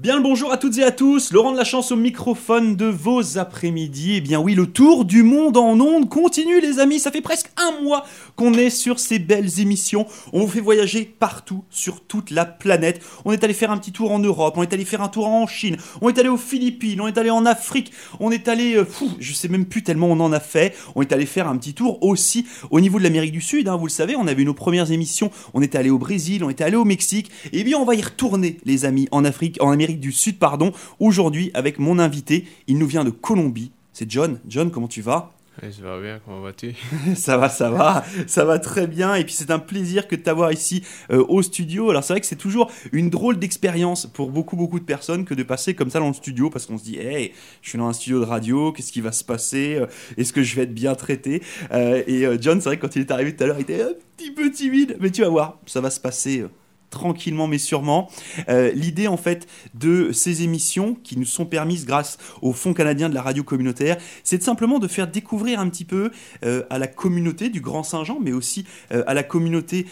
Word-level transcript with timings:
Bien 0.00 0.16
le 0.16 0.22
bonjour 0.22 0.50
à 0.50 0.56
toutes 0.56 0.78
et 0.78 0.82
à 0.82 0.92
tous, 0.92 1.30
Laurent 1.30 1.52
de 1.52 1.58
la 1.58 1.64
chance 1.64 1.92
au 1.92 1.96
microphone 1.96 2.74
de 2.74 2.86
vos 2.86 3.36
après-midi. 3.36 4.14
Eh 4.16 4.20
bien 4.22 4.40
oui, 4.40 4.54
le 4.54 4.66
tour 4.66 5.04
du 5.04 5.22
monde 5.22 5.58
en 5.58 5.78
ondes 5.78 6.08
continue 6.08 6.58
les 6.58 6.78
amis, 6.78 6.98
ça 6.98 7.10
fait 7.10 7.20
presque 7.20 7.50
un 7.58 7.82
mois 7.82 8.06
qu'on 8.34 8.54
est 8.54 8.70
sur 8.70 8.98
ces 8.98 9.18
belles 9.18 9.60
émissions. 9.60 10.06
On 10.32 10.40
vous 10.40 10.48
fait 10.48 10.62
voyager 10.62 11.04
partout 11.04 11.64
sur 11.68 12.00
toute 12.00 12.30
la 12.30 12.46
planète. 12.46 13.02
On 13.26 13.32
est 13.32 13.44
allé 13.44 13.52
faire 13.52 13.70
un 13.70 13.76
petit 13.76 13.92
tour 13.92 14.10
en 14.10 14.20
Europe, 14.20 14.54
on 14.56 14.62
est 14.62 14.72
allé 14.72 14.86
faire 14.86 15.02
un 15.02 15.10
tour 15.10 15.28
en 15.28 15.46
Chine, 15.46 15.76
on 16.00 16.08
est 16.08 16.18
allé 16.18 16.30
aux 16.30 16.38
Philippines, 16.38 17.02
on 17.02 17.06
est 17.06 17.18
allé 17.18 17.28
en 17.28 17.44
Afrique, 17.44 17.92
on 18.20 18.30
est 18.30 18.48
allé, 18.48 18.76
euh, 18.76 18.86
fou, 18.86 19.10
je 19.18 19.34
sais 19.34 19.48
même 19.48 19.66
plus 19.66 19.82
tellement 19.82 20.06
on 20.06 20.20
en 20.20 20.32
a 20.32 20.40
fait. 20.40 20.74
On 20.94 21.02
est 21.02 21.12
allé 21.12 21.26
faire 21.26 21.46
un 21.46 21.58
petit 21.58 21.74
tour 21.74 22.02
aussi 22.02 22.46
au 22.70 22.80
niveau 22.80 22.96
de 22.96 23.04
l'Amérique 23.04 23.32
du 23.32 23.42
Sud, 23.42 23.68
hein, 23.68 23.76
vous 23.76 23.84
le 23.84 23.92
savez, 23.92 24.16
on 24.16 24.26
avait 24.26 24.44
nos 24.44 24.54
premières 24.54 24.92
émissions, 24.92 25.30
on 25.52 25.60
est 25.60 25.74
allé 25.74 25.90
au 25.90 25.98
Brésil, 25.98 26.42
on 26.42 26.48
est 26.48 26.62
allé 26.62 26.76
au 26.76 26.86
Mexique. 26.86 27.30
Et 27.52 27.64
bien 27.64 27.76
on 27.76 27.84
va 27.84 27.94
y 27.94 28.00
retourner 28.00 28.56
les 28.64 28.86
amis 28.86 29.06
en 29.10 29.26
Afrique, 29.26 29.58
en 29.60 29.70
Amérique 29.70 29.89
du 29.98 30.12
Sud, 30.12 30.38
pardon, 30.38 30.72
aujourd'hui 30.98 31.50
avec 31.54 31.78
mon 31.78 31.98
invité. 31.98 32.46
Il 32.66 32.78
nous 32.78 32.86
vient 32.86 33.04
de 33.04 33.10
Colombie. 33.10 33.72
C'est 33.92 34.10
John. 34.10 34.38
John, 34.48 34.70
comment 34.70 34.88
tu 34.88 35.02
vas? 35.02 35.32
Ouais, 35.62 35.70
je 35.76 35.82
vais 35.84 36.00
bien, 36.00 36.20
comment 36.24 36.40
vas-tu? 36.40 36.74
Ça 37.16 37.36
va, 37.36 37.50
ça 37.50 37.70
va, 37.70 38.02
ça 38.26 38.44
va 38.46 38.58
très 38.58 38.86
bien. 38.86 39.16
Et 39.16 39.24
puis 39.24 39.34
c'est 39.34 39.50
un 39.50 39.58
plaisir 39.58 40.08
que 40.08 40.16
de 40.16 40.22
t'avoir 40.22 40.52
ici 40.52 40.82
euh, 41.10 41.22
au 41.28 41.42
studio. 41.42 41.90
Alors 41.90 42.02
c'est 42.02 42.14
vrai 42.14 42.20
que 42.20 42.26
c'est 42.26 42.36
toujours 42.36 42.70
une 42.92 43.10
drôle 43.10 43.38
d'expérience 43.38 44.06
pour 44.06 44.30
beaucoup, 44.30 44.56
beaucoup 44.56 44.78
de 44.78 44.84
personnes 44.84 45.24
que 45.26 45.34
de 45.34 45.42
passer 45.42 45.74
comme 45.74 45.90
ça 45.90 45.98
dans 45.98 46.06
le 46.08 46.14
studio 46.14 46.48
parce 46.48 46.64
qu'on 46.64 46.78
se 46.78 46.84
dit, 46.84 46.96
hey, 46.98 47.32
je 47.60 47.68
suis 47.70 47.78
dans 47.78 47.88
un 47.88 47.92
studio 47.92 48.20
de 48.20 48.24
radio, 48.24 48.72
qu'est-ce 48.72 48.92
qui 48.92 49.02
va 49.02 49.12
se 49.12 49.24
passer? 49.24 49.74
Euh, 49.80 49.86
Est-ce 50.16 50.32
que 50.32 50.42
je 50.42 50.54
vais 50.56 50.62
être 50.62 50.72
bien 50.74 50.94
traité? 50.94 51.42
Euh, 51.72 52.04
Et 52.06 52.24
John, 52.40 52.60
c'est 52.60 52.68
vrai 52.70 52.76
que 52.78 52.82
quand 52.82 52.96
il 52.96 53.02
est 53.02 53.10
arrivé 53.10 53.34
tout 53.36 53.42
à 53.44 53.48
l'heure, 53.48 53.58
il 53.58 53.62
était 53.62 53.82
un 53.82 53.92
petit 54.16 54.30
peu 54.30 54.50
timide. 54.50 54.96
Mais 55.00 55.10
tu 55.10 55.20
vas 55.20 55.28
voir, 55.28 55.58
ça 55.66 55.82
va 55.82 55.90
se 55.90 56.00
passer. 56.00 56.40
euh, 56.40 56.48
tranquillement 56.90 57.46
mais 57.46 57.58
sûrement. 57.58 58.10
Euh, 58.48 58.72
L'idée 58.72 59.06
en 59.06 59.16
fait 59.16 59.46
de 59.74 60.12
ces 60.12 60.42
émissions 60.42 60.94
qui 61.02 61.18
nous 61.18 61.24
sont 61.24 61.46
permises 61.46 61.86
grâce 61.86 62.18
au 62.42 62.52
Fonds 62.52 62.74
canadien 62.74 63.08
de 63.08 63.14
la 63.14 63.22
radio 63.22 63.42
communautaire, 63.42 63.96
c'est 64.24 64.42
simplement 64.42 64.78
de 64.78 64.88
faire 64.88 65.08
découvrir 65.08 65.60
un 65.60 65.68
petit 65.68 65.84
peu 65.84 66.10
euh, 66.44 66.64
à 66.70 66.78
la 66.78 66.86
communauté 66.86 67.48
du 67.48 67.60
Grand 67.60 67.82
Saint-Jean, 67.82 68.18
mais 68.20 68.32
aussi 68.32 68.66
euh, 68.92 69.02
à 69.06 69.14
la 69.14 69.22
communauté 69.22 69.86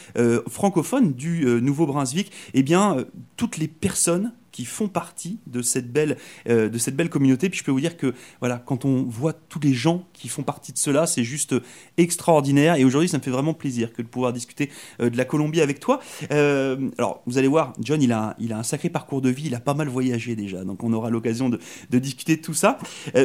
francophone 0.48 1.12
du 1.12 1.44
Nouveau-Brunswick, 1.60 2.32
eh 2.54 2.62
bien 2.62 2.96
toutes 3.36 3.56
les 3.56 3.69
personnes 3.69 4.32
font 4.66 4.88
partie 4.88 5.38
de 5.46 5.62
cette 5.62 5.92
belle 5.92 6.16
euh, 6.48 6.68
de 6.68 6.78
cette 6.78 6.96
belle 6.96 7.10
communauté. 7.10 7.48
Puis 7.48 7.60
je 7.60 7.64
peux 7.64 7.70
vous 7.70 7.80
dire 7.80 7.96
que 7.96 8.14
voilà, 8.40 8.62
quand 8.64 8.84
on 8.84 9.04
voit 9.04 9.32
tous 9.32 9.60
les 9.60 9.72
gens 9.72 10.06
qui 10.12 10.28
font 10.28 10.42
partie 10.42 10.72
de 10.72 10.78
cela, 10.78 11.06
c'est 11.06 11.24
juste 11.24 11.54
euh, 11.54 11.62
extraordinaire. 11.96 12.76
Et 12.76 12.84
aujourd'hui, 12.84 13.08
ça 13.08 13.18
me 13.18 13.22
fait 13.22 13.30
vraiment 13.30 13.54
plaisir 13.54 13.92
que 13.92 14.02
de 14.02 14.06
pouvoir 14.06 14.32
discuter 14.32 14.70
euh, 15.00 15.10
de 15.10 15.16
la 15.16 15.24
Colombie 15.24 15.60
avec 15.60 15.80
toi. 15.80 16.00
Alors, 16.30 17.22
vous 17.26 17.38
allez 17.38 17.48
voir, 17.48 17.72
John, 17.80 18.02
il 18.02 18.12
a, 18.12 18.36
il 18.38 18.52
a 18.52 18.58
un 18.58 18.62
sacré 18.62 18.88
parcours 18.88 19.20
de 19.20 19.30
vie. 19.30 19.44
Il 19.46 19.54
a 19.54 19.60
pas 19.60 19.74
mal 19.74 19.88
voyagé 19.88 20.36
déjà, 20.36 20.64
donc 20.64 20.82
on 20.84 20.92
aura 20.92 21.10
l'occasion 21.10 21.48
de, 21.48 21.58
de 21.90 21.98
discuter 21.98 22.36
de 22.36 22.42
tout 22.42 22.54
ça. 22.54 22.78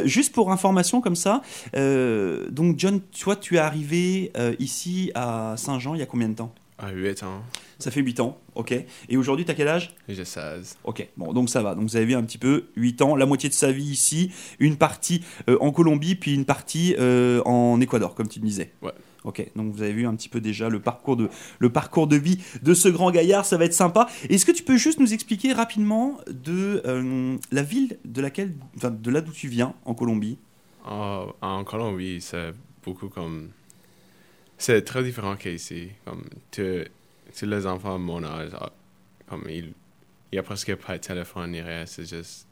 Juste 0.04 0.32
pour 0.32 0.50
information 0.52 1.00
comme 1.00 1.16
ça, 1.16 1.42
donc 1.74 2.78
John, 2.78 3.00
toi, 3.00 3.36
tu 3.36 3.56
es 3.56 3.58
arrivé 3.58 4.32
ici 4.58 5.10
à 5.14 5.54
Saint-Jean 5.56 5.94
il 5.94 6.00
y 6.00 6.02
a 6.02 6.06
combien 6.06 6.28
de 6.28 6.34
temps? 6.34 6.54
À 6.78 6.90
8 6.90 7.22
ans, 7.22 7.42
Ça 7.78 7.90
fait 7.90 8.00
8 8.00 8.20
ans, 8.20 8.38
ok. 8.54 8.72
Et 9.08 9.16
aujourd'hui, 9.16 9.44
tu 9.44 9.50
as 9.50 9.54
quel 9.54 9.68
âge? 9.68 9.94
J'ai 10.08 10.24
16. 10.24 10.78
Ok, 10.84 11.06
bon, 11.16 11.32
donc 11.32 11.50
ça 11.50 11.62
va. 11.62 11.74
Donc 11.74 11.84
vous 11.84 11.96
avez 11.96 12.06
vu 12.06 12.14
un 12.14 12.22
petit 12.22 12.38
peu, 12.38 12.66
8 12.76 13.02
ans, 13.02 13.16
la 13.16 13.26
moitié 13.26 13.48
de 13.48 13.54
sa 13.54 13.72
vie 13.72 13.84
ici, 13.84 14.30
une 14.58 14.76
partie 14.76 15.22
euh, 15.48 15.56
en 15.60 15.72
Colombie, 15.72 16.14
puis 16.14 16.34
une 16.34 16.44
partie 16.44 16.94
euh, 16.98 17.42
en 17.44 17.80
Équateur, 17.80 18.14
comme 18.14 18.28
tu 18.28 18.40
me 18.40 18.46
disais. 18.46 18.72
Ouais. 18.82 18.92
Ok, 19.24 19.50
donc 19.56 19.72
vous 19.72 19.82
avez 19.82 19.94
vu 19.94 20.06
un 20.06 20.14
petit 20.14 20.28
peu 20.28 20.42
déjà 20.42 20.68
le 20.68 20.80
parcours 20.80 21.16
de, 21.16 21.30
le 21.58 21.70
parcours 21.70 22.06
de 22.06 22.16
vie 22.16 22.38
de 22.62 22.74
ce 22.74 22.90
grand 22.90 23.10
gaillard, 23.10 23.46
ça 23.46 23.56
va 23.56 23.64
être 23.64 23.72
sympa. 23.72 24.06
Est-ce 24.28 24.44
que 24.44 24.52
tu 24.52 24.62
peux 24.62 24.76
juste 24.76 25.00
nous 25.00 25.14
expliquer 25.14 25.54
rapidement 25.54 26.18
de 26.28 26.82
euh, 26.84 27.38
la 27.50 27.62
ville 27.62 27.98
de 28.04 28.20
laquelle, 28.20 28.54
enfin, 28.76 28.90
de 28.90 29.10
là 29.10 29.22
d'où 29.22 29.32
tu 29.32 29.48
viens, 29.48 29.74
en 29.86 29.94
Colombie? 29.94 30.36
Ah, 30.84 31.24
en 31.40 31.64
Colombie, 31.64 32.20
c'est 32.20 32.52
beaucoup 32.84 33.08
comme. 33.08 33.48
C'est 34.58 34.82
très 34.82 35.02
différent 35.02 35.36
qu'ici. 35.36 35.88
Comme, 36.04 36.24
tu, 36.50 36.84
tu 37.34 37.46
les 37.46 37.66
enfants 37.66 37.98
de 37.98 38.04
mon 38.04 38.22
âge, 38.24 38.50
ah, 38.60 38.70
comme, 39.28 39.44
il 39.48 39.72
n'y 40.32 40.38
a 40.38 40.42
presque 40.42 40.74
pas 40.76 40.94
de 40.94 40.98
téléphone 41.02 41.50
ni 41.50 41.60
rien. 41.60 41.84
C'est 41.86 42.08
juste. 42.08 42.46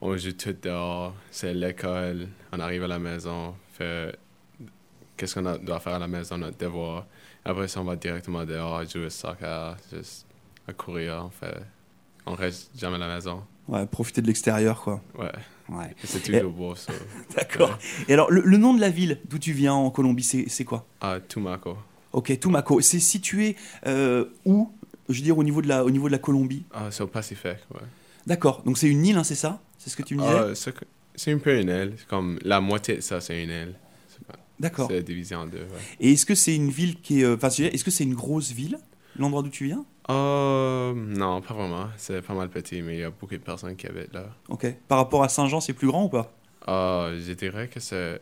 On 0.00 0.16
joue 0.16 0.32
tout 0.32 0.56
dehors, 0.62 1.14
c'est 1.30 1.52
l'école, 1.52 2.28
on 2.52 2.60
arrive 2.60 2.84
à 2.84 2.88
la 2.88 2.98
maison, 2.98 3.54
fait. 3.72 4.16
Qu'est-ce 5.16 5.34
qu'on 5.34 5.58
doit 5.58 5.80
faire 5.80 5.94
à 5.94 5.98
la 5.98 6.08
maison, 6.08 6.38
notre 6.38 6.56
devoir. 6.56 7.06
Après 7.44 7.68
ça, 7.68 7.80
on 7.80 7.84
va 7.84 7.96
directement 7.96 8.44
dehors, 8.44 8.82
jouer 8.88 9.06
au 9.06 9.10
soccer, 9.10 9.76
juste 9.92 10.26
à 10.66 10.72
courir, 10.72 11.24
on 11.26 11.30
fait. 11.30 11.58
On 12.24 12.34
reste 12.34 12.70
jamais 12.78 12.96
à 12.96 13.00
la 13.00 13.14
maison. 13.14 13.42
Ouais, 13.68 13.84
profiter 13.86 14.22
de 14.22 14.26
l'extérieur, 14.26 14.80
quoi. 14.80 15.02
Ouais, 15.18 15.30
Ouais, 15.68 15.94
Et 16.02 16.06
c'est 16.06 16.20
toujours 16.20 16.50
beau, 16.50 16.74
ça. 16.74 16.92
d'accord. 17.36 17.78
Et 18.08 18.12
alors, 18.14 18.30
le, 18.30 18.40
le 18.40 18.56
nom 18.56 18.74
de 18.74 18.80
la 18.80 18.88
ville 18.90 19.20
d'où 19.28 19.38
tu 19.38 19.52
viens 19.52 19.74
en 19.74 19.90
Colombie, 19.90 20.24
c'est 20.24 20.48
c'est 20.48 20.64
quoi? 20.64 20.84
À 21.00 21.20
Tumaco. 21.20 21.76
Ok, 22.12 22.38
Tumaco. 22.40 22.80
C'est 22.80 22.98
situé 23.00 23.56
euh, 23.86 24.24
où 24.44 24.70
Je 25.08 25.18
veux 25.18 25.24
dire, 25.24 25.38
au 25.38 25.44
niveau 25.44 25.62
de 25.62 25.68
la, 25.68 25.84
au 25.84 25.90
niveau 25.90 26.06
de 26.06 26.12
la 26.12 26.18
Colombie? 26.18 26.64
Ah, 26.72 26.88
c'est 26.90 27.02
au 27.02 27.06
Pacifique, 27.08 27.58
ouais. 27.74 27.80
D'accord, 28.26 28.62
donc 28.64 28.78
c'est 28.78 28.88
une 28.88 29.04
île, 29.04 29.16
hein, 29.16 29.24
c'est 29.24 29.34
ça? 29.34 29.60
C'est 29.78 29.90
ce 29.90 29.96
que 29.96 30.02
tu 30.02 30.14
me 30.14 30.20
disais? 30.20 30.34
Ah, 30.34 30.72
c'est 31.16 31.32
un 31.32 31.38
peu 31.38 31.58
une 31.58 31.68
île. 31.68 31.94
Comme 32.08 32.38
la 32.42 32.60
moitié 32.60 32.96
de 32.96 33.00
ça, 33.00 33.20
c'est 33.20 33.42
une 33.42 33.50
île. 33.50 33.74
D'accord. 34.58 34.88
C'est 34.90 35.02
divisé 35.02 35.34
en 35.34 35.46
deux, 35.46 35.58
ouais. 35.58 35.80
Et 36.00 36.12
est-ce 36.12 36.26
que 36.26 36.34
c'est 36.34 36.54
une 36.54 36.68
ville 36.70 37.00
qui 37.00 37.20
est. 37.22 37.24
euh, 37.24 37.34
Enfin, 37.36 37.48
est-ce 37.48 37.82
que 37.82 37.90
c'est 37.90 38.04
une 38.04 38.14
grosse 38.14 38.52
ville, 38.52 38.78
l'endroit 39.18 39.42
d'où 39.42 39.48
tu 39.48 39.64
viens? 39.64 39.84
Euh, 40.10 40.92
non, 40.94 41.40
pas 41.40 41.54
vraiment. 41.54 41.88
C'est 41.96 42.20
pas 42.20 42.34
mal 42.34 42.50
petit, 42.50 42.82
mais 42.82 42.96
il 42.96 43.00
y 43.00 43.04
a 43.04 43.10
beaucoup 43.10 43.34
de 43.34 43.38
personnes 43.38 43.74
qui 43.76 43.86
habitent 43.86 44.12
là. 44.12 44.26
Ok. 44.48 44.66
Par 44.86 44.98
rapport 44.98 45.22
à 45.24 45.28
Saint-Jean, 45.30 45.60
c'est 45.60 45.72
plus 45.72 45.86
grand 45.88 46.04
ou 46.04 46.08
pas? 46.10 46.32
Ah, 46.66 47.08
je 47.26 47.32
dirais 47.32 47.68
que 47.68 47.80
c'est 47.80 48.20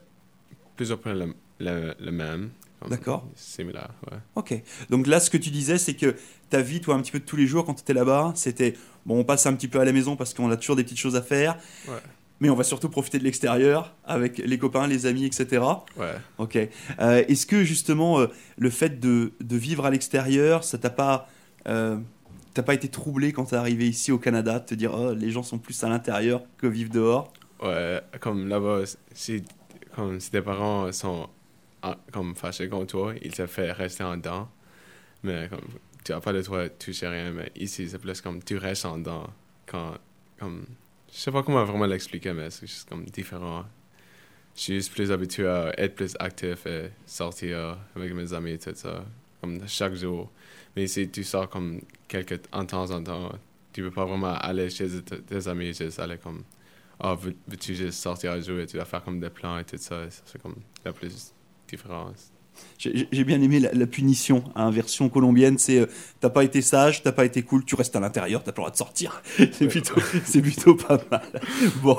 plus 0.77 0.93
ou 0.93 0.99
moins 1.05 1.15
le, 1.15 1.35
le, 1.59 1.95
le 1.99 2.13
même. 2.13 2.51
D'accord. 2.89 3.27
Similaire, 3.35 3.91
ouais. 4.11 4.19
Ok. 4.37 4.55
Donc 4.91 5.07
là, 5.07 5.21
ce 5.21 5.31
que 5.31 5.37
tu 5.37 5.51
disais, 5.51 5.79
c'est 5.79 5.95
que 5.95 6.15
ta 6.49 6.61
vie, 6.61 6.81
toi, 6.81 6.95
un 6.95 7.01
petit 7.01 7.11
peu 7.11 7.19
de 7.19 7.25
tous 7.25 7.37
les 7.37 7.47
jours, 7.47 7.65
quand 7.65 7.75
tu 7.75 7.81
étais 7.81 7.95
là-bas, 7.95 8.33
c'était. 8.37 8.75
Bon, 9.05 9.19
on 9.19 9.25
passe 9.25 9.47
un 9.47 9.55
petit 9.55 9.69
peu 9.69 9.81
à 9.81 9.85
la 9.85 9.93
maison 9.93 10.17
parce 10.17 10.35
qu'on 10.35 10.51
a 10.51 10.57
toujours 10.57 10.77
des 10.77 10.85
petites 10.85 10.99
choses 10.99 11.17
à 11.17 11.23
faire. 11.23 11.59
Ouais. 11.89 11.95
Mais 12.41 12.51
on 12.51 12.55
va 12.55 12.63
surtout 12.63 12.89
profiter 12.89 13.19
de 13.19 13.25
l'extérieur 13.25 13.97
avec 14.05 14.39
les 14.39 14.59
copains, 14.59 14.87
les 14.87 15.07
amis, 15.07 15.25
etc. 15.25 15.61
Ouais. 15.97 16.15
Ok. 16.39 16.57
Euh, 17.01 17.25
Est-ce 17.27 17.47
que 17.47 17.65
justement 17.65 18.21
euh, 18.21 18.29
le 18.57 18.71
fait 18.71 19.01
de, 19.01 19.33
de 19.41 19.57
vivre 19.57 19.85
à 19.85 19.91
l'extérieur, 19.91 20.63
ça 20.63 20.79
t'a 20.79 20.91
pas, 20.91 21.29
euh, 21.67 21.99
t'as 22.55 22.63
pas 22.63 22.75
été 22.75 22.87
troublé 22.89 23.33
quand 23.33 23.47
t'es 23.47 23.57
arrivé 23.57 23.89
ici 23.89 24.13
au 24.13 24.19
Canada, 24.19 24.61
de 24.61 24.65
te 24.65 24.75
dire 24.77 24.95
oh, 24.95 25.15
les 25.15 25.33
gens 25.33 25.43
sont 25.43 25.59
plus 25.59 25.83
à 25.83 25.89
l'intérieur 25.89 26.43
que 26.59 26.69
vivent 26.69 26.91
dehors? 26.91 27.33
Ouais, 27.61 28.01
comme 28.21 28.47
là-bas, 28.47 28.83
si, 29.15 29.43
comme 29.97 30.21
si 30.21 30.31
tes 30.31 30.41
parents 30.41 30.93
sont 30.93 31.29
en- 31.83 31.97
comme 32.13 32.35
fâchés 32.35 32.69
contre 32.69 32.87
toi, 32.93 33.15
ils 33.23 33.33
te 33.33 33.47
font 33.47 33.73
rester 33.75 34.05
en 34.05 34.17
dedans. 34.17 34.49
Mais 35.23 35.49
comme 35.49 35.61
tu 36.05 36.13
n'as 36.13 36.21
pas 36.21 36.33
le 36.33 36.43
droit 36.43 36.63
de 36.65 36.69
toucher 36.69 37.09
rien, 37.09 37.33
mais 37.33 37.51
ici, 37.57 37.89
c'est 37.89 37.99
plus 37.99 38.21
comme 38.21 38.43
tu 38.43 38.57
restes 38.57 38.85
en 38.87 38.99
dedans. 38.99 39.29
Quand, 39.67 39.95
comme, 40.39 40.67
je 41.13 41.19
sais 41.19 41.33
pas 41.33 41.43
comment 41.43 41.65
vraiment 41.65 41.87
l'expliquer, 41.87 42.33
mais 42.33 42.51
c'est 42.51 42.67
juste 42.67 42.89
comme 42.89 43.05
différent. 43.07 43.65
Je 44.55 44.61
suis 44.63 44.75
juste 44.75 44.93
plus 44.93 45.13
habitué 45.13 45.47
à 45.47 45.73
être 45.79 45.95
plus 45.95 46.17
actif 46.19 46.67
et 46.67 46.91
sortir 47.07 47.79
avec 47.95 48.13
mes 48.13 48.33
amis 48.33 48.53
et 48.53 48.59
tout 48.59 48.73
ça, 48.75 49.05
comme 49.41 49.67
chaque 49.69 49.95
jour. 49.95 50.31
Mais 50.75 50.85
ici, 50.85 51.09
tu 51.11 51.23
sors 51.25 51.49
comme 51.49 51.81
quelques, 52.09 52.41
en 52.53 52.65
temps 52.67 52.91
en 52.91 53.03
temps. 53.03 53.33
Tu 53.73 53.83
peux 53.83 53.91
pas 53.91 54.05
vraiment 54.05 54.35
aller 54.35 54.69
chez 54.71 54.89
tes, 55.03 55.49
amis, 55.49 55.75
juste 55.75 55.99
aller 56.01 56.19
comme 56.19 56.43
ah, 57.01 57.15
veux- 57.15 57.37
veux-tu 57.47 57.75
juste 57.75 58.01
sortir 58.01 58.33
à 58.33 58.41
jouer, 58.41 58.67
tu 58.67 58.77
dois 58.77 58.85
faire 58.85 59.05
comme 59.05 59.21
des 59.21 59.31
plans 59.31 59.59
et 59.59 59.65
tout 59.65 59.77
ça, 59.79 60.05
C'est 60.25 60.41
comme 60.43 60.57
la 60.85 60.93
plus 60.93 61.33
différence. 61.69 62.33
J'ai 62.77 63.23
bien 63.25 63.41
aimé 63.41 63.61
la, 63.61 63.73
la 63.73 63.87
punition, 63.87 64.43
hein, 64.57 64.71
version 64.73 65.09
colombienne, 65.09 65.59
c'est 65.59 65.79
euh, 65.79 65.87
t'as 66.19 66.29
pas 66.29 66.43
été 66.43 66.61
sage, 66.61 67.05
t'as 67.05 67.13
pas 67.13 67.25
été 67.25 67.43
cool, 67.43 67.65
tu 67.65 67.77
restes 67.77 67.95
à 67.95 68.01
l'intérieur, 68.01 68.43
t'as 68.43 68.51
pas 68.51 68.63
le 68.63 68.65
droit 68.65 68.71
de 68.73 68.77
sortir. 68.77 69.23
c'est 69.37 69.69
plutôt, 69.69 69.95
plutôt 70.43 70.75
pas 70.75 70.99
mal. 71.11 71.41
Bon, 71.83 71.99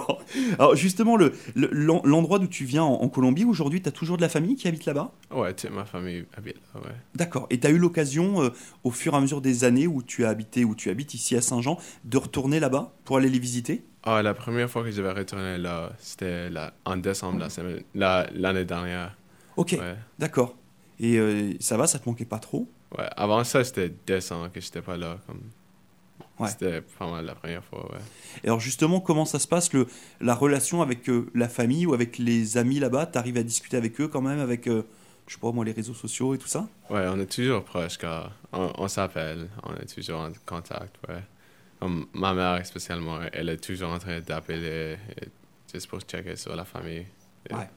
alors 0.58 0.76
justement, 0.76 1.16
le- 1.16 1.32
le- 1.56 1.70
l'endroit 2.04 2.40
d'où 2.40 2.48
tu 2.48 2.66
viens 2.66 2.84
en, 2.84 2.96
en 3.02 3.08
Colombie, 3.08 3.46
aujourd'hui, 3.46 3.82
t'as 3.82 3.92
toujours 3.92 4.18
de 4.18 4.22
la 4.22 4.28
famille 4.28 4.56
qui 4.58 4.68
habite 4.68 4.86
là-bas? 4.86 5.14
Ouais, 5.32 5.56
ma 5.72 5.86
famille 5.86 6.26
habite 6.36 6.58
là, 6.74 6.82
ouais. 6.82 6.96
D'accord. 7.16 7.48
Et 7.52 7.60
tu 7.60 7.68
as 7.68 7.70
eu 7.70 7.78
l'occasion, 7.78 8.44
euh, 8.44 8.50
au 8.84 8.92
fur 8.92 9.14
et 9.14 9.18
à 9.18 9.22
mesure 9.22 9.40
des 9.42 9.64
années 9.64 9.88
où 9.88 10.02
tu 10.04 10.26
as 10.26 10.30
habité, 10.30 10.66
où 10.66 10.76
tu 10.76 10.90
habites 10.90 11.14
ici 11.14 11.38
à 11.38 11.42
Saint-Jean, 11.42 11.78
de 12.04 12.18
retourner 12.18 12.60
là-bas 12.60 12.94
pour 13.06 13.16
aller 13.16 13.30
les 13.30 13.40
visiter? 13.40 13.84
Ah, 14.04 14.22
la 14.22 14.34
première 14.34 14.70
fois 14.70 14.84
que 14.84 14.92
je 14.92 15.02
vais 15.02 15.12
retourner 15.12 15.58
là, 15.58 15.92
c'était 16.00 16.50
en 16.86 16.98
décembre 16.98 17.46
la- 17.96 18.28
l'année 18.34 18.66
dernière. 18.66 19.16
Ok, 19.58 19.76
Ouais. 19.80 19.96
d'accord. 20.18 20.56
Et 21.00 21.18
euh, 21.18 21.54
ça 21.60 21.78
va, 21.78 21.88
ça 21.88 22.00
te 22.00 22.08
manquait 22.10 22.26
pas 22.26 22.40
trop? 22.40 22.70
Ouais. 22.98 23.08
Avant 23.16 23.44
ça, 23.44 23.64
c'était 23.64 23.94
décembre 24.06 24.52
que 24.52 24.60
j'étais 24.60 24.82
pas 24.82 24.98
là. 24.98 25.18
Comme... 25.28 25.42
Ouais. 26.40 26.48
C'était 26.48 26.82
pas 26.82 27.10
mal 27.10 27.26
la 27.26 27.36
première 27.36 27.64
fois, 27.64 27.92
ouais. 27.92 28.00
Et 28.44 28.48
alors 28.48 28.60
justement, 28.62 29.02
comment 29.02 29.26
ça 29.26 29.40
se 29.40 29.48
passe, 29.48 29.74
le, 29.74 29.88
la 30.22 30.34
relation 30.36 30.82
avec 30.82 31.10
euh, 31.10 31.30
la 31.36 31.50
famille 31.50 31.86
ou 31.86 31.94
avec 31.94 32.18
les 32.18 32.58
amis 32.58 32.80
là-bas? 32.80 33.08
Tu 33.08 33.18
arrives 33.18 33.38
à 33.38 33.44
discuter 33.44 33.76
avec 33.78 34.00
eux 34.00 34.08
quand 34.08 34.22
même, 34.22 34.40
avec, 34.40 34.68
euh, 34.68 34.84
je 35.28 35.34
sais 35.34 35.40
pas 35.40 35.52
moi, 35.52 35.66
les 35.66 35.74
réseaux 35.74 35.94
sociaux 35.94 36.34
et 36.34 36.38
tout 36.38 36.48
ça? 36.48 36.68
Ouais, 36.90 37.06
on 37.10 37.20
est 37.20 37.26
toujours 37.32 37.64
proches 37.64 37.98
car 37.98 38.32
on, 38.54 38.72
on 38.78 38.88
s'appelle, 38.88 39.50
on 39.64 39.76
est 39.76 39.94
toujours 39.94 40.22
en 40.22 40.32
contact, 40.46 40.96
ouais. 41.10 41.22
Comme 41.80 42.08
ma 42.14 42.34
mère, 42.34 42.66
spécialement, 42.66 43.20
elle 43.34 43.50
est 43.50 43.58
toujours 43.64 43.90
en 43.92 44.00
train 44.00 44.20
d'appeler 44.22 44.98
juste 45.74 45.88
pour 45.88 46.00
checker 46.02 46.36
sur 46.38 46.56
la 46.56 46.66
famille. 46.66 47.06
Ouais. 47.52 47.70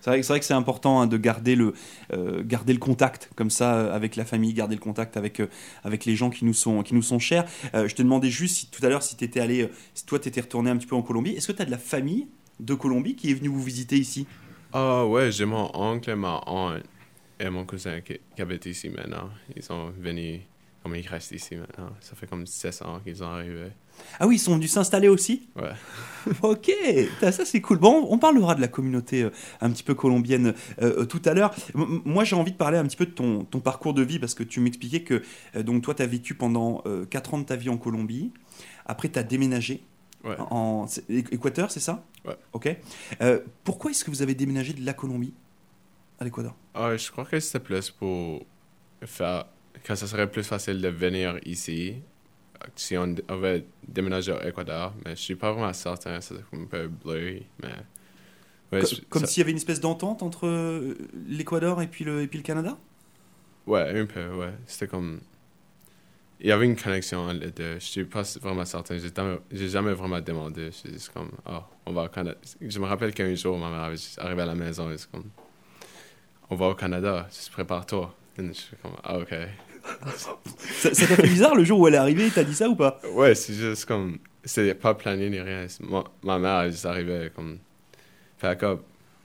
C'est 0.00 0.10
vrai, 0.10 0.20
vrai 0.20 0.40
que 0.40 0.46
c'est 0.46 0.54
important 0.54 1.00
hein, 1.00 1.06
de 1.06 1.16
garder 1.16 1.56
le, 1.56 1.74
euh, 2.12 2.42
garder 2.44 2.72
le 2.72 2.78
contact 2.78 3.30
comme 3.34 3.50
ça 3.50 3.76
euh, 3.76 3.94
avec 3.94 4.16
la 4.16 4.24
famille, 4.24 4.52
garder 4.52 4.74
le 4.74 4.80
contact 4.80 5.16
avec, 5.16 5.40
euh, 5.40 5.48
avec 5.84 6.04
les 6.04 6.16
gens 6.16 6.30
qui 6.30 6.44
nous 6.44 6.54
sont, 6.54 6.82
qui 6.82 6.94
nous 6.94 7.02
sont 7.02 7.18
chers. 7.18 7.44
Je 7.74 7.94
te 7.94 8.02
demandais 8.02 8.30
juste 8.30 8.72
tout 8.72 8.84
à 8.84 8.88
l'heure 8.88 9.02
si 9.02 9.16
étais 9.22 9.40
allé, 9.40 9.68
si 9.94 10.06
toi 10.06 10.18
tu 10.18 10.28
étais 10.28 10.40
retourné 10.40 10.70
un 10.70 10.76
petit 10.76 10.86
peu 10.86 10.96
en 10.96 11.02
Colombie. 11.02 11.32
Est-ce 11.32 11.48
que 11.48 11.52
tu 11.52 11.62
as 11.62 11.64
de 11.64 11.70
la 11.70 11.78
famille 11.78 12.28
de 12.60 12.74
Colombie 12.74 13.16
qui 13.16 13.30
est 13.30 13.34
venue 13.34 13.48
vous 13.48 13.62
visiter 13.62 13.96
ici? 13.96 14.26
Ah 14.72 15.06
ouais, 15.06 15.32
j'ai 15.32 15.46
mon 15.46 15.70
oncle 15.74 16.10
et 16.10 16.14
ma 16.14 16.42
aunt 16.46 16.78
et 17.40 17.50
mon 17.50 17.64
cousin 17.64 18.00
qui, 18.00 18.18
qui 18.34 18.42
habitent 18.42 18.66
ici 18.66 18.88
maintenant. 18.90 19.30
Ils 19.56 19.62
sont 19.62 19.90
venus, 19.98 20.40
comme 20.82 20.94
ils 20.96 21.06
restent 21.06 21.32
ici 21.32 21.56
maintenant. 21.56 21.90
Ça 22.00 22.14
fait 22.14 22.26
comme 22.26 22.46
16 22.46 22.82
ans 22.82 23.00
qu'ils 23.00 23.16
sont 23.16 23.24
arrivés. 23.24 23.72
Ah 24.20 24.26
oui, 24.26 24.36
ils 24.36 24.38
sont 24.38 24.54
venus 24.54 24.70
s'installer 24.72 25.08
aussi? 25.08 25.48
Ouais. 25.56 25.70
Ok, 26.42 26.70
ça 27.20 27.32
c'est 27.44 27.60
cool. 27.60 27.78
Bon, 27.78 28.06
on 28.10 28.18
parlera 28.18 28.54
de 28.54 28.60
la 28.60 28.68
communauté 28.68 29.22
euh, 29.24 29.30
un 29.60 29.70
petit 29.70 29.82
peu 29.82 29.94
colombienne 29.94 30.48
euh, 30.82 31.00
euh, 31.00 31.04
tout 31.06 31.22
à 31.24 31.32
l'heure. 31.34 31.54
Moi 31.74 32.24
j'ai 32.24 32.36
envie 32.36 32.52
de 32.52 32.56
parler 32.56 32.76
un 32.78 32.84
petit 32.86 32.96
peu 32.96 33.06
de 33.06 33.10
ton, 33.12 33.44
ton 33.44 33.60
parcours 33.60 33.94
de 33.94 34.02
vie 34.02 34.18
parce 34.18 34.34
que 34.34 34.42
tu 34.42 34.60
m'expliquais 34.60 35.02
que 35.02 35.22
euh, 35.56 35.62
donc 35.62 35.82
toi 35.82 35.94
tu 35.94 36.02
as 36.02 36.06
vécu 36.06 36.34
pendant 36.34 36.82
4 37.10 37.34
ans 37.34 37.38
de 37.38 37.44
ta 37.44 37.56
vie 37.56 37.70
en 37.70 37.76
Colombie. 37.78 38.32
Après 38.86 39.08
tu 39.08 39.18
as 39.18 39.22
déménagé 39.22 39.82
Ouais. 40.24 40.34
en 40.50 40.86
Équateur, 41.08 41.70
c'est 41.70 41.78
ça? 41.78 42.04
Ouais. 42.24 42.36
Ok. 42.52 42.76
Pourquoi 43.62 43.92
est-ce 43.92 44.04
que 44.04 44.10
vous 44.10 44.20
avez 44.20 44.34
déménagé 44.34 44.72
de 44.72 44.84
la 44.84 44.92
Colombie? 44.92 45.32
À 46.18 46.24
l'Équateur 46.24 46.56
Ah, 46.74 46.96
je 46.96 47.08
crois 47.12 47.24
que 47.24 47.38
c'était 47.38 47.60
plus 47.60 47.90
pour 47.92 48.44
faire 49.04 49.46
que 49.84 49.94
ça 49.94 50.06
serait 50.06 50.30
plus 50.30 50.42
facile 50.44 50.80
de 50.80 50.88
venir 50.88 51.38
ici 51.44 51.96
si 52.76 52.96
on 52.96 53.14
avait 53.28 53.64
déménagé 53.86 54.32
au 54.32 54.40
Équateur. 54.40 54.92
Mais 55.04 55.12
je 55.16 55.20
suis 55.22 55.36
pas 55.36 55.52
vraiment 55.52 55.72
certain, 55.72 56.20
c'est 56.20 56.34
un 56.34 56.64
peu 56.68 56.88
bleu. 56.88 57.40
Mais 57.62 57.68
ouais, 58.72 58.84
je- 58.84 59.00
Comme 59.08 59.22
ça- 59.22 59.26
s'il 59.28 59.40
y 59.40 59.42
avait 59.42 59.52
une 59.52 59.56
espèce 59.58 59.80
d'entente 59.80 60.22
entre 60.22 60.46
euh, 60.46 60.94
l'Équateur 61.28 61.80
et, 61.82 61.86
puis 61.88 62.04
le- 62.04 62.22
et 62.22 62.26
puis 62.26 62.38
le 62.38 62.44
Canada? 62.44 62.76
Ouais, 63.66 64.00
un 64.00 64.06
peu, 64.06 64.28
ouais. 64.34 64.52
C'était 64.66 64.88
comme. 64.88 65.20
Il 66.40 66.46
y 66.46 66.52
avait 66.52 66.66
une 66.66 66.76
connexion 66.76 67.18
entre 67.20 67.40
les 67.40 67.50
deux. 67.50 67.74
Je 67.74 67.84
suis 67.84 68.04
pas 68.04 68.22
vraiment 68.40 68.64
certain. 68.64 68.96
J'ai 68.98 69.08
jamais, 69.14 69.38
jamais 69.52 69.92
vraiment 69.92 70.20
demandé. 70.20 70.70
Juste 70.70 71.08
comme, 71.12 71.30
ah, 71.44 71.66
on 71.84 71.92
va 71.92 72.04
au 72.04 72.08
Canada. 72.08 72.36
Je 72.60 72.78
me 72.78 72.86
rappelle 72.86 73.12
qu'un 73.12 73.34
jour, 73.34 73.58
ma 73.58 73.70
mère 73.70 73.80
avait 73.80 73.96
juste 73.96 74.18
arrivé 74.20 74.42
à 74.42 74.46
la 74.46 74.54
maison 74.54 74.88
et 74.90 74.98
c'est 74.98 75.10
comme, 75.10 75.30
on 76.50 76.56
va 76.56 76.66
au 76.68 76.74
Canada, 76.74 77.26
juste 77.30 77.50
prépare-toi. 77.50 78.14
Et 78.38 78.46
je 78.46 78.52
suis 78.52 78.76
comme, 78.76 78.92
ah, 79.02 79.18
ok. 79.18 79.34
Ça 80.80 80.90
t'a 80.90 81.16
fait 81.16 81.22
bizarre 81.22 81.54
le 81.54 81.64
jour 81.64 81.80
où 81.80 81.88
elle 81.88 81.94
est 81.94 81.98
arrivée 81.98 82.30
T'as 82.34 82.44
dit 82.44 82.54
ça 82.54 82.68
ou 82.68 82.74
pas? 82.76 83.00
Ouais, 83.12 83.34
c'est 83.34 83.54
juste 83.54 83.84
comme. 83.86 84.18
C'est 84.44 84.74
pas 84.74 84.94
plané 84.94 85.28
ni 85.30 85.40
rien. 85.40 85.66
Ma, 85.80 86.04
ma 86.22 86.38
mère, 86.38 86.60
elle 86.62 86.72
est 86.72 86.86
arrivée 86.86 87.30
comme. 87.34 87.58
Fait 88.38 88.58
que, 88.58 88.78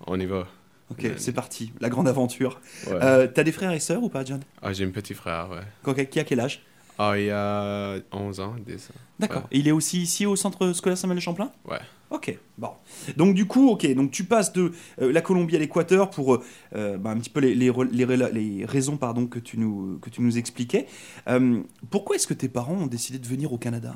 on 0.07 0.19
y 0.19 0.25
va. 0.25 0.47
Ok, 0.91 1.07
c'est 1.17 1.31
parti, 1.31 1.71
la 1.79 1.89
grande 1.89 2.07
aventure. 2.07 2.59
Ouais. 2.87 2.93
Euh, 3.01 3.27
T'as 3.27 3.43
des 3.43 3.51
frères 3.51 3.71
et 3.71 3.79
sœurs 3.79 4.03
ou 4.03 4.09
pas, 4.09 4.23
John? 4.25 4.41
Ah, 4.61 4.73
j'ai 4.73 4.85
un 4.85 4.89
petit 4.89 5.13
frère, 5.13 5.49
ouais. 5.85 6.05
Qui 6.05 6.19
a 6.19 6.23
quel 6.23 6.39
âge? 6.39 6.61
Ah, 6.97 7.17
il 7.17 7.29
a 7.31 7.97
11 8.11 8.39
ans, 8.39 8.55
10 8.65 8.75
ans. 8.89 8.93
D'accord. 9.19 9.41
Ouais. 9.43 9.47
Et 9.51 9.59
il 9.59 9.67
est 9.67 9.71
aussi 9.71 10.01
ici 10.01 10.25
au 10.25 10.35
centre 10.35 10.73
scolaire 10.73 10.97
Samuel 10.97 11.19
Champlain? 11.19 11.51
Ouais. 11.65 11.79
Ok, 12.11 12.37
bon. 12.59 12.69
Donc 13.17 13.33
du 13.33 13.47
coup, 13.47 13.69
ok, 13.69 13.91
donc 13.95 14.11
tu 14.11 14.23
passes 14.25 14.53
de 14.53 14.71
euh, 15.01 15.11
la 15.11 15.21
Colombie 15.21 15.55
à 15.55 15.59
l'Équateur 15.59 16.11
pour 16.11 16.43
euh, 16.75 16.97
bah, 16.97 17.09
un 17.09 17.17
petit 17.17 17.31
peu 17.31 17.39
les, 17.39 17.55
les, 17.55 17.71
re- 17.71 17.89
les, 17.91 18.05
rela- 18.05 18.31
les 18.31 18.65
raisons 18.65 18.97
pardon, 18.97 19.25
que, 19.25 19.39
tu 19.39 19.57
nous, 19.57 19.97
que 19.99 20.11
tu 20.11 20.21
nous 20.21 20.37
expliquais. 20.37 20.85
Euh, 21.27 21.61
pourquoi 21.89 22.15
est-ce 22.15 22.27
que 22.27 22.35
tes 22.35 22.49
parents 22.49 22.75
ont 22.75 22.85
décidé 22.87 23.17
de 23.17 23.25
venir 23.27 23.51
au 23.51 23.57
Canada? 23.57 23.95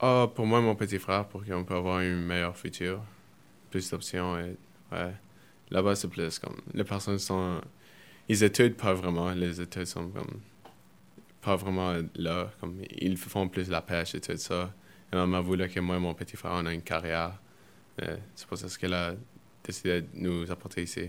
Ah, 0.00 0.28
pour 0.32 0.46
moi, 0.46 0.60
mon 0.60 0.76
petit 0.76 0.98
frère, 1.00 1.26
pour 1.26 1.44
qu'on 1.44 1.64
puisse 1.64 1.76
avoir 1.76 1.98
un 1.98 2.14
meilleur 2.14 2.56
futur, 2.56 3.02
plus 3.70 3.90
d'options. 3.90 4.38
Et, 4.38 4.56
ouais. 4.92 5.12
Là-bas, 5.70 5.96
c'est 5.96 6.08
plus 6.08 6.38
comme. 6.38 6.56
Les 6.72 6.84
personnes 6.84 7.18
sont. 7.18 7.60
Ils 8.28 8.44
étudient 8.44 8.76
pas 8.76 8.94
vraiment. 8.94 9.32
Les 9.32 9.60
études 9.60 9.86
sont 9.86 10.08
comme. 10.10 10.40
Pas 11.40 11.56
vraiment 11.56 11.94
là. 12.16 12.50
Comme, 12.60 12.82
ils 12.98 13.16
font 13.16 13.48
plus 13.48 13.68
la 13.68 13.82
pêche 13.82 14.14
et 14.14 14.20
tout 14.20 14.36
ça. 14.36 14.72
Et 15.12 15.16
maman 15.16 15.40
voulait 15.40 15.68
que 15.68 15.80
moi 15.80 15.96
et 15.96 16.00
mon 16.00 16.14
petit 16.14 16.36
frère, 16.36 16.52
on 16.54 16.66
ait 16.66 16.74
une 16.74 16.82
carrière. 16.82 17.40
C'est 18.34 18.46
pour 18.46 18.56
ça 18.56 18.66
qu'elle 18.78 18.94
a 18.94 19.14
décidé 19.64 20.02
de 20.02 20.08
nous 20.14 20.50
apporter 20.50 20.82
ici. 20.82 21.08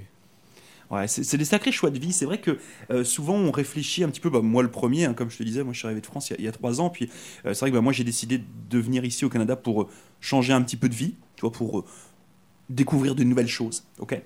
Ouais, 0.89 1.07
c'est 1.07 1.37
des 1.37 1.45
sacrés 1.45 1.71
choix 1.71 1.91
de 1.91 1.99
vie. 1.99 2.11
C'est 2.11 2.25
vrai 2.25 2.39
que 2.39 2.57
euh, 2.89 3.03
souvent 3.03 3.35
on 3.35 3.51
réfléchit 3.51 4.03
un 4.03 4.09
petit 4.09 4.19
peu, 4.19 4.31
bah, 4.31 4.41
moi 4.41 4.63
le 4.63 4.71
premier, 4.71 5.05
hein, 5.05 5.13
comme 5.13 5.29
je 5.29 5.37
te 5.37 5.43
disais, 5.43 5.63
moi 5.63 5.71
je 5.71 5.77
suis 5.77 5.85
arrivé 5.85 6.01
de 6.01 6.05
France 6.05 6.31
il 6.31 6.43
y 6.43 6.47
a, 6.47 6.49
a 6.49 6.51
trois 6.51 6.81
ans, 6.81 6.89
puis 6.89 7.11
euh, 7.45 7.53
c'est 7.53 7.59
vrai 7.59 7.69
que 7.69 7.75
bah, 7.75 7.81
moi 7.81 7.93
j'ai 7.93 8.03
décidé 8.03 8.41
de 8.69 8.79
venir 8.79 9.05
ici 9.05 9.23
au 9.23 9.29
Canada 9.29 9.55
pour 9.55 9.83
euh, 9.83 9.87
changer 10.19 10.51
un 10.51 10.63
petit 10.63 10.77
peu 10.77 10.89
de 10.89 10.95
vie, 10.95 11.13
tu 11.35 11.41
vois, 11.41 11.51
pour 11.51 11.85
découvrir 12.69 13.15
de 13.15 13.23
nouvelles 13.23 13.47
choses. 13.47 13.83
ok? 13.99 14.21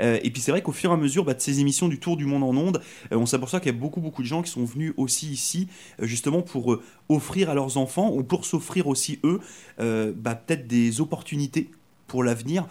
Euh, 0.00 0.18
et 0.22 0.30
puis 0.30 0.40
c'est 0.40 0.50
vrai 0.50 0.62
qu'au 0.62 0.72
fur 0.72 0.90
et 0.90 0.94
à 0.94 0.96
mesure 0.96 1.24
bah, 1.24 1.34
de 1.34 1.40
ces 1.40 1.60
émissions 1.60 1.88
du 1.88 1.98
Tour 1.98 2.16
du 2.16 2.24
Monde 2.24 2.44
en 2.44 2.56
Ondes, 2.56 2.80
euh, 3.12 3.16
on 3.16 3.26
s'aperçoit 3.26 3.60
qu'il 3.60 3.72
y 3.72 3.76
a 3.76 3.78
beaucoup 3.78 4.00
beaucoup 4.00 4.22
de 4.22 4.26
gens 4.26 4.42
qui 4.42 4.50
sont 4.50 4.64
venus 4.64 4.94
aussi 4.96 5.28
ici, 5.28 5.68
euh, 6.00 6.06
justement 6.06 6.42
pour 6.42 6.78
offrir 7.08 7.50
à 7.50 7.54
leurs 7.54 7.76
enfants 7.76 8.12
ou 8.12 8.22
pour 8.22 8.44
s'offrir 8.44 8.86
aussi 8.86 9.18
eux 9.24 9.40
bah, 9.78 10.34
peut-être 10.34 10.66
des 10.66 11.00
opportunités 11.00 11.70
pour 12.06 12.24
l'avenir, 12.24 12.66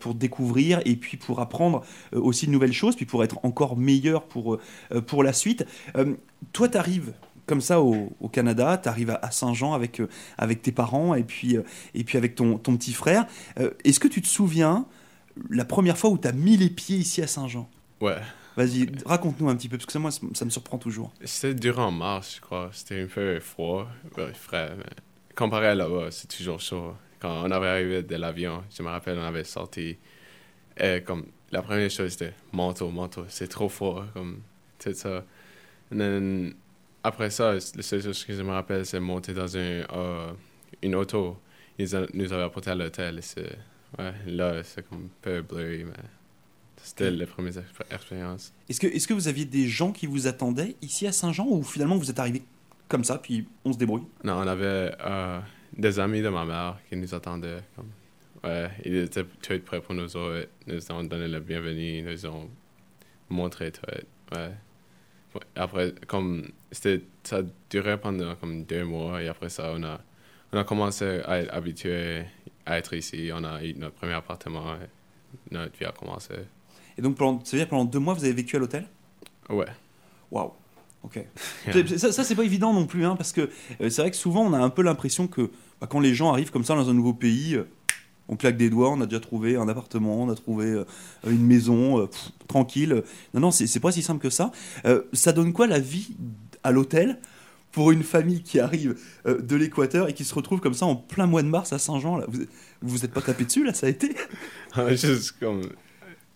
pour 0.00 0.14
découvrir 0.14 0.80
et 0.84 0.96
puis 0.96 1.16
pour 1.16 1.40
apprendre 1.40 1.84
aussi 2.12 2.46
de 2.46 2.52
nouvelles 2.52 2.72
choses, 2.72 2.96
puis 2.96 3.06
pour 3.06 3.22
être 3.24 3.38
encore 3.42 3.76
meilleur 3.76 4.24
pour, 4.24 4.58
pour 5.06 5.22
la 5.22 5.32
suite. 5.32 5.64
Toi, 6.52 6.68
tu 6.68 6.78
arrives 6.78 7.12
comme 7.48 7.60
ça 7.60 7.80
au, 7.80 8.12
au 8.20 8.28
Canada, 8.28 8.78
tu 8.80 8.88
arrives 8.88 9.10
à, 9.10 9.30
Saint-Jean 9.30 9.72
avec, 9.72 10.00
euh, 10.00 10.08
avec 10.36 10.62
tes 10.62 10.70
parents 10.70 11.14
et 11.14 11.24
puis, 11.24 11.56
euh, 11.56 11.62
et 11.94 12.04
puis 12.04 12.18
avec 12.18 12.34
ton, 12.36 12.58
ton 12.58 12.76
petit 12.76 12.92
frère. 12.92 13.26
Euh, 13.58 13.70
Est-ce 13.84 13.98
que 13.98 14.06
tu 14.06 14.22
te 14.22 14.28
souviens 14.28 14.86
la 15.50 15.64
première 15.64 15.98
fois 15.98 16.10
où 16.10 16.18
tu 16.18 16.28
as 16.28 16.32
mis 16.32 16.56
les 16.56 16.70
pieds 16.70 16.98
ici 16.98 17.22
à 17.22 17.26
Saint-Jean? 17.26 17.68
Ouais. 18.00 18.18
Vas-y, 18.56 18.86
raconte-nous 19.06 19.48
un 19.48 19.56
petit 19.56 19.68
peu, 19.68 19.76
parce 19.76 19.86
que 19.86 19.92
ça, 19.92 19.98
moi, 19.98 20.10
ça 20.10 20.44
me 20.44 20.50
surprend 20.50 20.78
toujours. 20.78 21.12
C'était 21.24 21.54
durant 21.54 21.90
mars, 21.90 22.34
je 22.36 22.40
crois. 22.40 22.70
C'était 22.72 23.02
un 23.02 23.06
peu 23.06 23.40
froid, 23.40 23.88
ouais, 24.16 24.32
frais. 24.34 24.72
Mais 24.76 24.84
comparé 25.34 25.68
à 25.68 25.74
là-bas, 25.74 26.08
c'est 26.10 26.28
toujours 26.28 26.60
chaud. 26.60 26.94
Quand 27.20 27.44
on 27.44 27.50
avait 27.50 27.68
arrivé 27.68 28.02
de 28.02 28.16
l'avion, 28.16 28.62
je 28.76 28.82
me 28.82 28.88
rappelle, 28.88 29.18
on 29.18 29.24
avait 29.24 29.44
sorti. 29.44 29.96
Et 30.76 31.02
comme 31.02 31.26
la 31.50 31.62
première 31.62 31.90
chose, 31.90 32.10
c'était 32.10 32.34
manteau, 32.52 32.90
manteau. 32.90 33.24
C'est 33.28 33.48
trop 33.48 33.68
froid, 33.68 34.04
comme 34.12 34.40
tout 34.78 34.92
ça. 34.92 35.24
Then, 35.90 36.54
après 37.02 37.30
ça, 37.30 37.54
la 37.54 37.60
seule 37.82 38.02
chose 38.02 38.24
que 38.24 38.32
je 38.34 38.42
me 38.42 38.50
rappelle, 38.50 38.84
c'est 38.86 39.00
monter 39.00 39.32
dans 39.34 39.56
un, 39.56 39.60
euh, 39.60 40.32
une 40.82 40.94
auto. 40.94 41.36
Ils 41.78 41.94
a- 41.94 42.06
nous 42.12 42.32
avaient 42.32 42.42
apporté 42.42 42.70
à 42.70 42.74
l'hôtel. 42.74 43.20
Ouais, 43.98 44.12
là, 44.26 44.62
c'est 44.64 44.86
comme 44.88 45.04
un 45.04 45.08
peu 45.22 45.42
bleu, 45.42 45.84
mais 45.84 45.92
c'était 46.82 47.10
les 47.10 47.26
premières 47.26 47.52
expé- 47.54 47.94
expériences. 47.94 48.52
Est-ce 48.68 48.80
que, 48.80 48.86
est 48.86 49.06
que 49.06 49.14
vous 49.14 49.28
aviez 49.28 49.44
des 49.44 49.66
gens 49.66 49.92
qui 49.92 50.06
vous 50.06 50.26
attendaient 50.26 50.74
ici 50.82 51.06
à 51.06 51.12
Saint-Jean 51.12 51.46
ou 51.48 51.62
finalement 51.62 51.96
vous 51.96 52.10
êtes 52.10 52.18
arrivé 52.18 52.42
comme 52.88 53.04
ça, 53.04 53.18
puis 53.18 53.46
on 53.64 53.72
se 53.72 53.78
débrouille? 53.78 54.04
Non, 54.24 54.34
on 54.38 54.46
avait 54.46 54.92
euh, 55.00 55.40
des 55.76 55.98
amis 56.00 56.20
de 56.20 56.28
ma 56.28 56.44
mère 56.44 56.78
qui 56.88 56.96
nous 56.96 57.14
attendaient. 57.14 57.60
Comme, 57.76 57.90
ouais, 58.44 58.70
ils 58.84 58.96
étaient 58.96 59.24
tous 59.42 59.58
prêts 59.60 59.80
pour 59.80 59.94
nous 59.94 60.16
autres. 60.16 60.48
Nous 60.66 60.92
ont 60.92 61.04
donné 61.04 61.28
le 61.28 61.40
bienvenu, 61.40 62.02
nous 62.02 62.26
ont 62.26 62.48
montré 63.30 63.70
tout. 63.72 63.80
Ouais. 64.34 64.50
Ouais, 65.38 65.46
Après, 65.56 65.94
comme 66.06 66.48
ça 66.70 67.42
durait 67.70 68.00
pendant 68.00 68.34
comme 68.36 68.64
deux 68.64 68.84
mois 68.84 69.22
et 69.22 69.28
après 69.28 69.48
ça, 69.48 69.72
on 69.74 69.82
a, 69.82 70.00
on 70.52 70.58
a 70.58 70.64
commencé 70.64 71.20
à 71.24 71.38
être 71.40 71.54
habitué 71.54 72.24
à 72.66 72.78
être 72.78 72.94
ici. 72.94 73.30
On 73.32 73.44
a 73.44 73.62
eu 73.64 73.74
notre 73.74 73.94
premier 73.94 74.12
appartement 74.12 74.74
et 74.74 75.54
notre 75.54 75.76
vie 75.78 75.86
a 75.86 75.92
commencé. 75.92 76.34
Et 76.96 77.02
donc, 77.02 77.16
pendant, 77.16 77.44
ça 77.44 77.56
veut 77.56 77.62
dire 77.62 77.68
pendant 77.68 77.84
deux 77.84 77.98
mois, 77.98 78.14
vous 78.14 78.24
avez 78.24 78.32
vécu 78.32 78.56
à 78.56 78.58
l'hôtel? 78.58 78.86
Ouais. 79.48 79.66
Waouh. 80.30 80.52
Ok. 81.02 81.24
ça, 81.96 82.12
ça, 82.12 82.24
c'est 82.24 82.34
pas 82.34 82.44
évident 82.44 82.72
non 82.72 82.86
plus, 82.86 83.06
hein, 83.06 83.16
parce 83.16 83.32
que 83.32 83.42
euh, 83.80 83.88
c'est 83.88 84.02
vrai 84.02 84.10
que 84.10 84.16
souvent, 84.16 84.44
on 84.44 84.52
a 84.52 84.58
un 84.58 84.70
peu 84.70 84.82
l'impression 84.82 85.28
que 85.28 85.50
bah, 85.80 85.86
quand 85.88 86.00
les 86.00 86.14
gens 86.14 86.32
arrivent 86.32 86.50
comme 86.50 86.64
ça 86.64 86.74
dans 86.74 86.90
un 86.90 86.94
nouveau 86.94 87.14
pays, 87.14 87.54
euh, 87.54 87.68
on 88.28 88.36
claque 88.36 88.56
des 88.56 88.70
doigts, 88.70 88.90
on 88.90 89.00
a 89.00 89.06
déjà 89.06 89.20
trouvé 89.20 89.56
un 89.56 89.68
appartement, 89.68 90.22
on 90.22 90.30
a 90.30 90.34
trouvé 90.34 90.66
euh, 90.66 90.84
une 91.26 91.44
maison, 91.44 92.00
euh, 92.00 92.06
tranquille. 92.46 93.02
Non, 93.34 93.40
non, 93.40 93.50
c'est 93.50 93.80
pas 93.80 93.92
si 93.92 94.02
simple 94.02 94.22
que 94.22 94.30
ça. 94.30 94.52
Euh, 94.84 95.02
ça 95.12 95.32
donne 95.32 95.52
quoi 95.52 95.66
la 95.66 95.78
vie 95.78 96.16
à 96.62 96.70
l'hôtel 96.70 97.18
pour 97.72 97.90
une 97.90 98.02
famille 98.02 98.42
qui 98.42 98.60
arrive 98.60 98.96
de 99.26 99.56
l'Équateur 99.56 100.08
et 100.08 100.14
qui 100.14 100.24
se 100.24 100.34
retrouve 100.34 100.58
comme 100.58 100.74
ça 100.74 100.86
en 100.86 100.96
plein 100.96 101.26
mois 101.26 101.42
de 101.42 101.48
mars 101.48 101.72
à 101.72 101.78
Saint-Jean 101.78 102.20
Vous 102.26 102.46
vous 102.82 103.04
êtes 103.04 103.12
pas 103.12 103.20
tapé 103.20 103.44
dessus 103.44 103.62
là, 103.64 103.74
ça 103.74 103.86
a 103.86 103.90
été? 103.90 104.14
Juste 104.90 105.36
comme. 105.38 105.68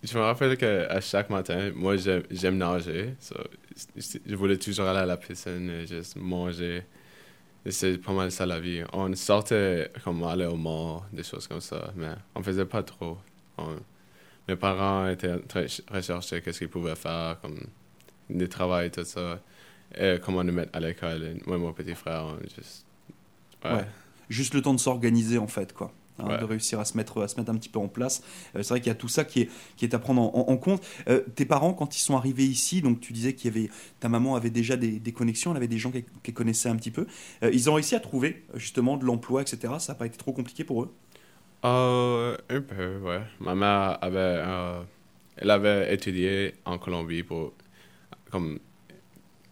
Je 0.02 0.18
me 0.18 0.22
rappelle 0.22 0.56
qu'à 0.56 1.00
chaque 1.00 1.30
matin, 1.30 1.72
moi, 1.75 1.96
j'aime 1.96 2.58
nager. 2.58 3.14
je 3.96 4.34
voulais 4.34 4.58
toujours 4.58 4.87
aller 4.87 4.99
à 4.99 5.06
la 5.06 5.16
piscine 5.16 5.70
et 5.70 5.87
juste 5.87 6.16
manger. 6.16 6.82
C'est 7.71 7.99
pas 7.99 8.12
mal 8.12 8.33
ça 8.33 8.45
la 8.45 8.59
vie. 8.59 8.83
On 8.92 9.14
sortait 9.14 9.90
comme 10.02 10.25
aller 10.25 10.47
au 10.47 10.57
mall, 10.57 11.02
des 11.12 11.23
choses 11.23 11.47
comme 11.47 11.61
ça, 11.61 11.92
mais 11.95 12.09
on 12.35 12.42
faisait 12.42 12.64
pas 12.64 12.83
trop. 12.83 13.19
Mes 14.49 14.57
parents 14.57 15.07
étaient 15.09 15.38
très 15.40 15.66
recherchés 15.90 16.42
qu'est-ce 16.42 16.59
qu'ils 16.59 16.69
pouvaient 16.69 16.97
faire, 16.97 17.38
comme 17.40 17.61
du 18.28 18.49
travail, 18.49 18.90
tout 18.90 19.04
ça. 19.04 19.40
Et 19.97 20.19
comment 20.25 20.42
nous 20.42 20.52
mettre 20.52 20.76
à 20.76 20.81
l'école. 20.81 21.37
Moi 21.47 21.57
et 21.57 21.61
mon 21.61 21.73
petit 21.73 21.95
frère, 21.95 22.25
on 22.25 22.38
juste. 22.40 22.85
Ouais. 23.64 23.87
Juste 24.28 24.54
le 24.54 24.62
temps 24.62 24.75
de 24.75 24.81
s'organiser, 24.81 25.38
en 25.38 25.47
fait, 25.47 25.73
quoi. 25.73 25.92
Hein, 26.23 26.29
Ouais. 26.29 26.38
De 26.38 26.45
réussir 26.45 26.81
à 26.81 26.85
se, 26.85 26.97
mettre, 26.97 27.23
à 27.23 27.29
se 27.29 27.37
mettre 27.38 27.50
un 27.50 27.57
petit 27.57 27.69
peu 27.69 27.79
en 27.79 27.88
place. 27.88 28.23
Euh, 28.57 28.62
c'est 28.62 28.71
vrai 28.71 28.81
qu'il 28.81 28.88
y 28.88 28.93
a 28.93 28.95
tout 28.95 29.09
ça 29.09 29.25
qui 29.25 29.43
est, 29.43 29.50
qui 29.76 29.85
est 29.85 29.95
à 29.95 29.99
prendre 29.99 30.23
en, 30.23 30.33
en- 30.49 30.52
en 30.52 30.57
compte. 30.57 30.83
Euh, 31.09 31.21
tes 31.35 31.45
parents, 31.45 31.75
quand 31.75 31.97
ils 31.97 32.00
sont 32.00 32.17
arrivés 32.17 32.45
ici, 32.47 32.81
donc 32.83 33.00
tu 33.00 33.12
disais 33.12 33.35
qu'il 33.35 33.55
y 33.55 33.59
avait. 33.59 33.71
Ta 34.00 34.09
maman 34.09 34.35
avait 34.37 34.50
déjà 34.50 34.76
des, 34.76 34.99
des 35.00 35.12
connexions, 35.12 35.50
elle 35.50 35.57
avait 35.59 35.69
des 35.69 35.79
gens 35.79 35.91
qu'elle 35.91 36.35
connaissait 36.35 36.69
un 36.69 36.76
petit 36.76 36.91
peu. 36.91 37.07
Euh, 37.43 37.50
ils 37.52 37.69
ont 37.71 37.75
réussi 37.75 37.95
à 37.95 38.00
trouver, 38.00 38.45
justement, 38.55 38.97
de 38.97 39.05
l'emploi, 39.05 39.43
etc. 39.43 39.75
Ça 39.79 39.93
n'a 39.93 39.99
pas 39.99 40.07
été 40.07 40.17
trop 40.17 40.33
compliqué 40.33 40.64
pour 40.64 40.83
eux? 40.85 40.95
Euh, 41.64 42.37
un 42.50 42.61
peu, 42.61 42.99
ouais. 42.99 43.21
Ma 43.41 43.55
mère 43.55 43.99
avait, 44.02 44.19
euh, 44.19 44.83
elle 45.37 45.50
avait 45.50 45.95
étudié 45.95 46.55
en 46.64 46.79
Colombie 46.79 47.23
pour, 47.23 47.52
comme, 48.31 48.59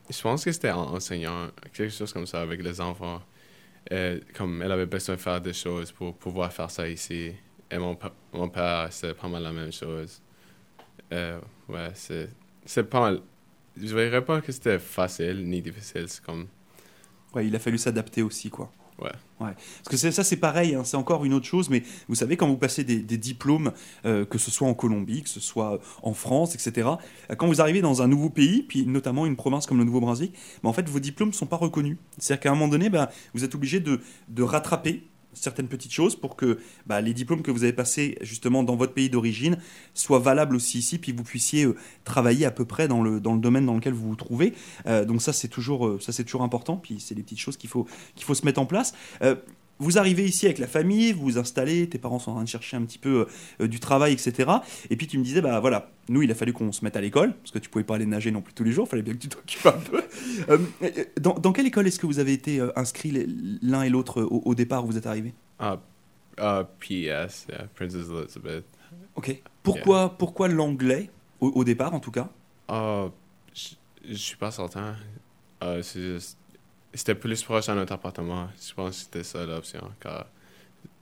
je 0.09 0.21
pense 0.21 0.45
que 0.45 0.50
c'était 0.53 0.73
en 0.73 0.95
enseignant, 0.95 1.49
quelque 1.73 1.91
chose 1.93 2.12
comme 2.12 2.27
ça 2.27 2.41
avec 2.41 2.62
les 2.62 2.81
enfants. 2.81 3.23
Et, 3.90 4.20
comme 4.35 4.62
elle 4.62 4.73
avait 4.73 4.87
besoin 4.87 5.16
de 5.16 5.20
faire 5.20 5.40
des 5.40 5.52
choses 5.52 5.90
pour 5.90 6.14
pouvoir 6.16 6.52
faire 6.52 6.70
ça 6.70 6.88
ici. 6.88 7.32
Et 7.70 7.78
mon, 7.78 7.99
mon 8.32 8.49
père, 8.49 8.88
c'est 8.90 9.14
pas 9.14 9.28
mal 9.28 9.42
la 9.42 9.52
même 9.52 9.73
chose. 9.73 10.23
Euh, 11.12 11.40
ouais, 11.68 11.90
c'est, 11.94 12.82
pas 12.88 13.00
mal. 13.00 13.20
Je 13.76 13.87
dirais 13.87 14.25
pas 14.25 14.40
que 14.40 14.52
c'était 14.52 14.78
facile 14.78 15.49
ni 15.49 15.62
difficile, 15.62 16.06
comme, 16.25 16.49
Ouais, 17.35 17.47
il 17.47 17.54
a 17.54 17.59
fallu 17.61 17.78
s'adapter 17.78 18.23
aussi, 18.23 18.50
quoi. 18.50 18.73
Ouais. 19.00 19.54
Parce 19.85 19.88
que 19.88 20.11
ça, 20.11 20.23
c'est 20.23 20.37
pareil, 20.37 20.75
hein, 20.75 20.83
c'est 20.85 20.99
encore 20.99 21.25
une 21.25 21.33
autre 21.33 21.47
chose, 21.47 21.71
mais 21.71 21.83
vous 22.09 22.14
savez, 22.14 22.37
quand 22.37 22.47
vous 22.47 22.59
passez 22.59 22.85
des, 22.85 23.00
diplômes, 23.16 23.73
euh, 24.04 24.26
que 24.26 24.37
ce 24.37 24.50
soit 24.50 24.69
en 24.69 24.75
Colombie, 24.75 25.23
que 25.23 25.30
ce 25.30 25.40
soit 25.40 25.80
en 26.02 26.12
France, 26.12 26.54
etc., 26.54 26.88
euh, 27.30 27.35
quand 27.37 27.47
vous 27.47 27.61
arrivez 27.61 27.80
dans 27.80 28.02
un 28.02 28.09
nouveau 28.09 28.28
pays, 28.28 28.62
puis 28.62 28.85
notamment 28.87 29.25
une 29.25 29.37
province 29.37 29.66
comme 29.66 29.78
le 29.78 29.85
Nouveau-Brunswick, 29.85 30.35
bah, 30.62 30.69
en 30.69 30.73
fait, 30.75 30.88
vos 30.88 31.00
diplômes 31.00 31.30
ne 31.30 31.35
sont 31.35 31.47
pas 31.47 31.57
reconnus. 31.57 31.97
C'est-à-dire 32.19 32.42
qu'à 32.42 32.50
un 32.50 32.54
moment 32.54 32.69
donné, 32.69 32.90
bah, 32.90 33.11
vous 33.35 33.45
êtes 33.45 33.54
obligé 33.54 33.80
de 33.80 34.42
rattraper 34.42 35.10
certaines 35.32 35.68
petites 35.68 35.92
choses 35.92 36.16
pour 36.16 36.37
que 36.37 36.58
bah, 36.87 37.00
les 37.00 37.14
diplômes 37.14 37.42
que 37.42 37.50
vous 37.50 37.62
avez 37.62 37.72
passés 37.72 38.18
justement 38.20 38.62
dans 38.62 38.76
votre 38.76 38.92
pays 38.92 39.10
d'origine 39.10 39.58
soient 39.94 40.18
valables 40.18 40.56
aussi 40.56 40.78
ici, 40.78 40.99
puis 40.99 41.12
vous 41.12 41.22
puissiez 41.22 41.64
euh, 41.64 41.76
travailler 42.04 42.46
à 42.46 42.50
peu 42.50 42.64
près 42.64 42.88
dans 42.88 43.02
le, 43.02 43.20
dans 43.20 43.34
le 43.34 43.40
domaine 43.40 43.66
dans 43.66 43.75
lequel 43.75 43.92
vous 43.92 44.08
vous 44.08 44.16
trouvez. 44.16 44.54
Euh, 44.87 45.04
donc 45.04 45.22
ça 45.22 45.32
c'est 45.32 45.49
toujours, 45.49 45.87
euh, 45.87 45.99
toujours 46.26 46.42
important, 46.42 46.76
puis 46.76 47.00
c'est 47.00 47.14
des 47.14 47.22
petites 47.22 47.38
choses 47.38 47.56
qu'il 47.56 47.70
faut, 47.70 47.87
qu'il 48.14 48.25
faut 48.25 48.34
se 48.34 48.44
mettre 48.44 48.60
en 48.60 48.66
place. 48.66 48.94
Vous 49.80 49.99
arrivez 49.99 50.25
ici 50.25 50.46
avec 50.46 50.58
la 50.58 50.66
famille, 50.66 51.12
vous 51.12 51.22
vous 51.22 51.38
installez, 51.38 51.88
tes 51.88 51.99
parents 51.99 52.18
sont 52.18 52.30
en 52.30 52.34
train 52.34 52.44
de 52.44 52.49
chercher 52.49 52.76
un 52.76 52.82
petit 52.82 52.99
peu 52.99 53.26
euh, 53.60 53.66
du 53.66 53.80
travail, 53.80 54.12
etc. 54.12 54.50
Et 54.90 54.96
puis 54.96 55.06
tu 55.06 55.18
me 55.18 55.25
disais, 55.25 55.40
bah 55.40 55.58
voilà, 55.58 55.90
nous 56.08 56.22
il 56.22 56.30
a 56.30 56.34
fallu 56.34 56.52
qu'on 56.52 56.70
se 56.70 56.84
mette 56.84 56.96
à 56.96 57.00
l'école, 57.00 57.34
parce 57.34 57.50
que 57.50 57.58
tu 57.58 57.68
pouvais 57.70 57.84
pas 57.84 57.94
aller 57.96 58.06
nager 58.06 58.30
non 58.30 58.42
plus 58.42 58.52
tous 58.54 58.62
les 58.64 58.72
jours, 58.72 58.87
il 58.87 58.90
fallait 58.90 59.02
bien 59.02 59.14
que 59.14 59.18
tu 59.18 59.28
t'occupes 59.30 59.66
un 59.66 59.72
peu. 59.72 60.02
Euh, 60.50 60.58
dans, 61.20 61.34
dans 61.34 61.52
quelle 61.52 61.66
école 61.66 61.87
est-ce 61.87 61.99
que 61.99 62.06
vous 62.06 62.18
avez 62.18 62.32
été 62.34 62.60
euh, 62.60 62.70
inscrits 62.78 63.10
les- 63.10 63.26
l'un 63.62 63.82
et 63.82 63.88
l'autre 63.88 64.22
au, 64.22 64.42
au 64.44 64.54
départ 64.54 64.84
où 64.84 64.88
vous 64.88 64.96
êtes 64.99 65.06
arrivés? 65.06 65.34
Ah, 65.58 65.80
ah, 66.38 66.68
PS, 66.78 67.46
yeah, 67.49 67.66
Princess 67.75 68.06
Elizabeth. 68.08 68.64
Ok. 69.16 69.42
Pourquoi, 69.62 70.16
pourquoi 70.18 70.49
l'anglais, 70.49 71.10
au, 71.40 71.49
au 71.49 71.64
départ 71.64 71.94
en 71.94 72.00
tout 72.00 72.10
cas? 72.10 72.28
Ah, 72.68 73.06
je, 73.54 74.14
suis 74.14 74.37
pas 74.37 74.50
certain. 74.50 74.94
C'est 75.82 76.00
juste- 76.00 76.38
C'était 76.92 77.14
plus 77.14 77.42
proche 77.42 77.68
à 77.68 77.75
notre 77.75 77.92
appartement. 77.92 78.49
Je 78.61 78.75
pense 78.75 78.90
que 78.99 79.02
c'était 79.04 79.23
ça 79.25 79.47
l'option. 79.47 79.90
Car 80.00 80.26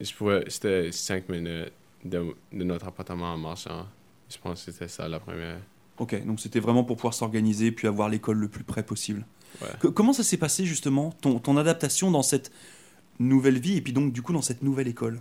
je 0.00 0.12
pouvais, 0.12 0.45
c'était 0.49 0.92
5 0.92 1.28
minutes 1.28 1.73
de, 2.04 2.35
de 2.52 2.64
notre 2.64 2.87
appartement 2.88 3.33
en 3.33 3.38
marchant. 3.38 3.87
Je 4.30 4.37
pense 4.38 4.64
que 4.64 4.73
c'était 4.73 4.88
ça 4.88 5.09
la 5.09 5.18
première. 5.21 5.59
Ok, 5.99 6.25
donc 6.25 6.38
c'était 6.40 6.61
vraiment 6.61 6.85
pour 6.85 6.97
pouvoir 6.97 7.14
s'organiser 7.14 7.73
puis 7.73 7.88
avoir 7.88 8.09
l'école 8.09 8.38
le 8.38 8.49
plus 8.49 8.64
près 8.64 8.83
possible. 8.83 9.25
Ouais. 9.62 9.68
Que- 9.80 9.88
comment 9.88 10.12
ça 10.12 10.23
s'est 10.23 10.37
passé 10.37 10.64
justement, 10.64 11.11
ton, 11.21 11.38
ton 11.40 11.57
adaptation 11.57 12.11
dans 12.11 12.23
cette 12.23 12.52
nouvelle 13.18 13.59
vie 13.59 13.78
et 13.78 13.80
puis 13.80 13.92
donc 13.92 14.12
du 14.12 14.23
coup 14.23 14.33
dans 14.33 14.42
cette 14.42 14.62
nouvelle 14.62 14.88
école? 14.88 15.21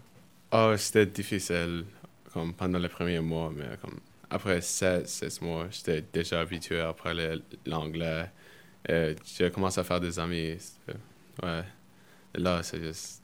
Ah, 0.52 0.76
c'était 0.78 1.06
difficile 1.06 1.86
comme 2.34 2.54
pendant 2.54 2.78
les 2.78 2.90
premiers 2.90 3.22
mois, 3.22 3.52
mais 3.56 3.66
comme 3.82 4.00
après 4.30 4.62
16, 4.62 5.08
16 5.08 5.42
mois, 5.42 5.68
j'étais 5.72 6.04
déjà 6.14 6.42
habitué 6.42 6.80
à 6.82 6.94
parler 6.94 7.38
l'anglais. 7.66 8.30
Et 8.88 9.16
J'ai 9.26 9.52
commencé 9.52 9.80
à 9.80 9.84
faire 9.84 10.00
des 10.00 10.18
amis. 10.20 10.58
Ouais. 11.44 11.64
Là, 12.36 12.64
c'est 12.64 12.80
juste. 12.80 13.22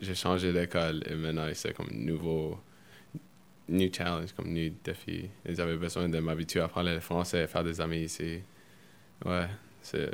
J'ai 0.00 0.14
changé 0.14 0.52
d'école 0.52 1.02
et 1.06 1.14
maintenant 1.14 1.48
c'est 1.54 1.74
comme 1.74 1.90
nouveau. 1.92 2.58
New 3.70 3.90
challenge, 3.92 4.32
comme 4.32 4.52
new 4.52 4.72
défi. 4.82 5.28
Et 5.44 5.54
J'avais 5.54 5.76
besoin 5.76 6.08
de 6.08 6.18
m'habituer 6.20 6.60
à 6.60 6.68
parler 6.68 6.94
le 6.94 7.00
français 7.00 7.44
et 7.44 7.46
faire 7.46 7.64
des 7.64 7.80
amis 7.80 8.00
ici. 8.00 8.38
Ouais, 9.24 9.46
c'est. 9.82 10.10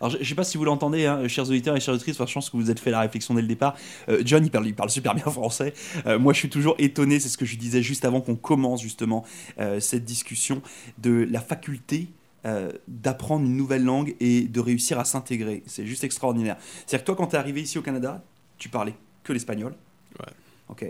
Alors 0.00 0.10
je, 0.10 0.18
je 0.20 0.28
sais 0.28 0.34
pas 0.34 0.44
si 0.44 0.56
vous 0.56 0.64
l'entendez, 0.64 1.06
hein, 1.06 1.26
chers 1.28 1.48
auditeurs 1.48 1.76
et 1.76 1.80
chères 1.80 1.94
auditrices, 1.94 2.16
enfin, 2.16 2.26
je 2.26 2.34
pense 2.34 2.50
que 2.50 2.56
vous 2.56 2.70
êtes 2.70 2.80
fait 2.80 2.90
la 2.90 3.00
réflexion 3.00 3.34
dès 3.34 3.42
le 3.42 3.48
départ. 3.48 3.76
Euh, 4.08 4.22
John, 4.24 4.44
il 4.44 4.50
parle, 4.50 4.66
il 4.66 4.74
parle 4.74 4.90
super 4.90 5.14
bien 5.14 5.24
français. 5.24 5.74
Euh, 6.06 6.18
moi, 6.18 6.32
je 6.32 6.38
suis 6.38 6.50
toujours 6.50 6.74
étonné, 6.78 7.20
c'est 7.20 7.28
ce 7.28 7.38
que 7.38 7.44
je 7.44 7.56
disais 7.56 7.82
juste 7.82 8.04
avant 8.04 8.20
qu'on 8.20 8.36
commence 8.36 8.82
justement 8.82 9.24
euh, 9.58 9.80
cette 9.80 10.04
discussion, 10.04 10.62
de 10.98 11.26
la 11.30 11.40
faculté 11.40 12.08
euh, 12.46 12.70
d'apprendre 12.88 13.44
une 13.44 13.56
nouvelle 13.56 13.84
langue 13.84 14.14
et 14.20 14.42
de 14.42 14.60
réussir 14.60 14.98
à 14.98 15.04
s'intégrer. 15.04 15.62
C'est 15.66 15.84
juste 15.86 16.04
extraordinaire. 16.04 16.56
C'est-à-dire 16.86 17.00
que 17.00 17.06
toi, 17.06 17.16
quand 17.16 17.26
tu 17.28 17.36
es 17.36 17.38
arrivé 17.38 17.60
ici 17.62 17.76
au 17.78 17.82
Canada, 17.82 18.22
tu 18.58 18.68
parlais 18.68 18.94
que 19.24 19.32
l'espagnol. 19.32 19.74
Ouais. 20.20 20.32
Ok. 20.68 20.84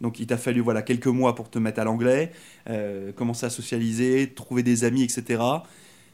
Donc 0.00 0.18
il 0.20 0.26
t'a 0.26 0.36
fallu 0.36 0.60
voilà 0.60 0.82
quelques 0.82 1.06
mois 1.06 1.34
pour 1.34 1.50
te 1.50 1.58
mettre 1.58 1.80
à 1.80 1.84
l'anglais, 1.84 2.32
euh, 2.68 3.12
commencer 3.12 3.46
à 3.46 3.50
socialiser, 3.50 4.32
trouver 4.34 4.62
des 4.62 4.84
amis, 4.84 5.02
etc. 5.02 5.42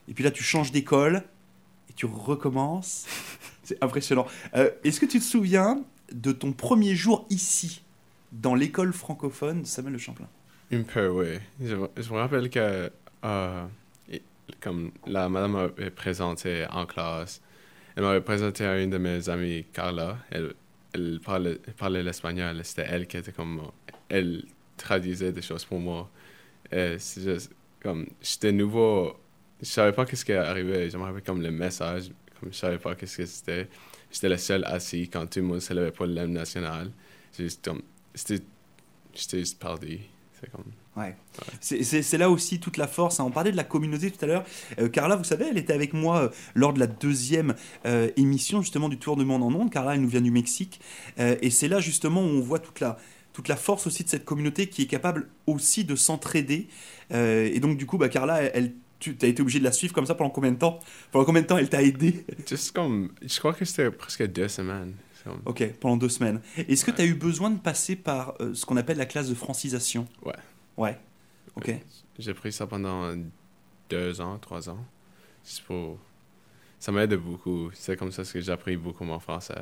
Et 0.09 0.15
puis 0.15 0.25
là, 0.25 0.31
tu 0.31 0.43
changes 0.43 0.73
d'école 0.73 1.23
et 1.91 1.93
tu 1.95 2.07
recommences. 2.07 3.07
C'est 3.63 3.83
impressionnant. 3.83 4.27
Euh, 4.55 4.71
Est-ce 4.85 5.01
que 5.01 5.07
tu 5.07 5.19
te 5.19 5.25
souviens 5.25 5.83
de 6.13 6.31
ton 6.33 6.53
premier 6.53 6.95
jour 6.95 7.27
ici, 7.31 7.83
dans 8.33 8.55
l'école 8.55 8.93
francophone 8.93 9.63
de 9.63 9.67
Samuel 9.67 9.95
Le 9.95 9.99
Champlain? 9.99 10.29
Un 10.73 10.83
peu, 10.83 11.09
oui. 11.09 11.39
Je, 11.61 11.75
me- 11.75 11.91
je 11.97 12.13
me 12.13 12.19
rappelle 12.19 12.49
que, 12.51 12.91
euh, 13.25 13.65
comme 14.61 14.93
la 15.07 15.29
madame 15.29 15.53
m'avait 15.53 15.91
présenté 15.91 16.67
en 16.71 16.87
classe, 16.87 17.41
elle 17.97 18.03
m'avait 18.03 18.21
présenté 18.21 18.65
à 18.65 18.81
une 18.81 18.91
de 18.91 18.99
mes 18.99 19.29
amies, 19.29 19.65
Carla. 19.73 20.19
Elle, 20.31 20.53
elle 20.93 21.21
parlait, 21.25 21.59
parlait 21.77 22.03
l'espagnol. 22.03 22.63
C'était 22.65 22.87
elle 22.89 23.07
qui 23.07 23.17
était 23.17 23.33
comme. 23.33 23.71
Elle 24.09 24.45
traduisait 24.77 25.33
des 25.33 25.43
choses 25.43 25.65
pour 25.65 25.81
moi. 25.81 26.11
C'est 26.71 27.23
juste 27.23 27.53
comme. 27.81 28.07
J'étais 28.21 28.53
nouveau. 28.53 29.17
Je 29.63 29.67
savais 29.67 29.93
pas 29.93 30.05
qu'est-ce 30.05 30.25
qui 30.25 30.33
arrivait. 30.33 30.91
Je 30.91 30.99
me 30.99 31.05
rappelle 31.05 31.23
comme 31.23 31.41
le 31.41 31.51
message. 31.51 32.11
Comme 32.39 32.53
je 32.53 32.59
savais 32.59 32.79
pas 32.79 32.95
qu'est-ce 32.95 33.17
que 33.17 33.27
c'était. 33.27 33.69
J'étais 34.13 34.29
le 34.29 34.37
seul 34.37 34.65
assis 34.65 35.09
quand 35.09 35.27
tout 35.27 35.41
le 35.41 35.47
monde 35.47 35.61
se 35.61 35.73
levait 35.73 35.91
pour 35.91 36.07
l'hymne 36.07 36.35
national. 36.35 36.91
Juste 37.37 37.65
comme. 37.65 37.83
C'était. 38.15 38.45
J'étais 39.15 39.39
juste 39.39 39.59
perdu. 39.59 40.01
Ouais. 40.97 41.15
C'est- 41.61 42.17
là 42.19 42.31
aussi 42.31 42.59
toute 42.59 42.77
la 42.79 42.87
force. 42.87 43.21
hein. 43.21 43.25
On 43.25 43.31
parlait 43.31 43.53
de 43.53 43.57
la 43.57 43.65
communauté 43.65 44.11
tout 44.11 44.25
à 44.25 44.29
l'heure. 44.29 44.45
Euh, 44.79 44.89
Carla, 44.89 45.17
vous 45.17 45.25
savez, 45.25 45.47
elle 45.51 45.59
était 45.59 45.75
avec 45.75 45.93
moi 45.93 46.23
euh, 46.23 46.29
lors 46.55 46.73
de 46.73 46.79
la 46.81 46.87
deuxième 46.87 47.55
euh, 47.85 48.11
émission 48.17 48.63
justement 48.63 48.89
du 48.89 48.99
Tour 48.99 49.17
du 49.17 49.25
Monde 49.27 49.43
en 49.43 49.53
Ondes. 49.55 49.71
Carla, 49.71 49.95
elle 49.95 50.01
nous 50.01 50.09
vient 50.09 50.23
du 50.23 50.31
Mexique. 50.31 50.81
Et 51.19 51.51
c'est 51.51 51.69
là 51.69 51.81
justement 51.81 52.23
où 52.23 52.29
on 52.29 52.41
voit 52.41 52.59
toute 52.59 52.81
la, 52.81 52.99
toute 53.35 53.49
la 53.49 53.57
force 53.57 53.87
aussi 53.87 54.05
de 54.05 54.09
cette 54.09 54.25
communauté 54.25 54.69
qui 54.69 54.83
est 54.83 54.87
capable 54.87 55.29
aussi 55.47 55.85
de 55.85 55.95
s'entraider. 55.97 56.69
Et 57.11 57.61
donc 57.61 57.77
du 57.77 57.85
coup, 57.87 57.99
bah, 57.99 58.09
Carla, 58.09 58.43
elle, 58.43 58.51
elle- 58.55 58.73
tu 58.99 59.15
as 59.21 59.27
été 59.27 59.43
obligé 59.43 59.59
de 59.59 59.65
la 59.65 59.73
suivre 59.73 59.93
comme 59.93 60.07
ça 60.07 60.15
pendant 60.15 60.31
combien 60.31 60.53
de 60.53 60.57
temps? 60.57 60.81
Pendant 61.13 61.27
combien 61.27 61.43
de 61.43 61.47
temps 61.47 61.59
elle 61.59 61.69
t'a 61.69 61.83
aidé 61.83 62.25
Juste 62.49 62.73
comme. 62.73 63.13
Je 63.21 63.39
crois 63.39 63.53
que 63.53 63.67
c'était 63.67 63.91
presque 63.91 64.27
deux 64.27 64.49
semaines. 64.49 64.95
Ok, 65.45 65.65
pendant 65.81 65.97
deux 65.97 66.09
semaines. 66.09 66.41
Est-ce 66.57 66.85
que 66.85 66.91
tu 66.91 67.01
as 67.03 67.07
eu 67.07 67.15
besoin 67.15 67.51
de 67.51 67.59
passer 67.59 67.97
par 67.97 68.35
euh, 68.41 68.55
ce 68.55 68.65
qu'on 68.67 68.77
appelle 68.77 68.99
la 68.99 69.07
classe 69.07 69.29
de 69.29 69.35
francisation? 69.35 70.07
Ouais. 70.25 70.33
Ouais. 70.77 70.99
Ok. 71.57 71.75
J'ai 72.19 72.35
pris 72.35 72.53
ça 72.53 72.67
pendant 72.67 73.15
deux 73.91 74.21
ans, 74.21 74.39
trois 74.39 74.69
ans. 74.69 74.79
Pour. 75.67 75.99
Ça 76.79 76.93
m'aide 76.93 77.15
beaucoup. 77.15 77.71
C'est 77.73 77.97
comme 77.97 78.13
ça 78.13 78.25
que 78.25 78.41
j'ai 78.41 78.53
appris 78.53 78.77
beaucoup 78.77 79.05
mon 79.05 79.19
français. 79.19 79.55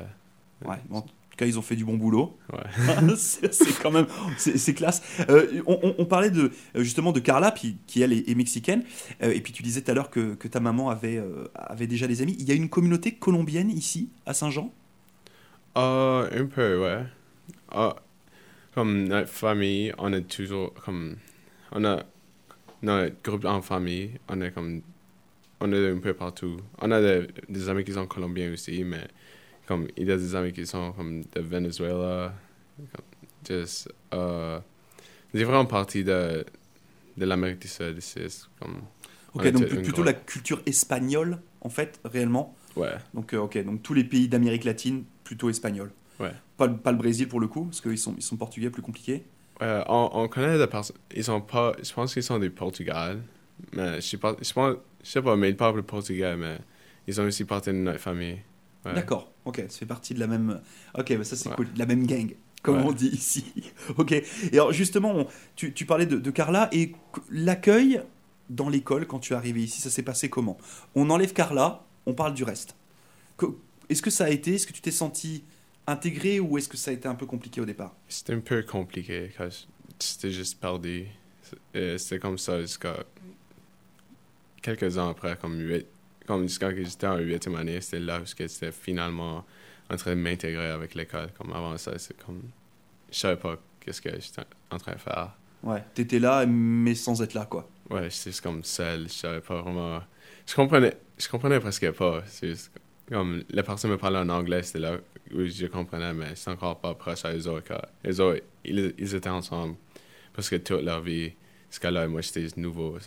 Ouais. 0.65 0.77
Bon, 0.89 0.97
en 0.97 1.01
tout 1.01 1.09
cas, 1.37 1.45
ils 1.45 1.57
ont 1.59 1.61
fait 1.61 1.75
du 1.75 1.85
bon 1.85 1.95
boulot. 1.97 2.37
Ouais. 2.51 3.15
c'est 3.17 3.81
quand 3.81 3.91
même 3.91 4.07
c'est 4.37 4.73
classe. 4.73 5.01
Euh, 5.29 5.61
on, 5.67 5.79
on- 5.83 5.95
on 5.99 6.05
parlait 6.05 6.31
de 6.31 6.51
euh, 6.75 6.83
justement 6.83 7.11
de 7.11 7.19
Carla, 7.19 7.51
puis, 7.51 7.77
qui 7.87 8.01
elle 8.01 8.13
est, 8.13 8.29
est 8.29 8.35
mexicaine, 8.35 8.83
Euh, 9.21 9.31
et 9.31 9.41
puis 9.41 9.53
tu 9.53 9.63
disais 9.63 9.81
tout 9.81 9.91
à 9.91 9.93
l'heure 9.93 10.09
que, 10.09 10.33
que 10.35 10.47
ta 10.47 10.59
maman 10.59 10.89
avait 10.89 11.17
euh, 11.17 11.45
avait 11.55 11.87
déjà 11.87 12.07
des 12.07 12.21
amis. 12.21 12.35
Il 12.39 12.47
y 12.47 12.51
a 12.51 12.55
une 12.55 12.69
communauté 12.69 13.13
colombienne 13.13 13.69
ici 13.69 14.09
à 14.25 14.33
Saint-Jean? 14.33 14.73
Un 15.75 16.45
peu, 16.47 16.81
ouais. 16.83 17.03
Ah, 17.69 17.95
comme 18.73 19.05
notre 19.07 19.29
famille, 19.29 19.93
on 19.97 20.13
est 20.13 20.23
toujours 20.27 20.73
comme. 20.73 21.17
On 21.71 21.83
a. 21.85 22.03
Notre 22.81 23.15
groupe 23.23 23.45
en 23.45 23.61
famille, 23.61 24.11
on 24.29 24.41
est 24.41 24.51
comme. 24.51 24.81
On 25.61 25.71
est 25.71 25.89
un 25.89 25.97
peu 25.99 26.13
partout. 26.13 26.57
On 26.79 26.91
a 26.91 27.01
des, 27.01 27.27
des 27.49 27.69
amis 27.69 27.83
qui 27.83 27.93
sont 27.93 28.05
colombiens 28.07 28.51
aussi, 28.51 28.83
mais 28.83 29.07
comme 29.65 29.87
il 29.97 30.07
y 30.07 30.11
a 30.11 30.17
des 30.17 30.35
amis 30.35 30.53
qui 30.53 30.65
sont 30.65 30.91
comme 30.93 31.21
de 31.23 31.41
Venezuela, 31.41 32.33
comme, 32.77 33.05
juste. 33.47 33.89
Euh, 34.13 34.59
différentes 35.33 35.69
parties 35.69 36.03
de, 36.03 36.45
de 37.17 37.25
l'Amérique 37.25 37.59
du 37.59 37.67
Sud 37.67 37.99
Comme, 38.59 38.81
Ok, 39.33 39.47
donc 39.51 39.65
plutôt 39.67 39.91
grande- 39.93 40.05
la 40.05 40.13
culture 40.13 40.61
espagnole 40.65 41.39
en 41.61 41.69
fait 41.69 41.99
réellement. 42.05 42.55
Ouais, 42.75 42.95
Donc 43.13 43.33
euh, 43.33 43.39
ok, 43.39 43.57
donc 43.63 43.81
tous 43.81 43.93
les 43.93 44.03
pays 44.03 44.27
d'Amérique 44.27 44.65
latine, 44.65 45.05
plutôt 45.25 45.49
espagnol. 45.49 45.91
Ouais. 46.21 46.31
Pas, 46.55 46.67
le- 46.67 46.77
pas 46.77 46.93
le 46.93 46.97
Brésil 46.97 47.27
pour 47.27 47.41
le 47.41 47.47
coup, 47.47 47.65
parce 47.65 47.81
qu'ils 47.81 47.97
sont, 47.97 48.13
ils 48.17 48.23
sont 48.23 48.37
portugais 48.37 48.69
plus 48.69 48.81
compliqués. 48.81 49.25
Euh, 49.61 49.83
on, 49.89 50.09
on 50.13 50.27
connaît 50.29 50.57
des 50.57 50.67
personnes. 50.67 50.95
Ils 51.13 51.23
sont 51.25 51.41
pas. 51.41 51.73
Je 51.83 51.91
pense 51.91 52.13
qu'ils 52.13 52.23
sont 52.23 52.39
des 52.39 52.49
Portugal. 52.49 53.21
Mais 53.73 53.95
je 53.95 54.01
sais 54.07 54.17
pas. 54.17 54.35
Je 54.41 54.53
pense. 54.53 54.75
Je 55.03 55.09
sais 55.09 55.21
pas, 55.21 55.35
mais 55.35 55.49
ils 55.49 55.57
parlent 55.57 55.75
le 55.75 55.83
portugais, 55.83 56.35
mais 56.37 56.57
ils 57.07 57.19
ont 57.19 57.25
aussi 57.25 57.43
partie 57.43 57.69
de 57.71 57.75
notre 57.75 57.99
famille. 57.99 58.37
Ouais. 58.85 58.93
D'accord, 58.93 59.31
ok, 59.45 59.63
ça 59.67 59.79
fait 59.79 59.85
partie 59.85 60.13
de 60.13 60.19
la 60.19 60.27
même. 60.27 60.61
Ok, 60.97 61.15
bah 61.17 61.23
ça 61.23 61.35
c'est 61.35 61.49
Ouais. 61.49 61.55
cool, 61.55 61.73
de 61.73 61.79
la 61.79 61.85
même 61.87 62.05
gang, 62.05 62.35
comme 62.61 62.77
on 62.81 62.91
dit 62.91 63.07
ici. 63.07 63.45
ok, 63.97 64.11
et 64.11 64.23
alors 64.53 64.71
justement, 64.73 65.11
on- 65.15 65.27
tu, 65.55 65.73
tu 65.73 65.85
parlais 65.85 66.05
de, 66.05 66.17
de 66.17 66.31
Carla 66.31 66.69
et 66.71 66.93
l'accueil 67.31 68.01
dans 68.49 68.69
l'école 68.69 69.07
quand 69.07 69.19
tu 69.19 69.33
es 69.33 69.35
arrivé 69.35 69.61
ici, 69.63 69.81
ça 69.81 69.89
s'est 69.89 70.03
passé 70.03 70.29
comment? 70.29 70.57
On 70.95 71.09
enlève 71.09 71.33
Carla, 71.33 71.83
on 72.05 72.13
parle 72.13 72.33
du 72.35 72.43
reste. 72.43 72.75
Est-ce 73.89 74.01
que 74.01 74.09
ça 74.09 74.25
a 74.25 74.29
été 74.29 74.55
Est-ce 74.55 74.67
que 74.67 74.73
tu 74.73 74.81
t'es 74.81 74.91
senti 74.91 75.43
intégré 75.87 76.39
ou 76.39 76.57
est-ce 76.57 76.67
que 76.69 76.77
ça 76.77 76.91
a 76.91 76.93
été 76.93 77.07
un 77.07 77.15
peu 77.15 77.25
compliqué 77.25 77.61
au 77.61 77.65
départ? 77.65 77.95
C'était 78.07 78.33
un 78.33 78.39
peu 78.39 78.63
compliqué 78.63 79.31
quand 79.37 79.47
j'étais 79.99 80.31
juste 80.31 80.59
perdu. 80.59 81.05
Euh, 81.75 81.97
C'était 81.97 82.19
comme 82.19 82.37
ça 82.37 82.59
jusqu'à 82.61 82.95
quelques 84.61 84.97
ans 84.97 85.09
après, 85.09 85.37
comme 85.37 85.59
huit, 85.59 85.85
comme 86.25 86.43
jusqu'à 86.43 86.73
que 86.73 86.83
j'étais 86.83 87.07
en 87.07 87.17
huitième 87.17 87.55
année, 87.55 87.79
c'était 87.81 87.99
là 87.99 88.19
où 88.19 88.25
j'étais 88.25 88.71
finalement 88.71 89.45
en 89.89 89.95
train 89.95 90.15
de 90.15 90.21
m'intégrer 90.21 90.71
avec 90.71 90.95
l'école. 90.95 91.29
Comme 91.37 91.53
avant 91.53 91.77
ça, 91.77 91.97
c'est 91.99 92.17
comme 92.23 92.41
je 93.11 93.19
savais 93.19 93.37
pas 93.39 93.57
qu'est-ce 93.79 94.01
que 94.01 94.09
j'étais 94.09 94.41
en 94.71 94.77
train 94.77 94.93
de 94.93 94.99
faire. 94.99 95.37
Ouais, 95.61 95.83
t'étais 95.93 96.19
là 96.19 96.45
mais 96.47 96.95
sans 96.95 97.21
être 97.21 97.33
là 97.35 97.45
quoi. 97.45 97.69
Ouais, 97.89 98.09
juste 98.09 98.41
comme 98.41 98.63
seul, 98.63 99.03
je 99.07 99.13
savais 99.13 99.41
pas 99.41 99.61
vraiment. 99.61 100.01
Je 100.47 100.55
comprenais, 100.55 100.97
je 101.19 101.27
comprenais 101.27 101.59
presque 101.59 101.91
pas. 101.91 102.23
C'est 102.27 102.49
juste 102.49 102.71
comme 103.09 103.43
la 103.49 103.63
personne 103.63 103.91
me 103.91 103.97
parlait 103.97 104.19
en 104.19 104.29
anglais, 104.29 104.63
c'était 104.63 104.79
là 104.79 104.97
où 105.33 105.45
je 105.45 105.65
comprenais, 105.67 106.13
mais 106.13 106.35
c'est 106.35 106.49
encore 106.49 106.79
pas 106.79 106.93
proche 106.95 107.25
à 107.25 107.33
eux 107.33 107.47
autres. 107.47 107.67
car 107.67 107.85
Les 108.03 108.19
autres, 108.19 108.41
ils, 108.63 108.93
ils 108.97 109.15
étaient 109.15 109.29
ensemble 109.29 109.75
parce 110.33 110.49
que 110.49 110.57
toute 110.57 110.81
leur 110.83 111.01
vie, 111.01 111.33
ce 111.69 111.79
cas-là, 111.79 112.07
moi 112.07 112.21
j'étais 112.21 112.47
nouveau. 112.57 112.97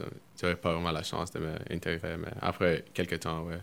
J'avais 0.41 0.57
pas 0.57 0.73
vraiment 0.73 0.93
la 0.93 1.03
chance 1.03 1.31
de 1.33 1.41
m'intégrer, 1.41 2.17
mais 2.17 2.29
après 2.41 2.85
quelques 2.95 3.21
temps, 3.21 3.45
ouais. 3.45 3.59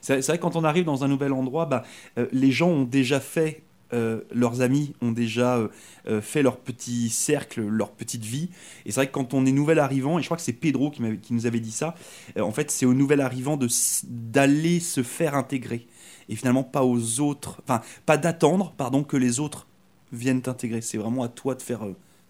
C'est 0.00 0.20
c'est 0.20 0.32
vrai 0.32 0.38
que 0.38 0.42
quand 0.42 0.56
on 0.56 0.64
arrive 0.64 0.84
dans 0.84 1.04
un 1.04 1.08
nouvel 1.08 1.32
endroit, 1.32 1.66
bah, 1.66 1.82
euh, 2.18 2.26
les 2.32 2.50
gens 2.50 2.68
ont 2.68 2.84
déjà 2.84 3.18
fait, 3.18 3.62
euh, 3.92 4.20
leurs 4.32 4.60
amis 4.60 4.94
ont 5.00 5.12
déjà 5.12 5.56
euh, 5.56 5.68
euh, 6.08 6.20
fait 6.20 6.42
leur 6.42 6.58
petit 6.58 7.08
cercle, 7.08 7.62
leur 7.62 7.90
petite 7.90 8.24
vie. 8.24 8.50
Et 8.84 8.92
c'est 8.92 9.00
vrai 9.00 9.06
que 9.06 9.12
quand 9.12 9.34
on 9.34 9.46
est 9.46 9.52
nouvel 9.52 9.78
arrivant, 9.78 10.18
et 10.18 10.22
je 10.22 10.26
crois 10.26 10.36
que 10.36 10.42
c'est 10.42 10.52
Pedro 10.52 10.90
qui, 10.90 11.02
nous 11.30 11.46
avait 11.46 11.60
dit 11.60 11.72
ça, 11.72 11.94
en 12.38 12.52
fait 12.52 12.70
c'est 12.70 12.86
au 12.86 12.94
nouvel 12.94 13.20
arrivant 13.20 13.58
d'aller 14.04 14.80
se 14.80 15.02
faire 15.02 15.34
intégrer. 15.34 15.86
Et 16.28 16.36
finalement 16.36 16.64
pas 16.64 16.84
aux 16.84 17.20
autres, 17.20 17.62
enfin 17.64 17.80
pas 18.04 18.18
d'attendre, 18.18 18.74
pardon, 18.76 19.02
que 19.02 19.16
les 19.16 19.40
autres 19.40 19.66
viennent 20.12 20.42
t'intégrer. 20.42 20.82
C'est 20.82 20.98
vraiment 20.98 21.22
à 21.22 21.28
toi 21.28 21.54
de 21.54 21.62
faire, 21.62 21.80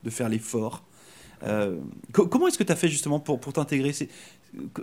de 0.05 0.11
faire 0.11 0.29
l'effort. 0.29 0.85
Co- 2.13 2.27
comment 2.29 2.47
est-ce 2.49 2.59
que 2.59 2.65
tu 2.65 2.73
as 2.73 2.77
fait 2.77 2.89
justement 2.89 3.19
pour, 3.21 3.41
pour 3.41 3.53
t'intégrer? 3.53 3.93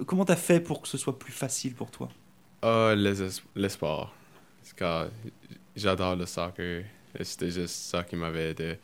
Comment 0.05 0.25
tu 0.25 0.31
as 0.33 0.35
fait 0.35 0.59
pour 0.59 0.81
que 0.81 0.87
ce 0.87 0.97
soit 0.97 1.17
plus 1.17 1.33
facile 1.33 1.73
pour 1.73 1.91
toi? 1.91 2.09
Ah, 2.61 2.93
les 2.95 3.21
j'adore 5.75 6.15
le 6.15 6.25
soccer. 6.25 6.83
C'était 7.21 7.49
juste 7.51 7.75
ça 7.75 8.03
qui 8.03 8.15
m'avait 8.15 8.51
aidé. 8.51 8.77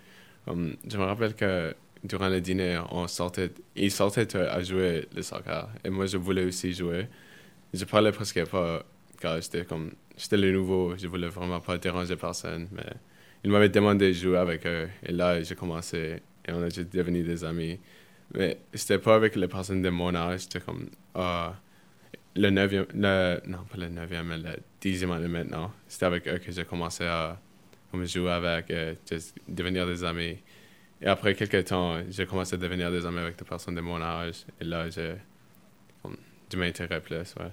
Je 0.48 0.98
me 0.98 1.04
rappelle 1.04 1.36
que 1.36 1.76
durant 2.04 2.30
le 2.30 2.42
dîner, 2.42 2.82
on 2.92 3.08
sortait, 3.08 3.52
ils 3.76 3.92
sortaient 3.92 4.36
à 4.36 4.62
jouer 4.62 5.08
le 5.16 5.22
soccer. 5.22 5.70
Et 5.84 5.90
moi, 5.90 6.06
je 6.06 6.18
voulais 6.18 6.46
aussi 6.46 6.74
jouer. 6.74 7.08
Je 7.74 7.86
parlais 7.86 8.12
presque 8.12 8.44
pas, 8.46 8.84
car 9.20 9.40
j'étais 9.42 9.66
comme, 9.66 9.92
j'étais 10.18 10.38
le 10.38 10.52
nouveau. 10.52 10.96
Je 10.98 11.08
voulais 11.08 11.28
vraiment 11.28 11.60
pas 11.60 11.78
déranger 11.78 12.16
personne. 12.16 12.68
Mais 12.72 12.94
ils 13.44 13.52
m'avaient 13.52 13.70
demandé 13.70 14.10
de 14.10 14.14
jouer 14.14 14.38
avec 14.38 14.66
eux. 14.66 14.90
Et 15.04 15.12
là, 15.12 15.42
j'ai 15.42 15.56
commencé. 15.56 16.22
Et 16.48 16.52
on 16.52 16.62
a 16.62 16.70
juste 16.70 16.94
devenu 16.94 17.24
des 17.24 17.44
amis. 17.44 17.80
Mais 18.34 18.60
c'était 18.74 18.98
pas 19.00 19.16
avec 19.16 19.36
les 19.36 19.48
personnes 19.48 19.82
de 19.82 19.90
mon 19.90 20.16
âge. 20.16 20.42
C'était 20.42 20.62
comme, 20.62 20.90
ah, 21.16 21.54
le 22.36 22.50
neuvième, 22.50 22.86
le, 22.94 23.42
non 23.48 23.64
pas 23.66 23.78
le 23.78 23.90
neuvième, 23.90 24.28
mais 24.28 24.38
le 24.38 24.58
dixième 24.80 25.12
année 25.12 25.28
maintenant. 25.28 25.72
C'était 25.88 26.06
avec 26.06 26.28
eux 26.28 26.38
que 26.38 26.52
j'ai 26.52 26.66
commencé 26.66 27.04
à 27.04 27.40
comme, 27.92 28.06
jouer 28.06 28.32
avec, 28.32 28.72
euh, 28.72 28.96
juste 29.10 29.36
devenir 29.48 29.86
des 29.86 30.04
amis. 30.04 30.38
Et 31.02 31.08
après 31.08 31.36
quelques 31.36 31.66
temps, 31.66 32.02
j'ai 32.10 32.26
commencé 32.26 32.56
à 32.56 32.58
devenir 32.58 32.92
des 32.92 33.06
amis 33.06 33.20
avec 33.20 33.38
des 33.38 33.46
personnes 33.46 33.76
de 33.76 33.82
mon 33.82 34.02
âge. 34.02 34.46
Et 34.60 34.64
là, 34.64 34.86
comme, 36.02 36.18
je 36.52 36.58
m'intéresse 36.58 37.04
plus, 37.04 37.36
ouais. 37.40 37.52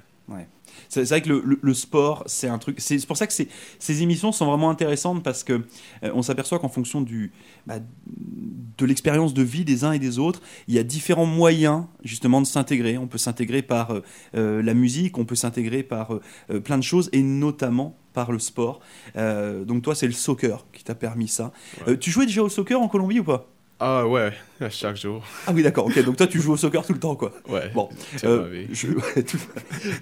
C'est 0.88 1.05
c'est 1.05 1.14
vrai 1.14 1.23
que 1.23 1.29
le, 1.29 1.43
le- 1.45 1.59
le 1.61 1.75
sport, 1.75 2.23
c'est 2.27 2.49
un 2.49 2.59
truc. 2.59 2.77
C'est 2.81 3.05
pour 3.07 3.17
ça 3.17 3.27
que 3.27 3.33
ces, 3.33 4.03
émissions 4.03 4.33
sont 4.33 4.47
vraiment 4.47 4.71
intéressantes 4.71 5.23
parce 5.25 5.43
que 5.43 5.55
euh, 6.03 6.11
on 6.14 6.23
s'aperçoit 6.23 6.59
qu'en 6.59 6.69
fonction 6.69 7.01
du, 7.01 7.33
bah, 7.67 7.79
de 8.07 8.87
l'expérience 8.87 9.35
de 9.35 9.43
vie 9.43 9.64
des 9.64 9.85
uns 9.85 9.93
et 9.93 9.99
des 9.99 10.19
autres, 10.19 10.41
il 10.69 10.75
y 10.75 10.79
a 10.79 10.83
différents 10.85 11.27
moyens 11.27 11.85
justement 12.05 12.41
de 12.41 12.47
s'intégrer. 12.47 12.99
On 12.99 13.07
peut 13.09 13.19
s'intégrer 13.19 13.62
par 13.62 13.91
euh, 13.91 14.03
euh, 14.37 14.62
la 14.62 14.75
musique, 14.75 15.19
on 15.19 15.25
peut 15.25 15.35
s'intégrer 15.35 15.83
par 15.83 16.14
euh, 16.51 16.61
plein 16.61 16.79
de 16.79 16.83
choses 16.85 17.09
et 17.12 17.23
notamment 17.23 17.97
par 18.12 18.33
le 18.33 18.38
sport. 18.41 18.81
Donc 19.14 19.83
toi, 19.83 19.95
c'est 19.95 20.07
le 20.07 20.12
soccer 20.12 20.67
qui 20.73 20.83
t'a 20.83 20.97
permis 20.97 21.29
ça. 21.29 21.53
Ouais. 21.87 21.97
Tu 21.99 22.11
jouais 22.11 22.27
déjà 22.27 22.43
au 22.43 22.49
soccer 22.49 22.81
en 22.81 22.88
Colombie 22.88 23.21
ou 23.21 23.25
pas? 23.25 23.47
Ah 23.81 24.07
ouais, 24.09 24.33
à 24.61 24.71
chaque 24.71 24.97
jour. 24.97 25.23
Ah 25.47 25.53
oui, 25.55 25.62
d'accord. 25.62 25.87
Ok, 25.87 26.03
donc 26.05 26.17
toi, 26.17 26.27
tu 26.27 26.41
joues 26.41 26.53
au 26.53 26.57
soccer 26.57 26.85
tout 26.85 26.93
le 26.93 26.99
temps, 26.99 27.14
quoi. 27.14 27.33
Ouais, 27.49 27.71
Bon, 27.75 27.88
Euh, 28.25 28.64
je, 28.73 28.88
ouais, 28.88 29.23
tout- 29.23 29.38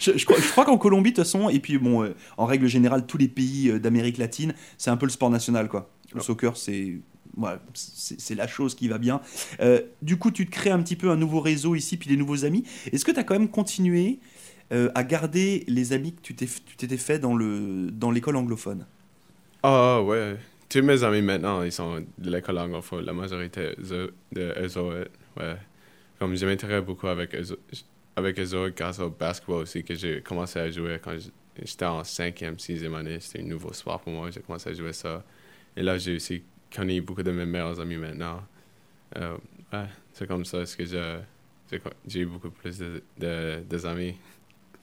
je- 0.01 0.17
je 0.17 0.25
crois, 0.25 0.65
qu'en 0.65 0.79
Colombie, 0.79 1.11
de 1.11 1.17
toute 1.17 1.25
façon, 1.25 1.51
et 1.51 1.61
puis 1.61 1.77
bon, 1.77 2.03
euh, 2.03 2.15
en 2.39 2.47
règle 2.47 2.69
générale, 2.69 3.05
tous 3.07 3.19
les 3.19 3.29
pays 3.29 3.69
euh, 3.71 3.79
d'Amérique 3.79 4.17
latine, 4.17 4.55
c'est 4.79 4.89
un 4.89 4.97
peu 4.97 5.05
le 5.05 5.13
sport 5.13 5.29
national, 5.29 5.69
quoi. 5.69 5.91
Le 6.13 6.19
Ouais. 6.21 6.25
soccer, 6.25 6.57
c'est 6.57 6.95
voilà, 7.37 7.61
c'est 7.75 8.19
c'est 8.19 8.35
la 8.35 8.47
chose 8.47 8.75
qui 8.75 8.89
va 8.89 8.97
bien. 8.97 9.21
Du 10.01 10.17
coup, 10.17 10.31
tu 10.31 10.47
te 10.47 10.51
crées 10.51 10.71
un 10.71 10.81
petit 10.83 10.97
peu 10.97 11.11
un 11.11 11.17
nouveau 11.17 11.41
réseau 11.41 11.75
ici, 11.75 11.99
puis 11.99 12.09
des 12.09 12.17
nouveaux 12.17 12.47
amis. 12.47 12.65
Est-ce 12.93 13.05
que 13.05 13.11
tu 13.13 13.19
as 13.21 13.25
quand 13.25 13.35
même 13.35 13.49
continué 13.51 14.21
à 14.71 15.05
garder 15.05 15.65
les 15.69 15.93
amis 15.93 16.15
que 16.15 16.23
tu 16.23 16.35
t'étais 16.35 16.97
fait 16.97 17.19
dans 17.19 17.35
le 17.37 17.91
dans 17.93 18.11
l'école 18.11 18.37
anglophone? 18.37 18.87
Ah 19.63 20.01
ouais, 20.03 20.37
tous 20.69 20.83
mes 20.83 21.03
amis 21.05 21.23
maintenant, 21.23 21.63
ils 21.63 21.73
sont 21.73 22.05
de 22.19 22.31
l'école 22.31 22.59
anglophone, 22.59 23.05
la 23.05 23.13
majorité 23.13 23.75
de 23.79 24.13
eux 24.37 25.09
ouais. 25.37 25.57
Comme 26.19 26.35
je 26.35 26.47
m'intéresse 26.47 26.85
beaucoup 26.85 27.09
avec 27.09 27.35
eux, 27.35 27.59
avec 28.17 28.41
grâce 28.75 28.99
au 28.99 29.11
basketball 29.11 29.63
aussi, 29.63 29.85
que 29.85 29.95
j'ai 29.95 30.23
commencé 30.23 30.59
à 30.59 30.71
jouer 30.71 30.99
quand 31.03 31.17
j'étais 31.63 31.85
en 31.85 32.03
cinquième, 32.05 32.59
sixième 32.59 32.95
année. 32.95 33.21
C'était 33.21 33.45
un 33.45 33.49
nouveau 33.49 33.73
sport 33.73 34.01
pour 34.01 34.13
moi, 34.13 34.31
j'ai 34.31 34.41
commencé 34.41 34.71
à 34.71 34.73
jouer 34.73 34.93
ça. 34.93 35.23
Et 35.77 35.83
là, 35.83 35.99
j'ai 35.99 36.17
aussi 36.17 36.43
connu 36.75 37.01
beaucoup 37.03 37.23
de 37.23 37.31
mes 37.31 37.45
meilleurs 37.45 37.79
amis 37.79 37.97
maintenant. 37.97 38.43
Euh, 39.17 39.37
ouais, 39.73 39.87
c'est 40.13 40.27
comme 40.27 40.45
ça, 40.45 40.65
que 40.65 40.85
j'ai 40.87 42.21
eu 42.21 42.27
beaucoup 42.27 42.51
plus 42.51 42.79
de, 42.79 43.03
des 43.61 43.87
amis. 43.87 44.15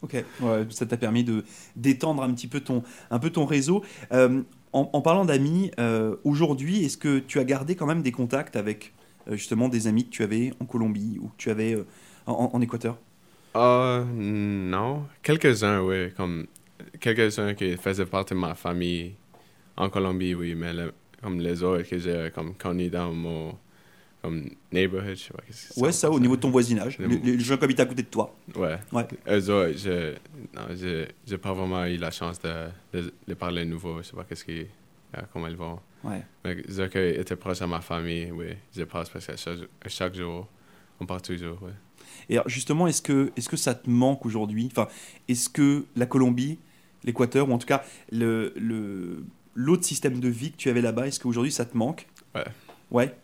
Ok, 0.04 0.24
ouais, 0.42 0.68
ça 0.70 0.86
t'a 0.86 0.98
permis 0.98 1.24
de 1.24 1.44
d'étendre 1.76 2.24
un 2.24 2.34
petit 2.34 2.48
peu 2.48 2.60
ton, 2.60 2.84
un 3.10 3.20
peu 3.20 3.30
ton 3.30 3.46
réseau. 3.46 3.84
Euh, 4.12 4.44
en, 4.74 5.02
parlant 5.02 5.24
d'amis, 5.24 5.72
euh, 5.80 6.16
aujourd'hui, 6.24 6.84
est-ce 6.84 6.98
que 6.98 7.20
tu 7.20 7.40
as 7.40 7.44
gardé 7.44 7.76
quand 7.76 7.86
même 7.86 8.02
des 8.02 8.12
contacts 8.12 8.56
avec 8.56 8.94
euh, 9.28 9.36
justement 9.36 9.70
des 9.70 9.88
amis 9.88 10.06
que 10.06 10.10
tu 10.10 10.24
avais 10.24 10.52
en 10.60 10.66
Colombie 10.66 11.20
ou 11.22 11.28
que 11.28 11.38
tu 11.38 11.52
avais 11.52 11.76
euh, 11.76 11.86
en, 12.26 12.50
en 12.54 12.62
Équateur? 12.62 12.98
Non. 13.56 15.06
Quelques-uns, 15.22 15.82
oui. 15.82 16.12
Comme 16.18 16.48
quelques-uns 17.00 17.54
qui 17.54 17.78
faisaient 17.78 18.08
partie 18.08 18.34
de 18.34 18.40
ma 18.40 18.56
famille 18.56 19.14
en 19.78 19.90
Colombie, 19.90 20.34
oui. 20.34 20.56
Mais 20.56 20.72
comme 21.22 21.40
les 21.40 21.62
autres 21.62 21.88
que 21.88 22.00
j'ai 22.00 22.32
comme 22.34 22.56
connus 22.56 22.90
dans 22.90 23.12
mon 23.14 23.56
comme 24.24 24.50
neighborhood, 24.72 25.10
je 25.18 25.24
sais 25.24 25.34
pas 25.34 25.44
que 25.46 25.52
c'est 25.54 25.78
Ouais, 25.82 25.92
ça, 25.92 26.10
au 26.10 26.18
niveau 26.18 26.38
de 26.38 26.42
ton 26.42 26.50
voisinage, 26.50 26.98
Le- 26.98 27.08
les, 27.08 27.18
les 27.18 27.40
gens 27.40 27.58
qui 27.58 27.66
habitent 27.66 27.82
à 27.82 27.86
côté 27.86 28.04
de 28.04 28.08
toi. 28.08 28.34
Ouais. 28.56 28.78
Ouais. 28.94 29.06
Eux 29.28 29.50
autres, 29.50 29.78
je, 29.78 31.06
j'ai 31.28 31.38
pas 31.38 31.52
vraiment 31.54 31.86
eu 31.86 31.98
la 31.98 32.10
chance 32.10 32.40
de, 32.40 32.70
de, 32.94 33.14
de 33.28 33.34
parler 33.34 33.66
nouveau. 33.66 33.98
Je 34.02 34.08
sais 34.08 34.16
pas 34.16 34.24
qu'est-ce 34.24 34.46
qui, 34.46 34.62
euh, 34.62 35.22
comment 35.34 35.48
ils 35.48 35.58
vont. 35.58 35.78
Ouais. 36.06 36.24
Mais 36.46 36.56
ceux 36.70 36.88
qui 36.88 36.98
étaient 37.00 37.36
proches 37.36 37.62
à 37.62 37.68
ma 37.68 37.82
famille, 37.82 38.32
oui. 38.32 38.48
Je 38.76 38.84
passe 38.86 39.10
presque 39.10 39.32
à 39.32 39.90
chaque, 39.90 40.16
jour. 40.16 40.48
On 41.02 41.06
part 41.06 41.22
toujours, 41.22 41.58
oui. 41.62 41.72
Et 42.30 42.36
alors, 42.36 42.48
justement, 42.48 42.88
est-ce 42.88 43.02
que, 43.02 43.32
est 43.36 43.46
que 43.46 43.58
ça 43.58 43.76
te 43.76 43.90
manque 43.90 44.26
aujourd'hui? 44.26 44.70
Enfin, 44.72 44.88
est-ce 45.28 45.50
que 45.50 45.84
la 45.98 46.06
Colombie, 46.06 46.60
l'Équateur, 47.04 47.50
ou 47.50 47.52
en 47.52 47.58
tout 47.58 47.68
cas 47.68 47.84
le, 48.10 48.54
le, 48.56 49.26
l'autre 49.56 49.84
système 49.84 50.22
de 50.22 50.30
vie 50.30 50.52
que 50.52 50.58
tu 50.58 50.70
avais 50.70 50.82
là-bas, 50.82 51.08
est-ce 51.08 51.20
qu'aujourd'hui 51.20 51.52
ça 51.52 51.66
te 51.66 51.76
manque? 51.76 52.08
Ouais. 52.34 52.46
Ouais. 52.92 53.16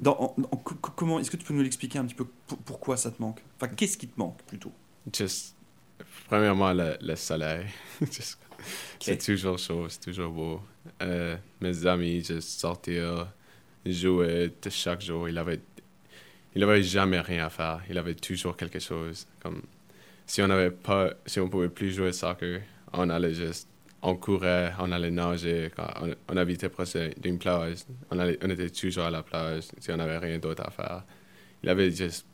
Dans, 0.00 0.12
en- 0.18 0.42
en- 0.42 0.56
co- 0.56 0.74
co- 0.76 0.92
comment, 0.96 1.20
est-ce 1.20 1.30
que 1.30 1.36
tu 1.36 1.44
peux 1.44 1.54
nous 1.54 1.62
l'expliquer 1.62 1.98
un 1.98 2.04
petit 2.06 2.14
peu 2.14 2.24
pour- 2.46 2.58
pourquoi 2.58 2.96
ça 2.96 3.10
te 3.10 3.20
manque? 3.20 3.42
Enfin, 3.56 3.68
qu'est-ce 3.74 3.96
qui 3.98 4.08
te 4.08 4.18
manque 4.18 4.42
plutôt? 4.44 4.72
Just, 5.12 5.54
premièrement, 6.28 6.72
le, 6.72 6.96
le 7.00 7.16
soleil. 7.16 7.66
Just- 8.00 8.38
C'est 9.00 9.18
toujours 9.18 9.58
chaud, 9.58 9.88
c'est 9.88 10.00
toujours 10.00 10.30
beau. 10.32 10.60
Euh, 11.02 11.36
mes 11.60 11.86
amis, 11.86 12.22
juste 12.24 12.60
sortir, 12.60 13.32
jouer 13.86 14.52
de 14.62 14.70
chaque 14.70 15.00
jour. 15.02 15.28
Il 15.28 15.38
avait, 15.38 15.60
il 16.54 16.62
avait 16.62 16.82
jamais 16.82 17.20
rien 17.20 17.46
à 17.46 17.50
faire. 17.50 17.82
Il 17.88 17.96
avait 17.98 18.14
toujours 18.14 18.56
quelque 18.56 18.78
chose. 18.78 19.26
Comme, 19.42 19.62
si 20.26 20.42
on 20.42 20.48
n'avait 20.48 20.70
pas, 20.70 21.12
si 21.26 21.40
on 21.40 21.48
pouvait 21.48 21.70
plus 21.70 21.90
jouer 21.92 22.08
au 22.08 22.12
soccer, 22.12 22.62
on 22.92 23.08
allait 23.10 23.34
juste 23.34 23.68
on 24.02 24.16
courait, 24.16 24.72
on 24.78 24.90
allait 24.92 25.10
nager, 25.10 25.70
on, 26.00 26.14
on 26.28 26.36
habitait 26.36 26.68
proche 26.68 26.96
d'une 27.18 27.38
plage, 27.38 27.78
on, 28.10 28.18
allait, 28.18 28.38
on 28.42 28.50
était 28.50 28.70
toujours 28.70 29.04
à 29.04 29.10
la 29.10 29.22
plage 29.22 29.64
si 29.78 29.90
on 29.90 29.96
n'avait 29.96 30.18
rien 30.18 30.38
d'autre 30.38 30.62
à 30.66 30.70
faire. 30.70 31.04
Il 31.62 31.68
avait 31.68 31.90
juste 31.90 32.26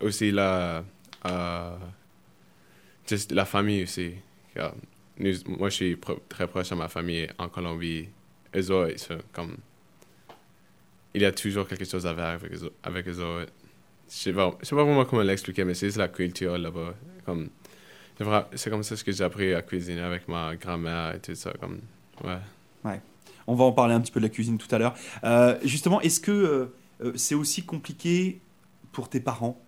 aussi 0.00 0.32
la, 0.32 0.84
euh, 1.26 1.76
la 3.30 3.44
famille 3.44 3.84
aussi. 3.84 4.14
Car 4.54 4.74
nous, 5.18 5.32
moi, 5.46 5.68
je 5.68 5.74
suis 5.74 5.98
très 6.28 6.46
proche 6.46 6.70
de 6.70 6.74
ma 6.74 6.88
famille 6.88 7.28
en 7.38 7.48
Colombie. 7.48 8.08
Eux 8.54 8.94
comme... 9.32 9.56
Il 11.14 11.22
y 11.22 11.24
a 11.24 11.32
toujours 11.32 11.66
quelque 11.66 11.86
chose 11.86 12.06
à 12.06 12.14
faire 12.14 12.24
avec 12.26 12.52
avec 12.82 13.08
eux 13.08 13.20
autres. 13.20 13.52
Je 14.08 14.14
sais 14.14 14.32
pas, 14.34 14.54
je 14.60 14.66
sais 14.66 14.76
pas 14.76 14.84
vraiment 14.84 15.04
comment 15.06 15.22
l'expliquer, 15.22 15.64
mais 15.64 15.72
c'est 15.72 15.96
la 15.96 16.08
culture 16.08 16.58
là-bas. 16.58 16.94
Comme, 17.24 17.48
c'est 18.18 18.24
vrai- 18.24 18.46
c'est 18.54 18.70
comme 18.70 18.82
ça 18.82 18.96
ce 18.96 19.04
que 19.04 19.12
j'ai 19.12 19.24
appris 19.24 19.54
à 19.54 19.62
cuisiner 19.62 20.00
avec 20.00 20.28
ma 20.28 20.56
grand-mère 20.56 21.14
et 21.14 21.20
tout 21.20 21.34
ça. 21.34 21.52
Comme, 21.60 21.80
ouais. 22.24 23.00
On 23.48 23.54
va 23.54 23.64
en 23.64 23.72
parler 23.72 23.94
un 23.94 24.00
petit 24.00 24.10
peu 24.10 24.20
de 24.20 24.24
la 24.24 24.30
cuisine 24.30 24.58
tout 24.58 24.72
à 24.74 24.78
l'heure. 24.78 24.94
Euh, 25.22 25.56
justement, 25.62 26.00
est-ce 26.00 26.18
que 26.18 26.32
euh, 26.32 26.74
euh, 27.02 27.12
c'est 27.14 27.34
aussi 27.34 27.64
compliqué 27.64 28.40
pour 28.92 29.08
tes 29.08 29.20
parents 29.20 29.60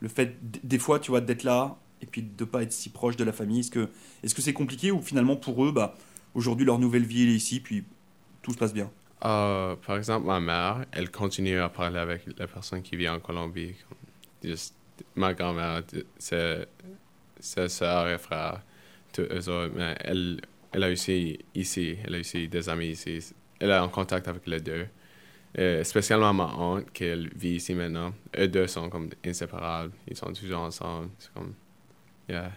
Le 0.00 0.08
fait, 0.08 0.36
des 0.42 0.78
fois, 0.78 0.98
tu 0.98 1.10
vois, 1.10 1.20
d'être 1.20 1.42
là 1.44 1.76
et 2.02 2.06
puis 2.06 2.22
de 2.22 2.44
pas 2.44 2.62
être 2.62 2.72
si 2.72 2.90
proche 2.90 3.16
de 3.16 3.24
la 3.24 3.32
famille? 3.32 3.60
Est-ce 3.60 3.70
que 3.70 3.88
est-ce 4.22 4.34
que 4.34 4.42
c'est 4.42 4.52
compliqué 4.52 4.90
ou 4.90 5.00
finalement 5.00 5.36
pour 5.36 5.64
eux, 5.64 5.72
bah, 5.72 5.94
aujourd'hui, 6.34 6.66
leur 6.66 6.78
nouvelle 6.78 7.04
vie, 7.04 7.22
elle 7.22 7.30
est 7.30 7.36
ici, 7.36 7.60
puis 7.60 7.84
tout 8.42 8.52
se 8.52 8.58
passe 8.58 8.74
bien? 8.74 8.90
Euh, 9.24 9.76
par 9.86 9.96
exemple, 9.96 10.26
ma 10.26 10.40
mère, 10.40 10.84
elle 10.92 11.10
continue 11.10 11.58
à 11.58 11.68
parler 11.68 11.98
avec 11.98 12.26
la 12.36 12.46
personne 12.48 12.82
qui 12.82 12.96
vit 12.96 13.08
en 13.08 13.20
Colombie. 13.20 13.74
Juste, 14.42 14.74
ma 15.14 15.32
grand-mère, 15.32 15.82
c'est 16.18 16.66
ses 17.42 17.68
soeurs 17.68 18.08
et 18.08 18.16
frères, 18.16 18.62
tous 19.12 19.22
eux 19.22 19.48
autres. 19.50 19.74
Mais 19.76 19.94
elle, 20.00 20.40
elle 20.72 20.84
a 20.84 20.90
aussi 20.90 21.38
ici, 21.54 21.96
elle 22.04 22.14
a 22.14 22.20
aussi 22.20 22.48
des 22.48 22.68
amis 22.70 22.88
ici. 22.88 23.34
Elle 23.58 23.70
est 23.70 23.78
en 23.78 23.88
contact 23.88 24.28
avec 24.28 24.46
les 24.46 24.60
deux. 24.60 24.86
Et 25.54 25.84
spécialement 25.84 26.32
ma 26.32 26.46
honte, 26.56 26.90
qui 26.92 27.04
vit 27.36 27.56
ici 27.56 27.74
maintenant. 27.74 28.14
Eux 28.38 28.48
deux 28.48 28.66
sont 28.66 28.88
comme 28.88 29.10
inséparables. 29.24 29.92
Ils 30.08 30.16
sont 30.16 30.32
toujours 30.32 30.60
ensemble. 30.60 31.10
C'est 31.18 31.32
comme... 31.34 31.52
Yeah. 32.28 32.52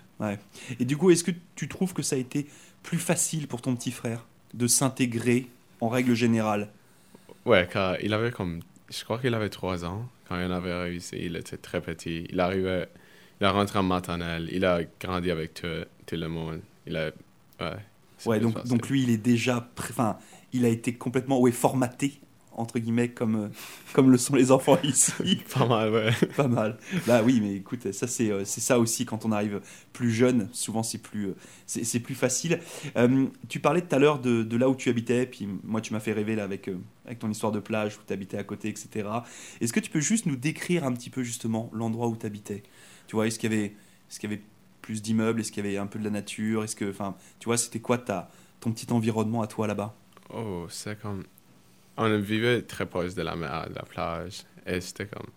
Et 0.80 0.86
du 0.86 0.96
coup, 0.96 1.12
est-ce 1.12 1.24
que 1.24 1.32
tu 1.56 1.68
trouves 1.68 1.94
que 1.94 2.02
ça 2.02 2.16
a 2.16 2.20
été 2.20 2.48
plus 2.84 3.00
facile 3.00 3.48
pour 3.48 3.62
ton 3.62 3.76
petit 3.76 3.92
frère 3.92 4.26
de 4.54 4.68
s'intégrer 4.68 5.48
en 5.82 5.90
règle 5.90 6.14
générale? 6.14 6.70
Ouais, 7.46 7.68
car 7.70 8.00
il 8.00 8.14
avait 8.14 8.32
comme. 8.32 8.62
Je 8.90 9.04
crois 9.04 9.20
qu'il 9.20 9.34
avait 9.34 9.50
trois 9.50 9.84
ans 9.84 10.08
quand 10.30 10.40
il 10.40 10.46
en 10.46 10.52
avait 10.52 10.74
réussi. 10.74 11.18
Il 11.20 11.36
était 11.36 11.58
très 11.58 11.82
petit. 11.82 12.28
Il 12.30 12.40
arrivait. 12.40 12.88
Il 13.42 13.46
a 13.46 13.52
rentré 13.52 13.80
en 13.80 13.84
maternelle. 13.84 14.50
Il 14.52 14.66
a 14.66 14.82
grandi 15.00 15.32
avec 15.32 15.54
tout, 15.54 15.68
tout 16.06 16.16
le 16.16 16.28
monde. 16.28 16.62
Il 16.88 16.96
a. 16.96 17.12
Ouais. 17.60 17.78
Ouais, 18.26 18.40
donc, 18.40 18.54
facile. 18.54 18.70
donc 18.70 18.90
lui, 18.90 19.04
il 19.04 19.10
est 19.10 19.18
déjà, 19.18 19.70
enfin, 19.78 20.18
il 20.54 20.66
a 20.66 20.70
été 20.70 20.94
complètement 20.96 21.40
ouais, 21.40 21.52
formaté 21.52 22.20
entre 22.56 22.80
guillemets 22.80 23.10
comme 23.10 23.36
euh, 23.36 23.48
comme 23.94 24.12
le 24.12 24.18
sont 24.18 24.36
les 24.36 24.52
enfants 24.52 24.78
ici. 24.84 25.12
Pas 25.54 25.66
mal, 25.66 25.92
ouais. 25.92 26.12
Pas 26.36 26.48
mal. 26.48 26.78
Bah 27.08 27.22
oui, 27.24 27.40
mais 27.42 27.56
écoute, 27.56 27.92
ça 27.92 28.08
c'est 28.08 28.32
euh, 28.32 28.46
c'est 28.46 28.62
ça 28.62 28.80
aussi 28.80 29.06
quand 29.06 29.26
on 29.26 29.32
arrive 29.32 29.62
plus 29.94 30.12
jeune. 30.12 30.50
Souvent 30.52 30.84
c'est 30.84 30.98
plus 30.98 31.28
euh, 31.28 31.36
c'est 31.66 32.00
plus 32.00 32.16
facile. 32.16 32.60
Euh, 32.96 33.28
tu 33.50 33.60
parlais 33.60 33.82
tout 33.82 33.96
à 33.96 34.00
l'heure 34.00 34.20
de, 34.20 34.44
de 34.44 34.58
là 34.58 34.70
où 34.70 34.76
tu 34.76 34.90
habitais, 34.90 35.26
puis 35.26 35.48
moi 35.64 35.82
tu 35.82 35.94
m'as 35.94 36.00
fait 36.00 36.14
rêver 36.14 36.36
là 36.36 36.44
avec 36.44 36.70
avec 37.06 37.20
ton 37.20 37.30
histoire 37.30 37.52
de 37.52 37.60
plage 37.60 37.98
où 37.98 38.00
tu 38.06 38.14
habitais 38.14 38.38
à 38.38 38.44
côté, 38.44 38.70
etc. 38.70 39.08
Est-ce 39.62 39.74
que 39.74 39.80
tu 39.80 39.90
peux 39.90 40.00
juste 40.00 40.26
nous 40.26 40.36
décrire 40.36 40.86
un 40.86 40.94
petit 40.94 41.10
peu 41.10 41.24
justement 41.24 41.70
l'endroit 41.74 42.08
où 42.08 42.16
tu 42.16 42.26
habitais? 42.26 42.64
Tu 43.08 43.16
vois, 43.16 43.28
est-ce 43.28 43.38
qu'il 43.40 43.52
y 43.52 43.56
avait 43.56 43.76
est-ce 44.10 44.20
qu'il 44.20 44.30
y 44.30 44.34
avait 44.34 44.44
plus 44.82 45.02
d'immeubles, 45.02 45.40
est-ce 45.40 45.52
qu'il 45.52 45.66
y 45.66 45.68
avait 45.68 45.78
un 45.78 45.88
peu 45.88 46.00
de 46.00 46.04
la 46.04 46.12
nature, 46.12 46.64
est-ce 46.64 46.76
que 46.76 46.90
enfin 46.90 47.16
tu 47.40 47.46
vois 47.46 47.58
c'était 47.58 47.80
quoi 47.80 47.98
ta 47.98 48.30
ton 48.60 48.72
petit 48.72 48.92
environnement 48.92 49.42
à 49.42 49.48
toi 49.48 49.68
là-bas? 49.68 49.96
Oh, 50.34 50.66
c'est 50.70 51.00
comme. 51.00 51.24
On 51.98 52.18
vivait 52.20 52.62
très 52.64 52.86
proche 52.86 53.14
de 53.16 53.22
la 53.22 53.36
mer, 53.36 53.68
de 53.70 53.76
la 53.76 53.84
plage. 53.84 54.44
Et 54.66 54.82
c'était 54.82 55.06
comme. 55.08 55.28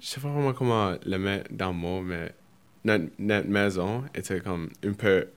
Je 0.00 0.06
sais 0.06 0.20
pas 0.20 0.28
vraiment 0.28 0.52
comment 0.52 0.96
le 1.06 1.18
mettre 1.18 1.52
dans 1.52 1.68
le 1.68 1.74
mot, 1.74 2.02
mais 2.02 2.34
notre, 2.84 3.06
notre 3.18 3.48
maison 3.48 4.04
était 4.14 4.40
comme 4.40 4.68
un 4.84 4.92
peu 4.92 5.28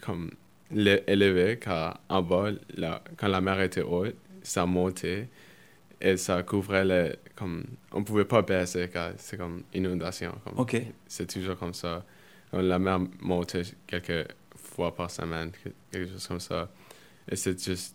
comme 0.00 0.30
élevée, 0.70 1.58
car 1.58 2.00
en 2.08 2.22
bas, 2.22 2.50
la- 2.76 3.02
quand 3.16 3.28
la 3.28 3.40
mer 3.40 3.60
était 3.60 3.82
haute, 3.82 4.14
ça 4.42 4.64
montait 4.66 5.28
et 6.00 6.16
ça 6.16 6.42
couvrait 6.42 6.84
les. 6.84 7.16
Comme, 7.34 7.64
on 7.92 8.02
pouvait 8.02 8.24
pas 8.24 8.42
baisser, 8.42 8.88
car 8.92 9.12
c'est 9.16 9.36
comme 9.36 9.62
inondation. 9.74 10.32
Comme, 10.44 10.58
Ok. 10.58 10.80
c'est 11.06 11.26
toujours 11.30 11.56
comme 11.58 11.74
ça. 11.74 12.04
La 12.52 12.78
mer 12.78 13.00
montait 13.20 13.62
quelques 13.86 14.28
fois 14.56 14.94
par 14.94 15.10
semaine, 15.10 15.50
que- 15.50 15.68
quelque 15.92 16.12
chose 16.12 16.26
comme 16.26 16.40
ça. 16.40 16.68
Et 17.30 17.36
c'est 17.36 17.62
juste. 17.62 17.94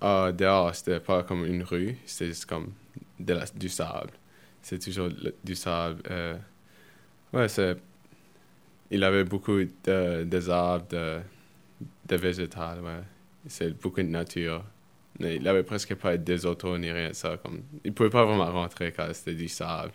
Ah, 0.00 0.30
dehors, 0.32 0.74
c'était 0.74 1.00
pas 1.00 1.22
comme 1.22 1.44
une 1.46 1.62
rue, 1.62 1.96
c'était 2.06 2.26
juste 2.26 2.46
comme 2.46 2.72
de 3.18 3.34
la, 3.34 3.46
du 3.54 3.68
sable. 3.68 4.12
C'est 4.62 4.78
toujours 4.78 5.08
du 5.44 5.54
sable. 5.54 6.02
euh, 6.10 6.36
ouais, 7.32 7.48
c'est. 7.48 7.76
Il 8.90 9.02
avait 9.04 9.24
beaucoup 9.24 9.58
de, 9.84 10.24
des 10.24 10.48
arbres, 10.50 10.86
de, 10.90 11.18
de 12.08 12.16
végétal, 12.16 12.80
ouais. 12.82 13.02
C'est 13.48 13.72
beaucoup 13.80 14.02
de 14.02 14.08
nature. 14.08 14.64
Mais 15.20 15.36
il 15.36 15.48
avait 15.48 15.64
presque 15.64 15.94
pas 15.96 16.16
des 16.16 16.46
autos 16.46 16.78
ni 16.78 16.90
rien 16.92 17.10
de 17.10 17.14
ça. 17.14 17.36
Comme, 17.38 17.62
il 17.84 17.92
pouvait 17.94 18.10
pas 18.10 18.24
vraiment 18.24 18.50
rentrer 18.52 18.92
car 18.92 19.14
c'était 19.14 19.34
du 19.34 19.48
sable. 19.48 19.92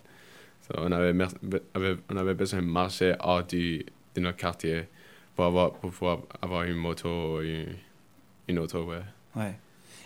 So, 0.68 0.76
on, 0.78 0.92
avait- 0.92 1.14
on 2.10 2.18
avait 2.18 2.34
besoin 2.36 2.62
de 2.62 2.68
marcher 2.68 3.16
hors 3.22 3.44
du, 3.46 3.86
de 4.16 4.22
notre 4.22 4.38
quartier 4.38 4.88
pour, 5.36 5.46
avoir, 5.46 5.74
pour 5.74 5.92
pouvoir 5.92 6.20
avoir 6.42 6.64
une 6.64 6.76
moto 6.78 7.38
ou 7.38 7.42
une, 7.42 7.76
une 8.48 8.60
auto, 8.60 8.84
ouais. 8.86 9.02
Ouais. 9.36 9.56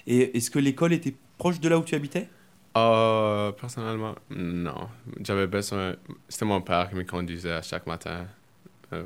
Et 0.07 0.37
est-ce 0.37 0.51
que 0.51 0.59
l'école 0.59 0.93
était 0.93 1.15
proche 1.37 1.59
de 1.59 1.69
là 1.69 1.77
où 1.77 1.83
tu 1.83 1.95
habitais? 1.95 2.27
Euh, 2.77 3.51
personnellement, 3.53 4.15
non. 4.29 4.89
J'avais 5.21 5.47
besoin. 5.47 5.95
C'était 6.27 6.45
mon 6.45 6.61
père 6.61 6.89
qui 6.89 6.95
me 6.95 7.03
conduisait 7.03 7.53
à 7.53 7.61
chaque 7.61 7.87
matin. 7.87 8.27
Euh, 8.93 9.05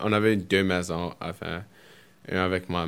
on 0.00 0.12
avait 0.12 0.36
deux 0.36 0.64
maisons 0.64 1.14
avant. 1.20 1.62
Une 2.28 2.38
avec 2.38 2.68
ma, 2.68 2.86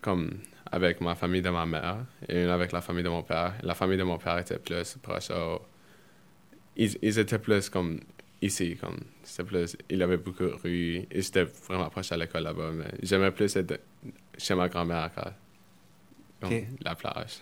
comme 0.00 0.38
avec 0.72 1.00
ma 1.00 1.14
famille 1.14 1.42
de 1.42 1.50
ma 1.50 1.66
mère 1.66 1.98
et 2.28 2.44
une 2.44 2.50
avec 2.50 2.72
la 2.72 2.80
famille 2.80 3.04
de 3.04 3.10
mon 3.10 3.22
père. 3.22 3.54
La 3.62 3.74
famille 3.74 3.98
de 3.98 4.02
mon 4.02 4.16
père 4.18 4.38
était 4.38 4.58
plus 4.58 4.96
proche. 5.02 5.30
ils, 6.76 7.18
étaient 7.18 7.38
plus 7.38 7.68
comme 7.68 8.00
ici. 8.40 8.76
Comme, 8.80 8.98
c'était 9.22 9.44
plus, 9.44 9.76
il 9.90 10.02
avait 10.02 10.16
beaucoup 10.16 10.44
de 10.44 10.54
rues 10.62 11.06
et 11.10 11.20
j'étais 11.20 11.44
vraiment 11.44 11.90
proche 11.90 12.12
à 12.12 12.16
l'école 12.16 12.44
là-bas. 12.44 12.70
Mais 12.72 12.90
j'aimais 13.02 13.30
plus 13.30 13.54
être 13.56 13.78
chez 14.38 14.54
ma 14.54 14.68
grand-mère 14.68 15.10
la 16.42 16.94
plage. 16.94 17.40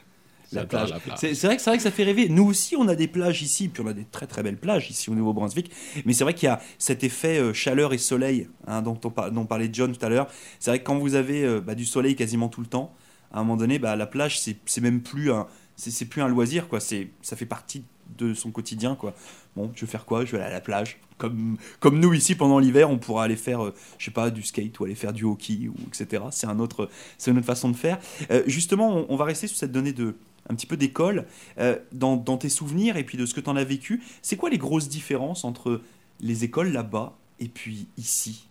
La 0.53 0.65
plage. 0.65 0.91
la 0.91 1.01
plage. 1.01 1.19
C'est 1.19 1.35
c'est 1.35 1.47
vrai 1.47 1.57
que 1.57 1.63
c'est 1.63 1.71
vrai 1.71 1.77
que 1.77 1.83
ça 1.83 1.91
fait 1.91 2.05
rêver. 2.05 2.29
Nous 2.29 2.45
aussi, 2.45 2.77
on 2.77 2.87
a 2.89 2.95
des 2.95 3.09
plages 3.09 3.43
ici, 3.43 3.69
puis 3.69 3.83
on 3.85 3.89
a 3.89 3.93
des 3.93 4.05
très 4.05 4.27
très 4.27 4.43
belles 4.43 4.59
plages 4.59 4.91
ici 4.91 5.11
au 5.11 5.15
Nouveau-Brunswick. 5.15 5.71
Mais 6.05 6.13
c'est 6.13 6.25
vrai 6.25 6.35
qu'il 6.35 6.47
y 6.47 6.51
a 6.51 6.61
cet 6.79 7.03
effet 7.05 7.39
euh, 7.39 7.53
chaleur 7.53 7.93
et 7.93 7.99
soleil 7.99 8.49
hein, 8.67 8.83
dont, 8.83 8.99
on 9.05 9.31
dont 9.31 9.47
parlait 9.47 9.69
John 9.73 9.97
tout 9.97 10.05
à 10.05 10.09
l'heure. 10.09 10.29
C'est 10.61 10.71
vrai 10.71 10.79
que 10.79 10.85
quand 10.85 10.99
vous 10.99 11.15
avez 11.15 11.45
euh, 11.45 11.61
bah, 11.61 11.75
du 11.75 11.85
soleil 11.85 12.15
quasiment 12.15 12.49
tout 12.49 12.61
le 12.61 12.69
temps, 12.69 12.95
à 13.33 13.41
un 13.41 13.43
moment 13.43 13.57
donné, 13.57 13.79
bah, 13.79 13.97
la 13.97 14.07
plage, 14.07 14.41
c'est 14.41 14.57
c'est 14.67 14.81
même 14.81 15.03
plus 15.03 15.33
un, 15.33 15.49
c'est 15.77 16.07
plus 16.07 16.23
un 16.23 16.29
loisir, 16.29 16.69
quoi. 16.69 16.81
C'est 16.81 17.11
ça 17.23 17.37
fait 17.37 17.47
partie 17.47 17.85
de 18.19 18.35
son 18.35 18.51
quotidien, 18.51 18.95
quoi. 18.95 19.15
Bon, 19.57 19.71
je 19.75 19.83
vais 19.83 19.91
faire 19.91 20.05
quoi? 20.05 20.25
Je 20.25 20.33
vais 20.33 20.39
aller 20.39 20.47
à 20.47 20.55
la 20.55 20.61
plage. 20.61 20.99
Comme, 21.19 21.57
comme 21.81 21.99
nous 21.99 22.13
ici 22.13 22.35
pendant 22.35 22.59
l'hiver, 22.59 22.91
on 22.91 22.99
pourra 22.99 23.25
aller 23.25 23.37
faire, 23.37 23.65
euh, 23.65 23.75
je 23.99 24.05
sais 24.07 24.11
pas, 24.11 24.31
du 24.31 24.43
skate 24.43 24.79
ou 24.79 24.85
aller 24.85 24.95
faire 24.95 25.13
du 25.13 25.25
hockey 25.25 25.69
ou 25.69 25.75
etc. 25.89 26.25
C'est 26.31 26.47
un 26.47 26.59
autre, 26.59 26.91
c'est 27.17 27.31
une 27.31 27.39
autre 27.39 27.47
façon 27.47 27.71
de 27.71 27.77
faire. 27.77 27.99
Euh, 28.31 28.43
justement, 28.47 29.07
on, 29.09 29.17
va 29.17 29.25
rester 29.25 29.47
sur 29.47 29.57
cette 29.57 29.73
donnée 29.73 29.93
de 29.93 30.15
un 30.49 30.55
petit 30.55 30.67
peu 30.67 30.77
d'école. 30.77 31.27
Euh, 31.59 31.79
dans, 31.93 32.17
dans 32.17 32.37
tes 32.37 32.51
souvenirs 32.51 32.97
et 32.97 33.05
puis 33.05 33.19
de 33.19 33.27
ce 33.27 33.35
que 33.35 33.41
tu 33.41 33.51
en 33.51 33.57
as 33.57 33.65
vécu, 33.65 34.03
c'est 34.23 34.37
quoi 34.37 34.51
les 34.51 34.59
grosses 34.59 34.89
différences 34.89 35.45
entre 35.45 35.81
les 36.21 36.45
écoles 36.45 36.71
là-bas 36.73 37.15
et 37.41 37.49
puis 37.49 37.89
ici? 37.97 38.49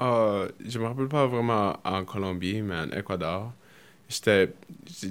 Je 0.00 0.78
me 0.78 0.84
rappelle 0.84 1.08
pas 1.08 1.26
vraiment 1.26 1.78
en 1.84 2.04
Colombie, 2.04 2.60
mais 2.60 2.76
en 2.76 2.90
Équateur. 2.90 3.52
J'étais, 4.08 4.52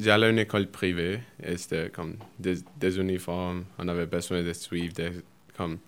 j'allais 0.02 0.28
à 0.28 0.30
une 0.30 0.40
école 0.40 0.68
privée 0.68 1.20
c'était 1.58 1.90
comme 1.90 2.16
des, 2.40 2.58
des 2.78 3.00
uniformes. 3.00 3.66
On 3.80 3.88
avait 3.88 4.06
besoin 4.06 4.44
de 4.44 4.54
suivre 4.54 4.94
des, 4.94 5.12
comme, 5.58 5.80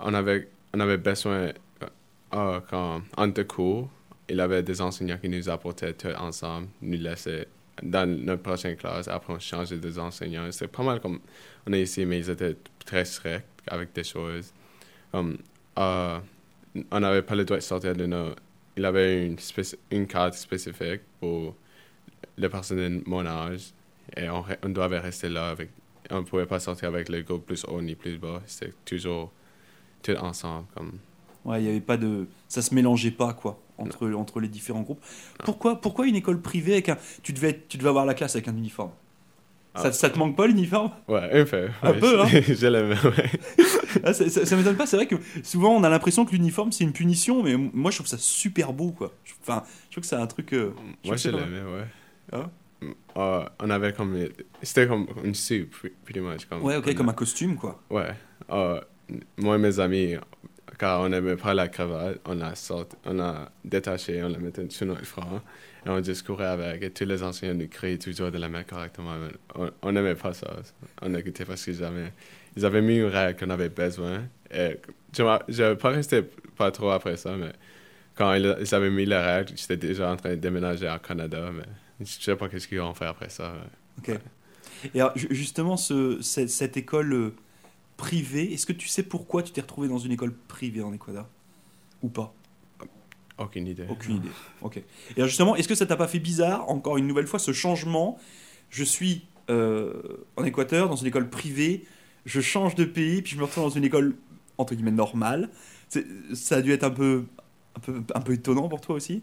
on 0.00 0.14
avait, 0.14 0.48
on 0.72 0.80
avait 0.80 0.98
besoin, 0.98 1.52
euh, 2.34 2.60
quand, 2.70 3.02
entre 3.16 3.42
cours, 3.42 3.90
il 4.28 4.40
avait 4.40 4.62
des 4.62 4.80
enseignants 4.80 5.18
qui 5.18 5.28
nous 5.28 5.48
apportaient 5.48 5.92
tout 5.94 6.08
ensemble, 6.18 6.68
nous 6.80 6.98
laissaient 6.98 7.48
dans 7.82 8.08
notre 8.08 8.42
prochaine 8.42 8.76
classe. 8.76 9.08
Après, 9.08 9.32
on 9.34 9.38
changeait 9.38 9.78
des 9.78 9.98
enseignants. 9.98 10.50
C'était 10.50 10.68
pas 10.68 10.82
mal 10.82 11.00
comme, 11.00 11.20
on 11.66 11.72
est 11.72 11.82
ici, 11.82 12.06
mais 12.06 12.18
ils 12.18 12.30
étaient 12.30 12.56
très 12.84 13.04
stricts 13.04 13.44
avec 13.66 13.92
des 13.92 14.04
choses. 14.04 14.52
Comme, 15.10 15.38
euh, 15.78 16.18
on 16.90 17.00
n'avait 17.00 17.22
pas 17.22 17.34
le 17.34 17.44
droit 17.44 17.58
de 17.58 17.62
sortir 17.62 17.94
de 17.94 18.06
nos... 18.06 18.34
Il 18.76 18.84
avait 18.86 19.26
une, 19.26 19.36
une 19.90 20.06
carte 20.06 20.34
spécifique 20.34 21.02
pour 21.20 21.54
les 22.42 22.48
personnes 22.48 22.98
de 23.00 23.02
mon 23.08 23.24
âge 23.26 23.72
et 24.16 24.28
on, 24.28 24.44
on 24.62 24.68
devait 24.68 24.98
rester 24.98 25.28
là 25.28 25.48
avec... 25.50 25.70
On 26.10 26.18
ne 26.20 26.24
pouvait 26.26 26.46
pas 26.46 26.60
sortir 26.60 26.88
avec 26.88 27.08
les 27.08 27.22
groupes 27.22 27.46
plus 27.46 27.64
haut 27.66 27.80
ni 27.80 27.94
plus 27.94 28.18
bas. 28.18 28.42
C'était 28.46 28.72
toujours 28.84 29.32
tout 30.02 30.12
ensemble. 30.16 30.66
Comme, 30.74 30.98
Ouais, 31.44 31.60
il 31.62 31.66
y 31.66 31.70
avait 31.70 31.80
pas 31.80 31.96
de, 31.96 32.26
ça 32.48 32.60
se 32.62 32.72
mélangeait 32.74 33.10
pas 33.12 33.32
quoi 33.32 33.58
entre, 33.78 34.12
entre 34.12 34.38
les 34.40 34.48
différents 34.48 34.82
groupes. 34.82 35.02
Pourquoi, 35.44 35.80
pourquoi 35.80 36.06
une 36.06 36.14
école 36.16 36.40
privée 36.40 36.74
avec 36.74 36.88
un. 36.88 36.96
Tu 37.22 37.32
devais, 37.32 37.50
être- 37.50 37.66
tu 37.68 37.78
devais 37.78 37.88
avoir 37.88 38.04
la 38.06 38.14
classe 38.14 38.36
avec 38.36 38.46
un 38.48 38.56
uniforme? 38.56 38.90
Ça, 39.74 39.82
Ah. 39.86 39.92
ça 39.92 40.10
te 40.10 40.18
manque 40.18 40.36
pas 40.36 40.46
l'uniforme? 40.46 40.90
Ouais, 41.08 41.40
un 41.40 41.44
peu. 41.44 41.68
Un 41.82 41.92
ouais, 41.92 41.98
peu, 41.98 42.20
hein. 42.20 42.26
Je 42.48 42.66
l'aime, 42.66 42.90
ouais. 42.90 43.30
Ah, 44.04 44.12
Ça, 44.12 44.28
ça, 44.28 44.44
ça 44.46 44.56
m'étonne 44.56 44.76
pas, 44.76 44.86
c'est 44.86 44.96
vrai 44.96 45.06
que 45.06 45.16
souvent 45.42 45.74
on 45.74 45.82
a 45.82 45.88
l'impression 45.88 46.24
que 46.24 46.32
l'uniforme 46.32 46.70
c'est 46.72 46.84
une 46.84 46.92
punition, 46.92 47.42
mais 47.42 47.56
moi 47.56 47.90
je 47.90 47.96
trouve 47.98 48.06
ça 48.06 48.18
super 48.18 48.72
beau 48.72 48.90
quoi. 48.92 49.12
Je- 49.24 49.32
Enfin, 49.42 49.64
je 49.88 49.92
trouve 49.92 50.02
que 50.02 50.08
c'est 50.08 50.16
un 50.16 50.26
truc. 50.26 50.52
euh, 50.52 50.72
Moi, 51.04 51.16
pas. 51.16 51.30
l'aimais, 51.30 51.62
ouais. 51.62 51.86
Ah. 52.30 52.50
Ah, 53.14 53.52
on 53.60 53.70
avait 53.70 53.92
comme. 53.92 54.16
C'était 54.62 54.86
comme 54.88 55.06
une 55.22 55.34
soupe, 55.34 55.74
pretty 56.04 56.20
much. 56.20 56.46
Comme, 56.46 56.62
Ouais, 56.62 56.76
ok, 56.76 56.94
comme 56.94 57.08
a- 57.08 57.12
un 57.12 57.14
costume 57.14 57.56
quoi. 57.56 57.80
Ouais. 57.90 58.10
Ah, 58.48 58.80
moi 59.36 59.54
et 59.56 59.58
mes 59.58 59.78
amis, 59.78 60.16
car 60.78 61.00
on 61.02 61.08
n'aimait 61.08 61.36
pas 61.36 61.54
la 61.54 61.68
cravate, 61.68 62.18
on 62.24 62.34
l'a 62.34 62.54
sorti, 62.56 62.96
on 63.06 63.14
l'a 63.14 63.50
détaché, 63.64 64.22
on 64.24 64.28
la 64.28 64.38
mettait 64.38 64.68
sur 64.70 64.86
notre 64.86 65.04
front, 65.06 65.40
et 65.86 65.88
on 65.90 66.02
juste 66.02 66.26
courait 66.26 66.46
avec. 66.46 66.82
Et 66.82 66.90
tous 66.90 67.04
les 67.04 67.22
enseignants 67.22 67.54
nous 67.54 67.68
criaient 67.68 67.98
toujours 67.98 68.32
de 68.32 68.38
la 68.38 68.48
mettre 68.48 68.70
correctement. 68.74 69.14
On- 69.82 69.92
n'aimait 69.92 70.16
pas 70.16 70.32
ça. 70.32 70.48
On 71.02 71.08
n'écoutait 71.10 71.44
parce 71.44 71.64
que 71.64 71.72
jamais. 71.72 72.12
Ils 72.56 72.64
avaient 72.66 72.82
mis 72.82 72.96
une 72.98 73.06
règle 73.06 73.38
qu'on 73.38 73.50
avait 73.50 73.68
besoin. 73.68 74.24
Et 74.52 74.76
je 75.16 75.22
n'avais 75.22 75.76
pas 75.76 75.90
resté 75.90 76.22
pas 76.56 76.70
trop 76.72 76.90
après 76.90 77.16
ça, 77.16 77.36
mais 77.36 77.52
quand 78.16 78.34
ils, 78.34 78.56
ils 78.60 78.74
avaient 78.74 78.90
mis 78.90 79.06
la 79.06 79.36
règle, 79.36 79.52
j'étais 79.56 79.76
déjà 79.76 80.10
en 80.10 80.16
train 80.16 80.30
de 80.30 80.34
déménager 80.34 80.88
au 80.90 80.98
Canada, 80.98 81.50
mais 81.54 81.62
je 82.04 82.22
sais 82.22 82.36
pas 82.36 82.48
qu'est-ce 82.48 82.68
qu'ils 82.68 82.80
vont 82.80 82.94
faire 82.94 83.10
après 83.10 83.28
ça. 83.28 83.54
Ok. 83.98 84.10
Et 84.94 85.00
alors, 85.00 85.16
ju- 85.16 85.28
justement, 85.30 85.76
ce, 85.76 86.20
cette, 86.22 86.50
cette 86.50 86.76
école 86.76 87.12
euh, 87.12 87.34
privée, 87.96 88.52
est-ce 88.52 88.66
que 88.66 88.72
tu 88.72 88.88
sais 88.88 89.02
pourquoi 89.02 89.42
tu 89.42 89.52
t'es 89.52 89.60
retrouvé 89.60 89.88
dans 89.88 89.98
une 89.98 90.12
école 90.12 90.32
privée 90.32 90.82
en 90.82 90.92
Équateur? 90.92 91.28
Ou 92.02 92.08
pas? 92.08 92.34
Aucune 93.38 93.66
idée. 93.66 93.86
Aucune 93.88 94.16
idée. 94.16 94.28
Ok. 94.60 94.76
Et 94.76 94.84
alors 95.16 95.28
justement, 95.28 95.56
est-ce 95.56 95.68
que 95.68 95.74
ça 95.74 95.86
t'a 95.86 95.96
pas 95.96 96.08
fait 96.08 96.18
bizarre, 96.18 96.68
encore 96.68 96.96
une 96.96 97.06
nouvelle 97.06 97.26
fois, 97.26 97.38
ce 97.38 97.52
changement? 97.52 98.18
Je 98.70 98.84
suis 98.84 99.24
euh, 99.50 99.92
en 100.36 100.44
Équateur, 100.44 100.88
dans 100.88 100.96
une 100.96 101.06
école 101.06 101.30
privée, 101.30 101.84
je 102.26 102.40
change 102.40 102.74
de 102.74 102.84
pays, 102.84 103.22
puis 103.22 103.32
je 103.32 103.38
me 103.38 103.44
retrouve 103.44 103.64
dans 103.64 103.70
une 103.70 103.84
école, 103.84 104.16
entre 104.58 104.74
guillemets, 104.74 104.90
normale. 104.90 105.50
Ça 106.34 106.56
a 106.56 106.62
dû 106.62 106.72
être 106.72 106.84
un 106.84 106.90
peu, 106.90 107.24
un 107.76 107.80
peu, 107.80 108.02
un 108.14 108.20
peu 108.20 108.32
étonnant 108.32 108.68
pour 108.68 108.80
toi 108.80 108.96
aussi? 108.96 109.22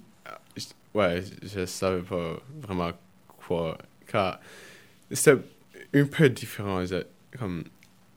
Ouais, 0.93 1.23
je 1.43 1.65
savais 1.65 2.01
pas 2.01 2.41
vraiment 2.61 2.91
quoi. 3.37 3.77
Car 4.07 4.39
c'était 5.11 5.37
un 5.93 6.05
peu 6.05 6.29
différent. 6.29 6.85
Je, 6.85 7.03
comme, 7.37 7.63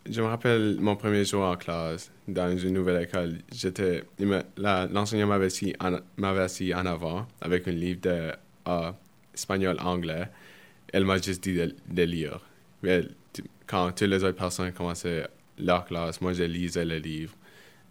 je 0.09 0.21
me 0.21 0.27
rappelle 0.27 0.77
mon 0.81 0.97
premier 0.97 1.25
jour 1.25 1.45
en 1.45 1.57
classe 1.57 2.11
dans 2.29 2.57
une 2.57 2.75
nouvelle 2.75 3.03
école. 3.03 3.39
J'étais, 3.53 4.05
l'enseignant 4.57 5.27
m'avait 5.27 5.47
assis, 5.47 5.75
assis 6.23 6.75
en 6.75 6.87
avant 6.87 7.27
avec 7.41 7.69
un 7.69 7.73
livre 7.73 8.01
de 8.01 8.33
espagnol-anglais. 9.35 10.29
Elle 10.93 11.05
m'a 11.05 11.19
juste 11.19 11.43
dit 11.43 11.59
de, 11.89 12.03
lire. 12.03 12.41
Mais 12.83 13.03
quand 13.67 13.93
toutes 13.93 14.09
les 14.09 14.25
autres 14.25 14.37
personnes 14.37 14.73
commençaient 14.73 15.27
leur 15.59 15.85
classe, 15.85 16.21
moi 16.21 16.33
je 16.33 16.45
lisais 16.45 16.85
le 16.85 16.99
livre. 16.99 17.35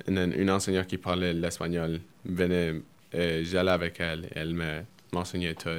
Et 0.08 0.12
une 0.12 0.50
enseignante 0.50 0.88
qui 0.88 0.98
parlait 0.98 1.34
l'espagnol 1.34 2.02
venait 2.26 2.82
et 3.14 3.44
j'allais 3.46 3.72
avec 3.72 4.00
elle 4.00 4.30
elle 4.36 4.54
me- 4.54 4.84
m'enseignait 5.14 5.56
tout. 5.56 5.70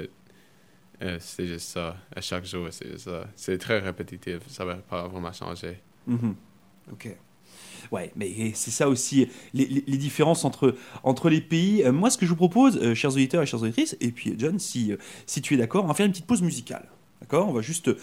Euh, 1.03 1.17
c'est 1.21 1.47
juste 1.47 1.69
ça. 1.71 1.97
À 2.15 2.21
chaque 2.21 2.45
jour, 2.45 2.69
c'est 2.71 2.99
ça. 2.99 3.27
C'est 3.35 3.59
très 3.59 3.81
répétitif. 3.81 4.39
Ça 4.49 4.65
va 4.65 4.77
pas 4.77 5.09
vraiment 5.09 5.33
changer. 5.33 5.79
Mhm. 6.07 6.35
Ok. 6.93 7.09
Ouais, 7.91 8.13
mais 8.15 8.53
c'est 8.55 8.71
ça 8.71 8.89
aussi, 8.89 9.29
les, 9.53 9.67
les- 9.67 9.97
différences 9.99 10.45
entre, 10.45 10.77
entre 11.03 11.29
les 11.29 11.41
pays. 11.41 11.83
Euh, 11.85 11.91
moi, 11.93 12.11
ce 12.11 12.17
que 12.19 12.25
je 12.25 12.31
vous 12.31 12.37
propose, 12.37 12.77
euh, 12.79 12.95
chers 12.95 13.11
auditeurs 13.13 13.43
et 13.43 13.47
chères 13.47 13.61
auditrices, 13.63 13.97
et 14.01 14.13
puis 14.13 14.35
John, 14.39 14.59
si, 14.61 14.93
euh, 14.93 14.97
si 15.27 15.43
tu 15.43 15.55
es 15.55 15.57
d'accord, 15.57 15.85
on 15.85 15.89
va 15.89 15.95
faire 15.95 16.07
une 16.07 16.13
petite 16.13 16.27
pause 16.27 16.43
musicale. 16.43 16.89
D'accord? 17.21 17.49
On 17.49 17.53
va 17.53 17.61
juste 17.61 17.89
euh, 17.89 17.99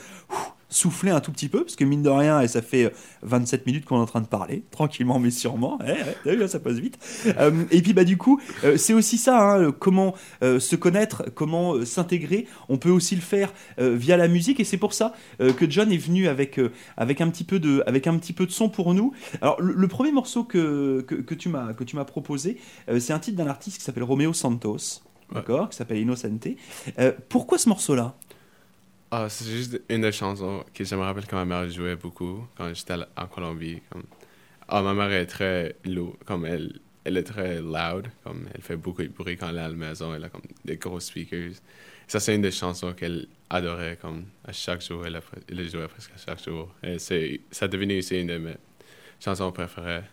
souffler 0.70 1.12
un 1.12 1.20
tout 1.20 1.32
petit 1.32 1.50
peu, 1.50 1.64
parce 1.64 1.76
que 1.76 1.84
mine 1.84 2.04
de 2.04 2.10
rien, 2.10 2.42
et 2.42 2.48
ça 2.48 2.62
fait 2.62 2.86
euh, 2.86 2.90
27 3.24 3.66
minutes 3.66 3.86
qu'on 3.86 3.98
est 3.98 4.02
en 4.02 4.06
train 4.06 4.22
de 4.22 4.28
parler, 4.28 4.64
tranquillement 4.72 5.20
mais 5.20 5.32
sûrement. 5.32 5.80
Eh, 5.86 6.30
vu, 6.30 6.38
là, 6.38 6.48
ça 6.48 6.60
passe 6.60 6.78
vite. 6.78 6.98
Euh, 7.40 7.52
et 7.72 7.82
puis, 7.82 7.94
bah, 7.94 8.04
du 8.04 8.18
coup, 8.18 8.40
euh, 8.64 8.76
c'est 8.78 8.94
aussi 8.94 9.18
ça, 9.18 9.40
hein, 9.40 9.60
euh, 9.62 9.72
comment 9.72 10.14
euh, 10.44 10.60
se 10.60 10.76
connaître, 10.76 11.26
comment 11.36 11.74
euh, 11.76 11.86
s'intégrer. 11.86 12.48
On 12.70 12.78
peut 12.78 12.90
aussi 12.90 13.16
le 13.16 13.22
faire 13.22 13.54
euh, 13.80 13.96
via 13.96 14.18
la 14.18 14.28
musique, 14.28 14.60
et 14.60 14.64
c'est 14.64 14.78
pour 14.78 14.94
ça 14.94 15.14
euh, 15.42 15.54
que 15.54 15.70
John 15.70 15.92
est 15.92 15.98
venu 15.98 16.28
avec, 16.28 16.60
euh, 16.60 16.72
avec, 16.98 17.22
un 17.22 17.30
petit 17.30 17.44
peu 17.44 17.60
de, 17.60 17.84
avec 17.88 18.08
un 18.08 18.18
petit 18.18 18.34
peu 18.34 18.46
de 18.46 18.52
son 18.52 18.70
pour 18.70 18.94
nous. 18.94 19.14
Alors, 19.42 19.62
le, 19.62 19.74
le 19.74 19.88
premier 19.88 20.12
morceau 20.12 20.44
que, 20.44 21.02
que, 21.08 21.16
que 21.16 21.34
tu 21.36 21.50
m'as 21.50 22.06
proposé, 22.06 22.58
euh, 22.90 23.00
c'est 23.00 23.14
un 23.14 23.20
titre 23.20 23.38
d'un 23.38 23.48
artiste 23.48 23.78
qui 23.78 23.84
s'appelle 23.84 24.04
Romeo 24.04 24.34
Santos, 24.34 25.02
Ouais. 25.32 25.36
d'accord, 25.36 25.70
qui 25.70 25.78
s'appelle 25.78 25.98
Innocente. 26.00 26.48
Euh, 26.98 27.12
pourquoi 27.30 27.58
ce 27.60 27.70
morceau-là? 27.70 28.16
Ah, 29.12 29.28
c'est 29.28 29.46
juste 29.46 29.82
une 29.90 30.02
des 30.02 30.12
chansons 30.12 30.64
que 30.74 30.84
je 30.84 30.96
me 30.96 31.02
rappelle 31.02 31.26
quand 31.26 31.38
ma 31.38 31.46
mère 31.46 31.70
jouait 31.70 31.96
beaucoup 31.96 32.48
quand 32.56 32.72
j'étais 32.74 32.94
en 32.94 33.28
Colombie. 33.28 33.82
Comme... 33.90 34.04
Ah, 34.68 34.84
ma 34.84 34.94
mère 34.94 35.12
est 35.12 35.26
très 35.26 35.76
lourde, 35.84 36.18
comme 36.26 36.46
elle, 36.46 36.80
elle 37.04 37.18
est 37.18 37.24
très 37.24 37.60
loud, 37.60 38.08
comme 38.24 38.48
elle 38.54 38.62
fait 38.62 38.76
beaucoup 38.78 39.02
de 39.02 39.08
bruit 39.08 39.36
quand 39.36 39.50
elle 39.50 39.58
est 39.58 39.62
à 39.62 39.68
la 39.68 39.74
maison, 39.74 40.14
elle 40.14 40.24
a 40.26 40.30
comme 40.30 40.44
des 40.64 40.78
gros 40.78 41.00
speakers. 41.00 41.54
Ça, 42.08 42.20
c'est 42.20 42.36
une 42.36 42.44
des 42.44 42.52
chansons 42.52 42.94
qu'elle 42.94 43.28
adorait, 43.50 43.98
comme 44.00 44.26
à 44.46 44.52
chaque 44.52 44.82
jour, 44.82 45.06
elle, 45.08 45.16
a, 45.16 45.22
elle 45.50 45.58
les 45.58 45.70
jouait 45.70 45.88
presque 45.88 46.12
à 46.16 46.18
chaque 46.18 46.44
jour. 46.44 46.70
Et 46.84 47.00
c'est, 47.00 47.42
ça 47.50 47.66
est 47.66 47.70
devenu 47.70 47.98
aussi 47.98 48.20
une 48.20 48.28
de 48.28 48.38
mes 48.38 48.58
chansons 49.20 49.52
préférées. 49.52 50.04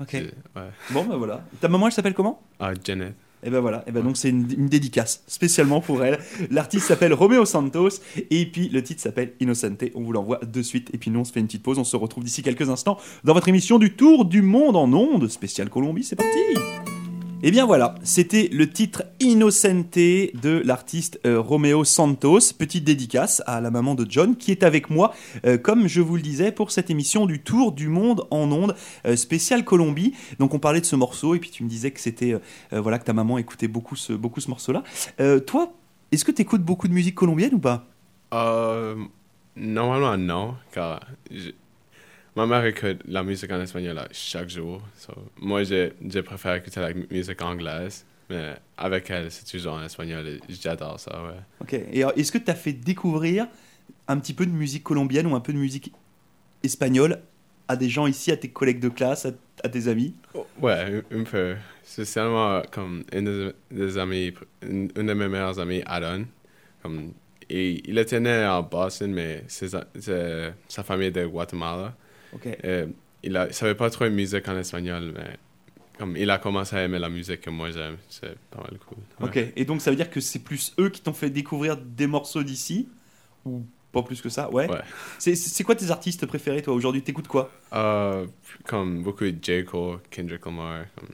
Ok. 0.00 0.14
Ouais. 0.14 0.70
Bon, 0.90 1.04
ben 1.04 1.16
voilà. 1.16 1.44
Ta 1.60 1.68
maman, 1.68 1.86
elle 1.86 1.92
s'appelle 1.92 2.14
comment? 2.14 2.42
Ah, 2.58 2.72
Janet. 2.82 3.14
Et 3.44 3.50
ben 3.50 3.60
voilà, 3.60 3.82
et 3.86 3.92
ben 3.92 4.02
donc 4.02 4.16
c'est 4.16 4.28
une, 4.28 4.48
une 4.56 4.68
dédicace 4.68 5.24
spécialement 5.26 5.80
pour 5.80 6.04
elle. 6.04 6.18
L'artiste 6.50 6.86
s'appelle 6.86 7.12
Romeo 7.12 7.44
Santos 7.44 8.00
et 8.30 8.46
puis 8.46 8.68
le 8.68 8.82
titre 8.82 9.00
s'appelle 9.00 9.32
Innocente. 9.40 9.84
On 9.94 10.02
vous 10.02 10.12
l'envoie 10.12 10.38
de 10.38 10.62
suite 10.62 10.90
et 10.94 10.98
puis 10.98 11.10
nous 11.10 11.20
on 11.20 11.24
se 11.24 11.32
fait 11.32 11.40
une 11.40 11.46
petite 11.46 11.62
pause. 11.62 11.78
On 11.78 11.84
se 11.84 11.96
retrouve 11.96 12.22
d'ici 12.22 12.42
quelques 12.42 12.70
instants 12.70 12.98
dans 13.24 13.34
votre 13.34 13.48
émission 13.48 13.78
du 13.78 13.94
Tour 13.94 14.24
du 14.26 14.42
Monde 14.42 14.76
en 14.76 14.92
ondes 14.92 15.28
spécial 15.28 15.68
Colombie. 15.70 16.04
C'est 16.04 16.16
parti. 16.16 16.38
Et 17.44 17.50
bien 17.50 17.66
voilà, 17.66 17.96
c'était 18.04 18.48
le 18.52 18.70
titre 18.70 19.02
Innocente 19.18 19.96
de 19.96 20.62
l'artiste 20.64 21.18
euh, 21.26 21.40
Romeo 21.40 21.82
Santos. 21.82 22.38
Petite 22.56 22.84
dédicace 22.84 23.42
à 23.46 23.60
la 23.60 23.72
maman 23.72 23.96
de 23.96 24.06
John 24.08 24.36
qui 24.36 24.52
est 24.52 24.62
avec 24.62 24.90
moi, 24.90 25.12
euh, 25.44 25.58
comme 25.58 25.88
je 25.88 26.00
vous 26.00 26.14
le 26.14 26.22
disais, 26.22 26.52
pour 26.52 26.70
cette 26.70 26.88
émission 26.88 27.26
du 27.26 27.42
Tour 27.42 27.72
du 27.72 27.88
Monde 27.88 28.28
en 28.30 28.52
ondes 28.52 28.76
euh, 29.06 29.16
spécial 29.16 29.64
Colombie. 29.64 30.14
Donc 30.38 30.54
on 30.54 30.60
parlait 30.60 30.80
de 30.80 30.86
ce 30.86 30.94
morceau 30.94 31.34
et 31.34 31.40
puis 31.40 31.50
tu 31.50 31.64
me 31.64 31.68
disais 31.68 31.90
que 31.90 31.98
c'était 31.98 32.36
voilà 32.70 33.00
que 33.00 33.04
ta 33.04 33.12
maman 33.12 33.38
écoutait 33.38 33.66
beaucoup 33.66 33.96
ce, 33.96 34.12
morceau-là. 34.48 34.84
Toi, 35.44 35.72
est-ce 36.12 36.24
que 36.24 36.30
tu 36.30 36.42
écoutes 36.42 36.62
beaucoup 36.62 36.86
de 36.86 36.92
musique 36.92 37.16
colombienne 37.16 37.54
ou 37.54 37.58
pas? 37.58 37.88
Normalement, 39.56 40.16
non, 40.16 40.54
car 40.72 41.00
ma 42.36 42.46
mère 42.46 42.64
écoute 42.64 43.00
la 43.06 43.22
musique 43.22 43.50
en 43.52 43.60
espagnol 43.60 44.00
chaque 44.12 44.48
jour. 44.48 44.82
So, 44.96 45.12
moi, 45.40 45.64
je, 45.64 45.90
je 46.08 46.20
préfère 46.20 46.54
écouter 46.54 46.80
la 46.80 46.92
mu- 46.94 47.06
musique 47.10 47.40
anglaise, 47.42 48.04
mais 48.30 48.54
avec 48.76 49.10
elle, 49.10 49.30
c'est 49.30 49.44
toujours 49.44 49.74
en 49.74 49.82
espagnol 49.84 50.26
et 50.26 50.40
j'adore 50.48 50.98
ça, 50.98 51.22
ouais. 51.22 51.40
Ok. 51.60 51.74
Et 51.74 52.00
est-ce 52.00 52.32
que 52.32 52.38
tu 52.38 52.50
as 52.50 52.54
fait 52.54 52.72
découvrir 52.72 53.46
un 54.08 54.18
petit 54.18 54.34
peu 54.34 54.46
de 54.46 54.50
musique 54.50 54.82
colombienne 54.82 55.26
ou 55.26 55.34
un 55.34 55.40
peu 55.40 55.52
de 55.52 55.58
musique 55.58 55.92
espagnole 56.62 57.20
à 57.68 57.76
des 57.76 57.88
gens 57.88 58.06
ici, 58.06 58.30
à 58.32 58.36
tes 58.36 58.48
collègues 58.48 58.80
de 58.80 58.88
classe, 58.88 59.26
à, 59.26 59.30
à 59.64 59.68
tes 59.68 59.88
amis? 59.88 60.14
Ouais, 60.60 61.02
un, 61.10 61.24
peu. 61.24 61.56
C'est 61.84 62.04
seulement 62.04 62.56
euh, 62.56 62.62
comme 62.70 63.04
une 63.12 63.24
des, 63.24 63.52
des 63.70 63.98
amis, 63.98 64.32
une, 64.62 64.90
une 64.96 65.06
de 65.06 65.12
mes 65.14 65.28
meilleures 65.28 65.58
amies, 65.58 65.82
Aaron. 65.86 66.26
Comme, 66.82 67.12
et 67.48 67.82
il 67.88 67.98
était 67.98 68.20
né 68.20 68.44
en 68.46 68.62
Boston, 68.62 69.12
mais 69.12 69.44
ses- 69.46 69.76
sa 70.68 70.82
famille 70.82 71.08
est 71.08 71.12
de 71.12 71.26
Guatemala. 71.26 71.94
Et 72.64 72.84
il 73.22 73.32
ne 73.32 73.50
savait 73.50 73.74
pas 73.74 73.90
trop 73.90 74.04
de 74.04 74.10
musique 74.10 74.46
en 74.48 74.56
espagnol, 74.56 75.12
mais 75.14 75.36
comme 75.98 76.16
il 76.16 76.28
a 76.30 76.38
commencé 76.38 76.74
à 76.76 76.82
aimer 76.84 76.98
la 76.98 77.08
musique 77.08 77.42
que 77.42 77.50
moi 77.50 77.70
j'aime, 77.70 77.96
c'est 78.08 78.36
pas 78.50 78.58
mal 78.62 78.78
cool. 78.86 78.98
Ouais. 79.20 79.28
Ok. 79.46 79.52
Et 79.56 79.64
donc 79.64 79.80
ça 79.80 79.90
veut 79.90 79.96
dire 79.96 80.10
que 80.10 80.20
c'est 80.20 80.40
plus 80.40 80.74
eux 80.78 80.88
qui 80.88 81.00
t'ont 81.00 81.12
fait 81.12 81.30
découvrir 81.30 81.76
des 81.76 82.06
morceaux 82.06 82.42
d'ici? 82.42 82.88
Ou 83.44 83.64
pas 83.92 84.02
plus 84.02 84.20
que 84.22 84.28
ça? 84.28 84.50
Ouais. 84.50 84.68
Ouais. 84.70 84.80
C'est- 85.18 85.62
quoi 85.64 85.74
tes 85.74 85.90
artistes 85.90 86.26
préférés 86.26 86.62
toi? 86.62 86.74
Aujourd'hui 86.74 87.02
T'écoutes 87.02 87.28
quoi? 87.28 87.50
Euh, 87.72 88.26
comme 88.64 89.02
beaucoup 89.02 89.24
de 89.24 89.36
J. 89.40 89.64
Cole, 89.64 89.98
Kendrick 90.10 90.44
Lamar. 90.46 90.86
Comme, 90.96 91.08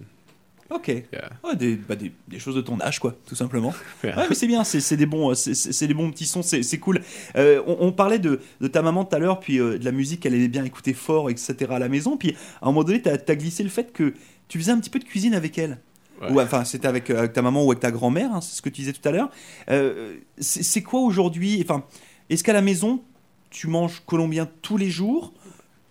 Ok. 0.70 0.88
yeah. 0.88 1.30
Ouais, 1.42 1.56
des, 1.56 1.76
bah, 1.76 1.96
des, 1.96 2.12
des 2.28 2.38
choses 2.38 2.54
de 2.54 2.60
ton 2.60 2.80
âge, 2.80 2.98
quoi, 2.98 3.16
tout 3.26 3.34
simplement. 3.34 3.74
Yeah. 4.04 4.16
Ouais, 4.16 4.26
mais 4.28 4.34
c'est 4.34 4.46
bien, 4.46 4.62
c'est 4.62 4.96
des, 4.96 5.06
bons, 5.06 5.32
euh, 5.32 5.86
des 5.86 5.94
bons 5.94 6.10
petits 6.12 6.26
sons, 6.26 6.42
c'est 6.42 6.78
cool. 6.78 7.00
Euh, 7.36 7.62
on, 7.66 7.78
on 7.80 7.92
parlait 7.92 8.20
de, 8.20 8.40
de 8.60 8.68
ta 8.68 8.80
maman 8.80 9.04
tout 9.04 9.16
à 9.16 9.18
l'heure, 9.18 9.40
puis 9.40 9.58
euh, 9.58 9.76
de 9.76 9.84
la 9.84 9.90
musique 9.90 10.20
qu'elle 10.20 10.34
aimait 10.34 10.46
bien 10.46 10.64
écouter 10.64 10.94
fort, 10.94 11.30
etc. 11.30 11.56
à 11.70 11.78
la 11.80 11.88
maison. 11.88 12.16
Puis 12.16 12.36
à 12.60 12.66
un 12.66 12.66
moment 12.66 12.84
donné, 12.84 13.02
tu 13.02 13.08
as, 13.08 13.36
glissé 13.36 13.64
le 13.64 13.70
fait 13.70 13.92
que 13.92 14.14
tu 14.46 14.58
faisais 14.58 14.70
un 14.70 14.78
petit 14.78 14.90
peu 14.90 15.00
de 15.00 15.04
cuisine 15.04 15.34
avec 15.34 15.58
elle. 15.58 15.78
Ouais. 16.20 16.30
Ou 16.30 16.40
enfin, 16.40 16.64
c'était 16.64 16.86
avec, 16.86 17.10
avec 17.10 17.32
ta 17.32 17.42
maman 17.42 17.64
ou 17.64 17.70
avec 17.70 17.80
ta 17.80 17.90
grand-mère, 17.90 18.32
hein, 18.32 18.40
c'est 18.40 18.56
ce 18.56 18.62
que 18.62 18.68
tu 18.68 18.82
disais 18.82 18.92
tout 18.92 19.06
à 19.08 19.12
l'heure. 19.12 19.30
Euh, 19.70 20.16
c'est 20.38 20.62
c'est 20.62 20.82
quoi 20.82 21.00
aujourd'hui 21.00 21.60
Enfin, 21.62 21.84
est-ce 22.30 22.44
qu'à 22.44 22.52
la 22.52 22.62
maison, 22.62 23.02
tu 23.50 23.66
manges 23.66 24.02
colombien 24.06 24.48
tous 24.62 24.76
les 24.76 24.90
jours 24.90 25.32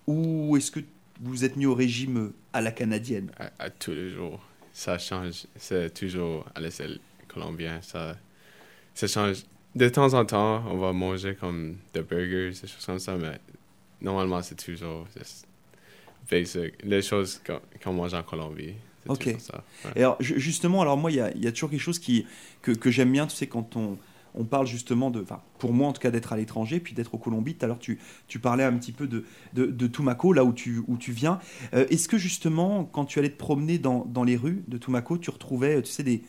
Ou 0.07 0.55
est-ce 0.55 0.71
que 0.71 0.79
vous 1.21 1.43
êtes 1.43 1.57
mis 1.57 1.65
au 1.65 1.73
régime 1.73 2.31
à 2.53 2.61
la 2.61 2.71
canadienne? 2.71 3.31
À, 3.37 3.65
à 3.65 3.69
tous 3.69 3.91
les 3.91 4.09
jours. 4.09 4.46
Ça 4.77 4.99
change. 4.99 5.47
C'est 5.55 5.91
toujours 5.91 6.45
à 6.53 6.59
l'échelle 6.59 6.99
colombienne. 7.27 7.79
Ça, 7.81 8.15
ça 8.93 9.07
change. 9.07 9.37
De 9.75 9.89
temps 9.89 10.13
en 10.13 10.23
temps, 10.23 10.63
on 10.67 10.77
va 10.77 10.93
manger 10.93 11.33
comme 11.35 11.77
des 11.93 12.03
burgers, 12.03 12.51
des 12.51 12.67
choses 12.67 12.85
comme 12.85 12.99
ça, 12.99 13.15
mais 13.17 13.39
normalement, 13.99 14.39
c'est 14.43 14.53
toujours 14.55 15.07
juste 15.17 15.47
basic. 16.29 16.73
Les 16.83 17.01
choses 17.01 17.41
qu'on 17.83 17.93
mange 17.93 18.13
en 18.13 18.21
Colombie. 18.21 18.75
Ok. 19.07 19.35
ça. 19.39 19.63
ouais. 19.85 19.91
Et 19.95 19.99
alors, 20.01 20.21
ju- 20.21 20.39
justement, 20.39 20.81
alors 20.83 20.95
moi, 20.97 21.09
il 21.11 21.15
y 21.15 21.43
y 21.43 21.47
a 21.47 21.51
toujours 21.51 21.71
quelque 21.71 21.81
chose 21.81 21.97
qui, 21.97 22.27
que, 22.61 22.71
que 22.71 22.91
j'aime 22.91 23.11
bien, 23.11 23.25
tu 23.25 23.35
sais, 23.35 23.47
quand 23.47 23.75
on, 23.77 23.97
on 24.37 24.45
parle 24.45 24.67
justement 24.67 25.09
de, 25.11 25.21
enfin, 25.21 25.41
pour 25.59 25.73
moi 25.73 25.87
en 25.87 25.93
tout 25.93 26.01
cas, 26.01 26.11
d'être 26.11 26.31
à 26.31 26.37
l'étranger, 26.37 26.79
puis 26.79 26.93
d'être 26.93 27.13
au 27.13 27.17
Colombie. 27.17 27.55
Tout 27.55 27.65
à 27.65 27.67
l'heure, 27.67 27.79
tu, 27.79 27.99
tu 28.27 28.39
parlais 28.39 28.63
un 28.63 28.73
petit 28.77 28.91
peu 28.91 29.07
de, 29.07 29.25
de, 29.53 29.65
de 29.65 29.87
Tumaco, 29.87 30.31
là 30.33 30.45
où 30.45 30.53
tu, 30.53 30.81
où 30.87 30.97
tu 30.97 31.11
viens. 31.11 31.39
Euh, 31.73 31.85
Est-ce 31.89 32.07
que 32.07 32.17
justement, 32.17 32.85
quand 32.85 33.05
tu 33.05 33.19
allais 33.19 33.29
te 33.31 33.37
promener 33.37 33.77
dans, 33.79 34.05
dans 34.05 34.23
les 34.23 34.37
rues 34.37 34.63
de 34.67 34.77
Tumaco, 34.77 35.17
tu 35.17 35.29
retrouvais, 35.29 35.81
tu 35.81 35.91
sais, 35.91 36.03
des, 36.03 36.21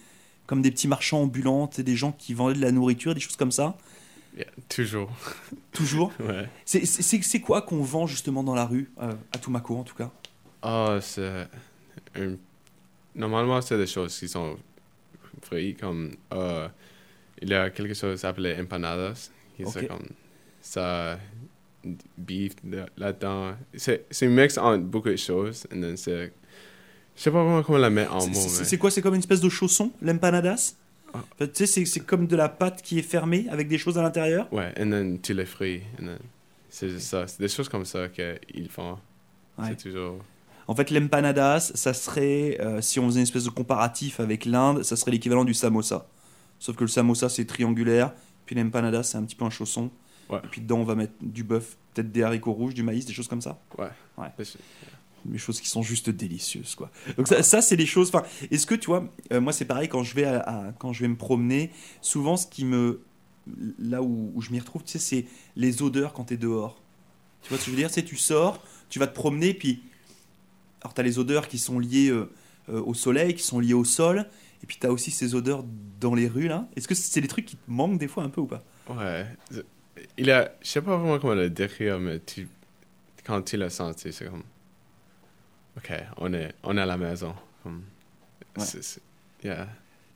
comme 0.46 0.62
des 0.62 0.70
petits 0.70 0.88
marchands 0.88 1.22
ambulants, 1.22 1.68
des 1.76 1.96
gens 1.96 2.12
qui 2.12 2.34
vendaient 2.34 2.56
de 2.56 2.62
la 2.62 2.72
nourriture, 2.72 3.14
des 3.14 3.20
choses 3.20 3.36
comme 3.36 3.52
ça? 3.52 3.76
Yeah, 4.36 4.46
toujours. 4.68 5.10
Toujours? 5.72 6.12
Ouais. 6.20 6.48
C'est- 6.64 7.40
quoi 7.40 7.62
qu'on 7.62 7.82
vend 7.82 8.06
justement 8.06 8.42
dans 8.42 8.54
la 8.54 8.66
rue, 8.66 8.90
euh, 9.00 9.12
à 9.32 9.38
Tumaco 9.38 9.76
en 9.76 9.84
tout 9.84 9.94
cas? 9.94 10.10
Ah, 10.62 10.98
c'est. 11.00 11.48
Normalement, 13.14 13.60
c'est 13.60 13.76
des 13.76 13.86
choses 13.86 14.18
qui 14.18 14.28
sont 14.28 14.56
comme. 15.80 16.14
euh, 16.32 16.68
il 17.42 17.48
y 17.50 17.54
a 17.54 17.70
quelque 17.70 17.94
chose 17.94 18.24
empanadas, 18.24 19.30
qui 19.56 19.64
Ok. 19.64 19.70
c'est 19.74 19.86
comme. 19.86 20.06
Ça. 20.60 21.18
beef 22.18 22.52
de- 22.64 22.84
là-dedans. 22.96 23.52
C'est 23.74 24.04
un 24.22 24.28
mix 24.28 24.58
entre 24.58 24.82
beaucoup 24.84 25.08
de 25.08 25.16
choses, 25.16 25.66
et 25.70 25.80
then 25.80 25.96
c'est. 25.96 26.32
Je 27.16 27.22
sais 27.22 27.30
pas 27.30 27.42
vraiment 27.42 27.62
comment 27.62 27.78
la 27.78 27.90
mettre 27.90 28.14
en 28.14 28.26
mots, 28.26 28.34
C'est 28.34 28.70
mais. 28.72 28.78
quoi? 28.78 28.90
C'est 28.90 29.00
comme 29.02 29.14
une 29.14 29.20
espèce 29.20 29.40
de 29.40 29.48
chausson, 29.48 29.90
l'empanadas? 30.02 30.74
Ah. 31.14 31.20
Enfin, 31.34 31.46
Tu 31.52 31.66
sais, 31.66 31.84
c'est- 31.84 32.00
comme 32.00 32.26
de 32.26 32.36
la 32.36 32.48
pâte 32.48 32.82
qui 32.82 32.98
est 32.98 33.02
fermée 33.02 33.46
avec 33.50 33.68
des 33.68 33.78
choses 33.78 33.96
à 33.98 34.02
l'intérieur? 34.02 34.52
Ouais, 34.52 34.70
et 34.76 34.80
then 34.88 35.18
tu 35.20 35.32
les 35.34 35.46
frites, 35.46 35.82
C'est 36.68 36.88
juste 36.90 37.06
ça. 37.06 37.26
C'est 37.26 37.40
des 37.40 37.48
choses 37.48 37.68
comme 37.68 37.84
ça 37.86 38.08
qu'ils 38.08 38.68
font. 38.68 38.98
Ouais. 39.56 39.68
C'est 39.70 39.88
toujours. 39.90 40.18
En 40.66 40.74
fait, 40.74 40.90
l'empanadas, 40.90 41.72
ça 41.74 41.94
serait, 41.94 42.58
euh, 42.60 42.82
si 42.82 43.00
on 43.00 43.06
faisait 43.06 43.20
une 43.20 43.22
espèce 43.22 43.44
de 43.44 43.50
comparatif 43.50 44.20
avec 44.20 44.44
l'Inde, 44.44 44.82
ça 44.82 44.96
serait 44.96 45.12
l'équivalent 45.12 45.44
du 45.44 45.54
samosa. 45.54 46.06
Sauf 46.58 46.76
que 46.76 46.84
le 46.84 46.88
samosa, 46.88 47.28
c'est 47.28 47.44
triangulaire, 47.44 48.12
puis 48.46 48.56
l'empanadas, 48.56 49.04
c'est 49.04 49.18
un 49.18 49.22
petit 49.22 49.36
peu 49.36 49.44
un 49.44 49.50
chausson. 49.50 49.90
Ouais. 50.28 50.40
Et 50.44 50.48
puis 50.48 50.60
dedans, 50.60 50.78
on 50.78 50.84
va 50.84 50.94
mettre 50.94 51.14
du 51.22 51.44
bœuf, 51.44 51.76
peut-être 51.94 52.12
des 52.12 52.22
haricots 52.22 52.52
rouges, 52.52 52.74
du 52.74 52.82
maïs, 52.82 53.06
des 53.06 53.12
choses 53.12 53.28
comme 53.28 53.40
ça. 53.40 53.60
Ouais. 53.78 53.88
Ouais. 54.18 54.28
Des 55.24 55.38
choses 55.38 55.60
qui 55.60 55.68
sont 55.68 55.82
juste 55.82 56.10
délicieuses, 56.10 56.74
quoi. 56.74 56.90
Donc 57.16 57.28
ça, 57.28 57.42
ça, 57.42 57.60
c'est 57.60 57.76
les 57.76 57.86
choses... 57.86 58.08
Enfin, 58.08 58.24
est-ce 58.50 58.66
que, 58.66 58.74
tu 58.74 58.86
vois, 58.86 59.08
euh, 59.32 59.40
moi, 59.40 59.52
c'est 59.52 59.64
pareil, 59.64 59.88
quand 59.88 60.02
je, 60.02 60.14
vais 60.14 60.24
à- 60.24 60.40
à- 60.40 60.72
quand 60.72 60.92
je 60.92 61.00
vais 61.00 61.08
me 61.08 61.16
promener, 61.16 61.70
souvent, 62.00 62.36
ce 62.36 62.46
qui 62.46 62.64
me... 62.64 63.00
Là 63.78 64.02
où, 64.02 64.30
où 64.34 64.42
je 64.42 64.50
m'y 64.50 64.60
retrouve, 64.60 64.84
tu 64.84 64.92
sais, 64.92 64.98
c'est 64.98 65.26
les 65.56 65.82
odeurs 65.82 66.12
quand 66.12 66.24
tu 66.24 66.34
es 66.34 66.36
dehors. 66.36 66.80
Tu 67.42 67.48
vois 67.48 67.58
ce 67.58 67.64
que 67.64 67.70
je 67.70 67.76
veux 67.76 67.82
dire? 67.82 67.90
C'est 67.90 68.04
tu 68.04 68.16
sors, 68.16 68.62
tu 68.90 68.98
vas 68.98 69.06
te 69.06 69.14
promener, 69.14 69.54
puis... 69.54 69.82
Alors, 70.82 70.94
tu 70.94 71.00
as 71.00 71.04
les 71.04 71.18
odeurs 71.18 71.48
qui 71.48 71.58
sont 71.58 71.78
liées 71.78 72.10
euh, 72.10 72.30
euh, 72.68 72.80
au 72.82 72.94
soleil, 72.94 73.34
qui 73.34 73.42
sont 73.42 73.58
liées 73.58 73.74
au 73.74 73.84
sol, 73.84 74.28
et 74.62 74.66
puis 74.66 74.76
tu 74.80 74.86
as 74.86 74.92
aussi 74.92 75.10
ces 75.10 75.34
odeurs 75.34 75.64
dans 76.00 76.14
les 76.14 76.28
rues, 76.28 76.48
là. 76.48 76.68
Est-ce 76.76 76.88
que 76.88 76.94
c'est 76.94 77.20
des 77.20 77.28
trucs 77.28 77.46
qui 77.46 77.56
te 77.56 77.70
manquent 77.70 77.98
des 77.98 78.08
fois 78.08 78.22
un 78.24 78.28
peu 78.28 78.40
ou 78.40 78.46
pas? 78.46 78.62
Ouais. 78.90 79.26
Il 80.16 80.30
a. 80.30 80.52
Je 80.62 80.68
sais 80.68 80.82
pas 80.82 80.96
vraiment 80.96 81.18
comment 81.18 81.34
le 81.34 81.50
décrire, 81.50 81.98
mais 81.98 82.20
tu. 82.20 82.48
Quand 83.24 83.42
tu 83.42 83.58
tu 83.58 83.70
sais, 83.70 84.12
c'est 84.12 84.24
comme. 84.24 84.42
Ok, 85.76 85.92
on 86.16 86.32
est, 86.32 86.52
on 86.62 86.76
est 86.76 86.80
à 86.80 86.86
la 86.86 86.96
maison. 86.96 87.34
Comme... 87.62 87.82
Ouais. 88.56 88.64
c'est- 88.64 89.00
Yeah. 89.44 89.68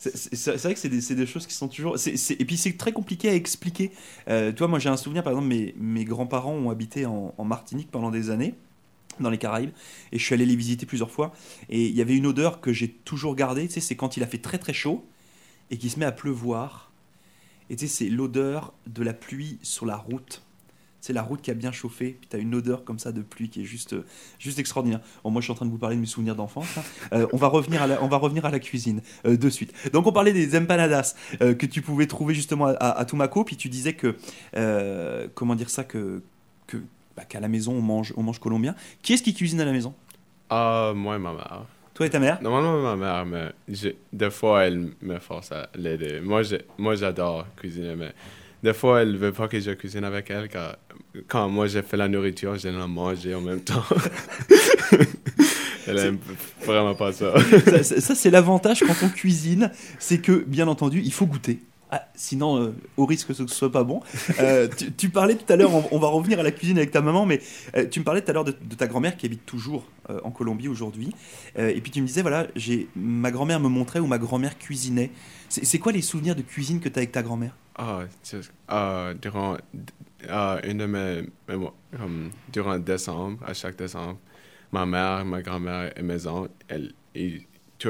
Vrai 0.05 0.75
que 0.75 0.81
c'est 0.81 0.89
des, 0.89 1.01
c'est 1.01 1.15
des 1.15 1.27
choses 1.27 1.47
qui 1.47 1.55
sont 1.55 1.69
toujours. 1.69 1.95
et 1.97 2.45
puis 2.45 2.57
c'est 2.57 2.77
très 2.77 2.91
compliqué 2.93 3.29
à 3.29 3.35
expliquer. 3.35 3.93
Euh, 4.29 4.51
tu 4.51 4.59
vois, 4.59 4.67
moi 4.67 4.81
j'ai 4.81 4.89
un 4.89 4.97
souvenir, 4.97 5.23
par 5.23 5.33
exemple, 5.33 5.47
mes, 5.47 5.75
mes 5.79 6.05
grands-parents 6.05 6.55
ont 6.55 6.71
habité 6.71 7.07
en, 7.07 7.33
en 7.39 7.45
Martinique 7.45 7.89
pendant 7.93 8.11
des 8.11 8.31
années, 8.31 8.55
dans 9.23 9.31
les 9.31 9.39
Caraïbes, 9.39 9.71
et 10.13 10.19
je 10.19 10.25
suis 10.25 10.35
allé 10.35 10.47
les 10.47 10.57
visiter 10.57 10.87
plusieurs 10.87 11.11
fois. 11.11 11.33
Et 11.69 11.87
il 11.87 11.95
y 11.95 12.01
avait 12.01 12.17
une 12.17 12.27
odeur 12.27 12.61
que 12.61 12.73
j'ai 12.73 12.89
toujours 12.89 13.35
gardée, 13.35 13.67
tu 13.67 13.75
sais, 13.75 13.81
c'est 13.81 13.97
quand 13.97 14.17
il 14.17 14.23
a 14.23 14.27
fait 14.27 14.39
très 14.39 14.59
très 14.59 14.73
chaud 14.73 15.07
et 15.71 15.79
qu'il 15.79 15.91
se 15.91 15.99
met 15.99 16.05
à 16.05 16.13
pleuvoir. 16.13 16.93
Et 17.71 17.77
tu 17.77 17.87
sais, 17.87 18.05
c'est 18.05 18.11
l'odeur 18.11 18.73
de 18.87 19.03
la 19.03 19.15
pluie 19.15 19.59
sur 19.63 19.87
la 19.87 19.97
route. 19.97 20.43
C'est 21.01 21.13
la 21.13 21.23
route 21.23 21.43
qui 21.43 21.51
a 21.51 21.55
bien 21.55 21.73
chauffé, 21.73 22.17
puis 22.21 22.29
tu 22.31 22.37
as 22.37 22.39
une 22.39 22.55
odeur 22.55 22.85
comme 22.85 23.01
ça 23.01 23.11
de 23.11 23.23
pluie 23.23 23.49
qui 23.49 23.63
est 23.63 23.65
juste, 23.65 23.97
juste 24.39 24.61
extraordinaire. 24.61 25.01
Bon, 25.25 25.31
moi, 25.31 25.41
je 25.41 25.47
suis 25.47 25.53
en 25.53 25.57
train 25.57 25.67
de 25.67 25.71
vous 25.71 25.79
parler 25.79 25.97
de 25.97 26.01
mes 26.01 26.07
souvenirs 26.07 26.37
d'enfance. 26.37 26.69
hein. 26.77 26.83
Euh, 27.13 27.27
on, 27.33 27.39
va 27.39 27.49
revenir 27.49 27.83
à 27.83 27.89
la, 27.89 28.03
on 28.05 28.09
va 28.09 28.19
revenir 28.19 28.45
à 28.45 28.51
la 28.51 28.61
cuisine 28.61 29.03
euh, 29.27 29.37
de 29.37 29.51
suite. 29.51 29.73
Donc, 29.93 30.07
on 30.07 30.13
parlait 30.13 30.33
des 30.33 30.57
empanadas 30.57 31.17
euh, 31.41 31.55
que 31.55 31.67
tu 31.67 31.83
pouvais 31.83 32.07
trouver 32.07 32.35
justement 32.35 32.67
à, 32.67 32.91
à, 32.91 33.05
Tumaco, 33.05 33.43
puis 33.43 33.57
tu 33.57 33.69
disais 33.69 33.95
que, 33.95 34.17
comment 35.35 35.57
dire 35.57 35.71
ça, 35.71 35.83
que, 35.83 36.23
que 36.69 36.77
bah, 37.23 37.27
qu'à 37.29 37.41
la 37.41 37.49
maison, 37.49 37.73
on 37.73 37.81
mange, 37.81 38.13
on 38.17 38.23
mange 38.23 38.39
colombien. 38.39 38.75
Qui 39.03 39.13
est-ce 39.15 39.23
qui 39.23 39.35
cuisine 39.35 39.61
à 39.61 39.65
la 39.65 39.73
maison? 39.73 39.95
Ah, 40.51 40.93
moi 40.95 41.17
et 41.17 41.19
ma 41.19 41.33
mère. 41.33 41.65
Toi 41.95 42.07
et 42.07 42.11
ta 42.11 42.19
mère? 42.19 42.43
Normalement, 42.43 42.81
ma 42.83 42.97
mère, 42.97 43.27
mais 43.27 43.53
des 44.13 44.31
fois, 44.31 44.65
elle 44.65 44.91
me 45.01 45.19
force 45.19 45.53
à 45.53 45.69
l'aider. 45.75 46.21
Moi, 46.21 46.43
moi, 46.79 46.95
j'adore 46.97 47.47
cuisiner, 47.57 47.95
mais 47.97 48.13
des 48.63 48.73
fois, 48.73 49.03
elle 49.03 49.17
veut 49.17 49.33
pas 49.33 49.47
que 49.49 49.61
je 49.61 49.71
cuisine 49.73 50.05
avec 50.05 50.31
elle, 50.31 50.49
car 50.49 50.77
quand 51.29 51.49
moi, 51.49 51.67
j'ai 51.67 51.83
fait 51.83 51.97
la 51.97 52.09
nourriture, 52.09 52.57
je 52.59 52.69
la 52.69 52.87
manger 52.87 53.35
en 53.35 53.41
même 53.41 53.61
temps. 53.61 53.85
elle 55.87 55.99
aime 55.99 56.19
vraiment 56.65 56.95
pas 56.95 57.13
ça. 57.13 57.35
ça, 57.67 57.83
ça- 57.83 58.01
ça, 58.01 58.15
c'est 58.15 58.31
l'avantage 58.31 58.81
quand 58.81 58.97
on 59.05 59.09
cuisine, 59.09 59.71
c'est 59.99 60.19
que, 60.19 60.45
bien 60.47 60.67
entendu, 60.69 61.01
il 61.05 61.13
faut 61.13 61.27
goûter. 61.27 61.61
Ah, 61.95 62.09
sinon, 62.15 62.57
euh, 62.59 62.75
au 62.97 63.05
risque 63.05 63.29
que 63.29 63.35
ce 63.35 63.43
ne 63.43 63.49
soit 63.49 63.71
pas 63.71 63.85
bon. 63.85 64.01
Euh, 64.41 64.67
tu, 64.97 65.11
parlais 65.11 65.35
tout 65.35 65.51
à 65.53 65.57
l'heure, 65.57 65.71
on, 65.93 65.99
va 65.99 66.09
revenir 66.09 66.41
à 66.41 66.43
la 66.43 66.51
cuisine 66.51 66.79
avec 66.79 66.91
ta 66.91 67.03
maman, 67.03 67.27
mais 67.27 67.41
euh, 67.77 67.87
tu 67.87 68.01
me 68.01 68.05
parlais 68.05 68.23
tout 68.23 68.31
à 68.31 68.35
l'heure 68.35 68.45
de, 68.45 68.53
ta 68.53 68.87
grand-mère 68.87 69.17
qui 69.17 69.27
habite 69.27 69.45
toujours 69.45 69.85
en 70.25 70.31
Colombie 70.31 70.69
aujourd'hui. 70.69 71.15
Et 71.57 71.81
puis 71.81 71.93
tu 71.93 72.01
me 72.01 72.07
disais, 72.07 72.23
voilà, 72.23 72.47
j'ai 72.57 72.89
ma 72.97 73.31
grand-mère 73.31 73.61
me 73.61 73.69
montrait 73.69 73.99
où 73.99 74.07
ma 74.07 74.19
grand-mère 74.19 74.59
cuisinait. 74.59 75.11
C'est 75.49 75.79
quoi 75.79 75.93
les 75.93 76.01
souvenirs 76.01 76.35
de 76.35 76.43
cuisine 76.43 76.81
que 76.81 76.89
tu 76.89 76.99
as 76.99 77.01
avec 77.01 77.13
ta 77.13 77.23
grand-mère? 77.23 77.55
Ah, 77.77 78.05
ah, 78.69 79.13
durant 79.21 79.59
ah, 80.29 80.61
une 80.65 80.79
de 80.79 80.87
mes, 80.87 81.23
durant 82.51 82.79
décembre, 82.79 83.39
à 83.47 83.53
chaque 83.53 83.77
décembre, 83.77 84.19
ma 84.73 84.87
mère, 84.87 85.25
ma 85.27 85.43
grand-mère 85.43 85.93
et 85.97 86.03
mes 86.03 86.27
oncles, 86.27 86.53
elles, 86.69 86.95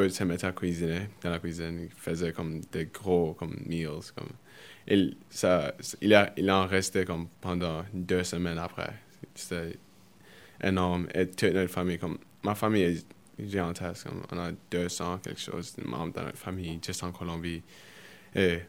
ils, 0.01 0.11
tous 0.11 0.17
se 0.17 0.25
mettaient 0.25 0.47
à 0.47 0.53
cuisiner 0.53 1.09
dans 1.23 1.31
la 1.31 1.39
cuisine. 1.39 1.81
Ils 1.83 1.91
faisaient 1.91 2.33
comme 2.33 2.61
des 2.73 2.87
gros 2.87 3.35
comme 3.35 3.57
meals. 3.67 4.13
Comme, 4.15 4.31
il, 4.87 5.17
ça, 5.31 5.75
il, 6.01 6.15
a, 6.15 6.33
il 6.37 6.51
en 6.51 6.67
restait 6.67 7.05
comme 7.05 7.29
pendant 7.41 7.85
deux 7.93 8.25
semaines 8.25 8.59
après. 8.59 8.93
C'était 9.35 9.79
énorme. 10.63 11.09
Et 11.15 11.27
toute 11.29 11.53
notre 11.53 11.73
famille, 11.73 11.99
comme, 11.99 12.19
ma 12.43 12.55
famille 12.55 12.83
est 12.83 13.07
gigantesque. 13.39 14.09
Comme, 14.09 14.23
on 14.33 14.39
a 14.39 14.53
200 14.71 15.19
quelque 15.19 15.41
chose 15.41 15.75
de 15.77 15.85
membres 15.85 16.13
dans 16.13 16.25
notre 16.25 16.39
famille, 16.39 16.79
juste 16.85 17.03
en 17.03 17.13
Colombie. 17.13 17.63
Et 18.35 18.61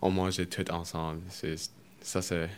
on 0.00 0.10
mangeait 0.10 0.46
tout 0.46 0.70
ensemble. 0.70 1.22
Ça, 2.00 2.22
c'est, 2.22 2.48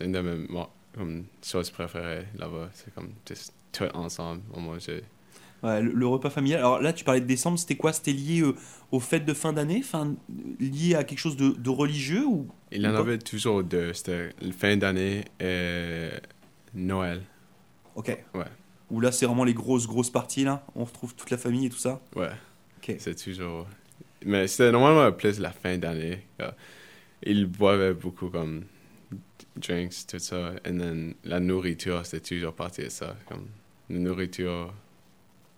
une 0.00 0.12
de 0.12 0.20
mes 0.20 0.46
comme, 0.94 1.26
choses 1.42 1.70
préférées 1.70 2.26
là-bas. 2.36 2.70
C'est 2.72 2.94
comme 2.94 3.12
tout 3.24 3.84
ensemble, 3.94 4.42
on 4.52 4.60
mangeait. 4.60 5.02
Ouais, 5.64 5.80
le, 5.80 5.92
le 5.92 6.06
repas 6.06 6.28
familial. 6.28 6.60
Alors 6.60 6.80
là, 6.82 6.92
tu 6.92 7.04
parlais 7.04 7.22
de 7.22 7.26
décembre, 7.26 7.58
c'était 7.58 7.76
quoi? 7.76 7.94
C'était 7.94 8.12
lié 8.12 8.42
euh, 8.42 8.54
aux 8.92 9.00
fêtes 9.00 9.24
de 9.24 9.32
fin 9.32 9.52
d'année? 9.54 9.80
Enfin, 9.82 10.14
Lié 10.60 10.94
à 10.94 11.04
quelque 11.04 11.18
chose 11.18 11.38
de, 11.38 11.50
de 11.50 11.70
religieux 11.70 12.24
ou 12.26 12.46
Il 12.70 12.82
y 12.82 12.86
en 12.86 12.94
avait 12.94 13.18
toujours 13.18 13.64
deux. 13.64 13.94
C'était 13.94 14.30
fin 14.56 14.76
d'année 14.76 15.24
et 15.40 16.10
Noël. 16.74 17.22
Ok. 17.94 18.08
Ouais. 18.34 18.44
Ou 18.90 19.00
là, 19.00 19.10
c'est 19.10 19.24
vraiment 19.24 19.44
les 19.44 19.54
grosses, 19.54 19.86
grosses 19.86 20.10
parties, 20.10 20.44
là 20.44 20.66
On 20.76 20.84
retrouve 20.84 21.14
toute 21.14 21.30
la 21.30 21.38
famille 21.38 21.66
et 21.66 21.70
tout 21.70 21.78
ça 21.78 22.00
Ouais. 22.14 22.30
Ok. 22.78 22.96
C'est 22.98 23.14
toujours. 23.14 23.66
Mais 24.26 24.46
c'était 24.46 24.70
normalement 24.70 25.10
plus 25.12 25.40
la 25.40 25.50
fin 25.50 25.78
d'année. 25.78 26.26
Ils 27.22 27.46
boivaient 27.46 27.94
beaucoup 27.94 28.28
comme 28.28 28.64
drinks, 29.56 30.06
tout 30.06 30.18
ça. 30.18 30.52
Et 30.64 30.70
then, 30.70 31.14
la 31.24 31.40
nourriture, 31.40 32.04
c'était 32.04 32.36
toujours 32.36 32.52
parti 32.52 32.82
de 32.82 32.88
ça. 32.90 33.16
Comme, 33.26 33.46
la 33.88 33.98
nourriture, 33.98 34.72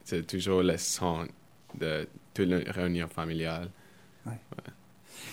c'est 0.06 0.24
toujours 0.24 0.62
le 0.62 0.78
centre 0.78 1.32
de 1.78 2.08
toute 2.32 2.48
la 2.48 2.72
réunion 2.72 3.08
familiale. 3.08 3.68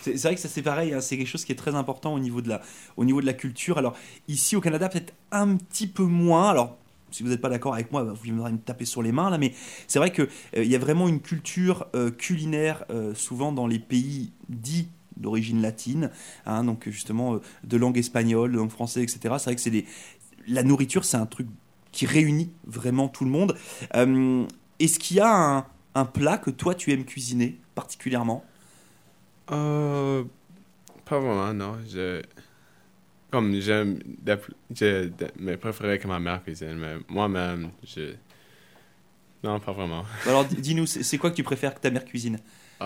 C'est 0.02 0.18
c'est 0.18 0.28
vrai 0.28 0.36
que 0.36 0.42
ça 0.42 0.50
c'est 0.50 0.64
pareil, 0.64 0.94
hein, 0.94 1.00
c'est 1.00 1.18
quelque 1.18 1.28
chose 1.28 1.46
qui 1.46 1.52
est 1.52 1.56
très 1.56 1.76
important 1.76 2.14
au 2.14 2.20
niveau 2.20 2.42
de 2.42 2.50
la, 2.50 2.62
au 2.98 3.06
niveau 3.06 3.22
de 3.22 3.26
la 3.26 3.34
culture. 3.34 3.78
Alors 3.78 3.96
ici 4.28 4.56
au 4.56 4.62
Canada 4.62 4.90
peut-être 4.90 5.14
un 5.32 5.56
petit 5.56 5.88
peu 5.88 6.04
moins. 6.04 6.50
Alors 6.50 6.78
si 7.12 7.22
vous 7.22 7.30
n'êtes 7.30 7.42
pas 7.42 7.50
d'accord 7.50 7.76
avec 7.76 7.92
moi, 7.92 8.04
bah, 8.04 8.14
vous 8.14 8.24
viendrez 8.24 8.52
me 8.52 8.58
taper 8.58 8.86
sur 8.86 9.04
les 9.04 9.12
mains 9.12 9.30
là, 9.30 9.38
mais 9.38 9.54
c'est 9.88 10.00
vrai 10.00 10.12
que 10.12 10.28
euh, 10.58 10.64
y 10.64 10.76
a 10.76 10.80
vraiment 10.80 11.08
une 11.08 11.22
culture 11.22 11.88
euh, 11.94 12.10
culinaire 12.10 12.84
euh, 12.90 13.14
souvent 13.14 13.52
dans 13.52 13.68
les 13.68 13.80
pays 13.80 14.32
dits 14.50 14.90
d'origine 15.18 15.62
latine, 15.62 16.10
hein, 16.48 16.64
donc 16.64 16.90
justement 16.90 17.40
de 17.64 17.78
langue 17.78 18.00
espagnole, 18.00 18.52
de 18.52 18.58
langue 18.58 18.72
française, 18.72 19.04
etc. 19.04 19.36
C'est 19.38 19.46
vrai 19.46 19.56
que 19.56 19.62
c'est 19.62 19.70
des, 19.70 19.86
la 20.48 20.64
nourriture 20.64 21.06
c'est 21.06 21.18
un 21.18 21.28
truc 21.28 21.48
qui 21.94 22.06
réunit 22.06 22.52
vraiment 22.66 23.08
tout 23.08 23.24
le 23.24 23.30
monde. 23.30 23.56
Euh, 23.96 24.46
Est-ce 24.80 25.00
qu'il 25.00 25.18
y 25.18 25.20
a 25.20 25.30
un, 25.34 25.66
un 25.96 26.06
plat 26.06 26.38
que 26.38 26.50
toi 26.52 26.76
tu 26.76 26.92
aimes 26.92 27.06
cuisiner 27.06 27.60
particulièrement? 27.76 28.46
Euh, 29.52 30.24
pas 31.06 31.20
vraiment, 31.20 31.54
non. 31.54 31.78
Je, 31.88 32.22
comme 33.32 33.54
j'aime, 33.60 34.00
d'ap- 34.22 34.46
je 34.74 35.08
de- 35.08 35.32
me 35.40 35.56
préférais 35.58 35.98
que 36.00 36.08
ma 36.08 36.20
mère 36.20 36.44
cuisine, 36.44 36.76
mais 36.78 36.96
moi-même, 37.10 37.72
je. 37.84 38.14
Non, 39.44 39.60
pas 39.60 39.74
vraiment. 39.74 40.06
Alors 40.26 40.46
di- 40.46 40.58
dis-nous, 40.58 40.86
c'est 40.86 41.18
quoi 41.18 41.30
que 41.32 41.36
tu 41.36 41.44
préfères 41.44 41.76
que 41.76 41.80
ta 41.82 41.90
mère 41.92 42.06
cuisine? 42.06 42.40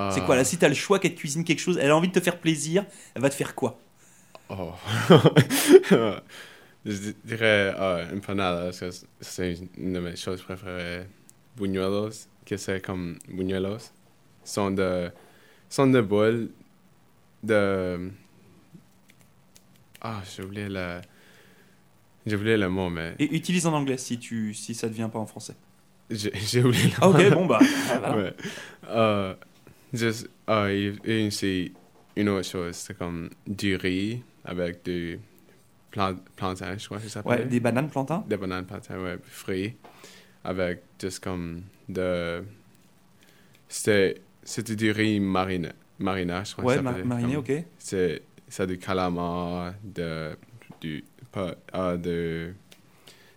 C'est 0.07 0.21
Euh, 0.21 0.21
quoi 0.21 0.35
là 0.35 0.43
Si 0.45 0.57
t'as 0.57 0.69
le 0.69 0.75
choix 0.75 0.99
qu'elle 0.99 1.15
te 1.15 1.19
cuisine 1.19 1.43
quelque 1.43 1.59
chose, 1.59 1.77
elle 1.81 1.91
a 1.91 1.97
envie 1.97 2.07
de 2.09 2.13
te 2.13 2.21
faire 2.21 2.39
plaisir, 2.39 2.85
elle 3.15 3.21
va 3.21 3.29
te 3.29 3.35
faire 3.35 3.55
quoi? 3.55 3.79
Oh. 4.49 4.73
je 6.85 7.11
dirais 7.25 7.73
euh, 7.77 8.15
empanada, 8.17 8.63
parce 8.65 8.79
que 8.79 8.89
c'est 9.21 9.55
une 9.77 9.93
de 9.93 9.99
mes 9.99 10.15
choses 10.15 10.41
préférées. 10.41 11.07
Buñuelos, 11.58 12.28
que 12.45 12.58
c'est 12.58 12.82
comme 12.82 13.18
buñuelos, 13.28 13.91
sont 14.43 14.72
de, 14.72 15.12
sont 15.70 15.88
de 15.88 16.01
boules 16.01 16.49
de. 17.43 18.12
Ah, 20.01 20.22
j'ai 20.36 20.43
oublié 20.43 20.68
le. 20.70 21.01
J'ai 22.26 22.36
oublié 22.36 22.58
le 22.58 22.70
mot, 22.70 22.89
mais 22.89 23.16
Et 23.20 23.36
utilise 23.36 23.66
en 23.68 23.74
anglais 23.74 23.97
si, 23.97 24.20
tu, 24.20 24.53
si 24.53 24.76
ça 24.76 24.88
ne 24.88 24.93
vient 24.93 25.10
pas 25.10 25.20
en 25.20 25.26
français. 25.26 25.55
j'ai 26.10 26.64
oublié 26.64 26.86
le 26.88 26.91
Ah, 27.01 27.08
mot. 27.08 27.14
ok, 27.14 27.30
bon 27.34 27.45
bah. 27.45 27.60
Ouais. 28.16 28.34
Euh, 28.89 29.34
juste, 29.93 30.30
ah, 30.45 30.72
et, 30.72 30.93
et 31.05 31.32
c'est 31.32 31.72
une 32.16 32.30
autre 32.30 32.47
chose, 32.49 32.76
c'est 32.76 32.97
comme 32.97 33.30
du 33.45 33.76
riz 33.76 34.22
avec 34.43 34.84
du 34.84 35.20
plan, 35.91 36.16
plantain, 36.36 36.78
je 36.78 36.86
crois 36.86 36.97
que 36.97 37.03
ça 37.03 37.10
s'appelle. 37.22 37.41
Ouais, 37.41 37.45
des 37.45 37.60
bananes 37.60 37.89
plantains 37.89 38.24
Des 38.28 38.38
bananes 38.38 38.66
plantain, 38.66 38.99
ouais, 39.01 39.18
frits, 39.24 39.76
avec 40.47 40.81
juste 41.01 41.23
comme 41.23 41.63
de... 41.89 42.43
C'était 43.67 44.21
c'était 44.43 44.77
du 44.77 44.91
riz 44.91 45.19
mariné, 45.19 45.71
marina, 45.99 46.43
je 46.45 46.53
crois 46.53 46.63
que 46.63 46.69
Ouais, 46.69 46.75
ça 46.77 46.81
ma- 46.81 46.91
s'appelait. 46.91 47.05
mariné, 47.05 47.35
ok. 47.35 47.51
C'est 47.77 48.21
du 48.65 48.77
calamar, 48.77 49.73
de, 49.83 50.37
du, 50.79 51.03
pas, 51.33 51.53
ah, 51.73 51.97
de 51.97 52.53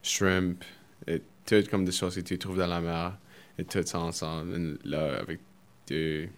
shrimp, 0.05 0.63
et 1.09 1.21
tout 1.45 1.65
comme 1.69 1.85
des 1.85 1.91
choses 1.91 2.15
que 2.15 2.21
tu 2.21 2.39
trouves 2.39 2.59
dans 2.59 2.69
la 2.69 2.81
mer, 2.81 3.19
et 3.59 3.65
tout 3.65 3.83
ça 3.85 3.99
ensemble, 3.99 4.79
et 4.85 4.89
là, 4.89 5.19
avec 5.21 5.41
du, 5.89 6.31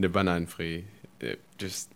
de 0.00 0.08
bananes 0.08 0.46
frites, 0.46 0.86
et 1.20 1.38
juste 1.60 1.90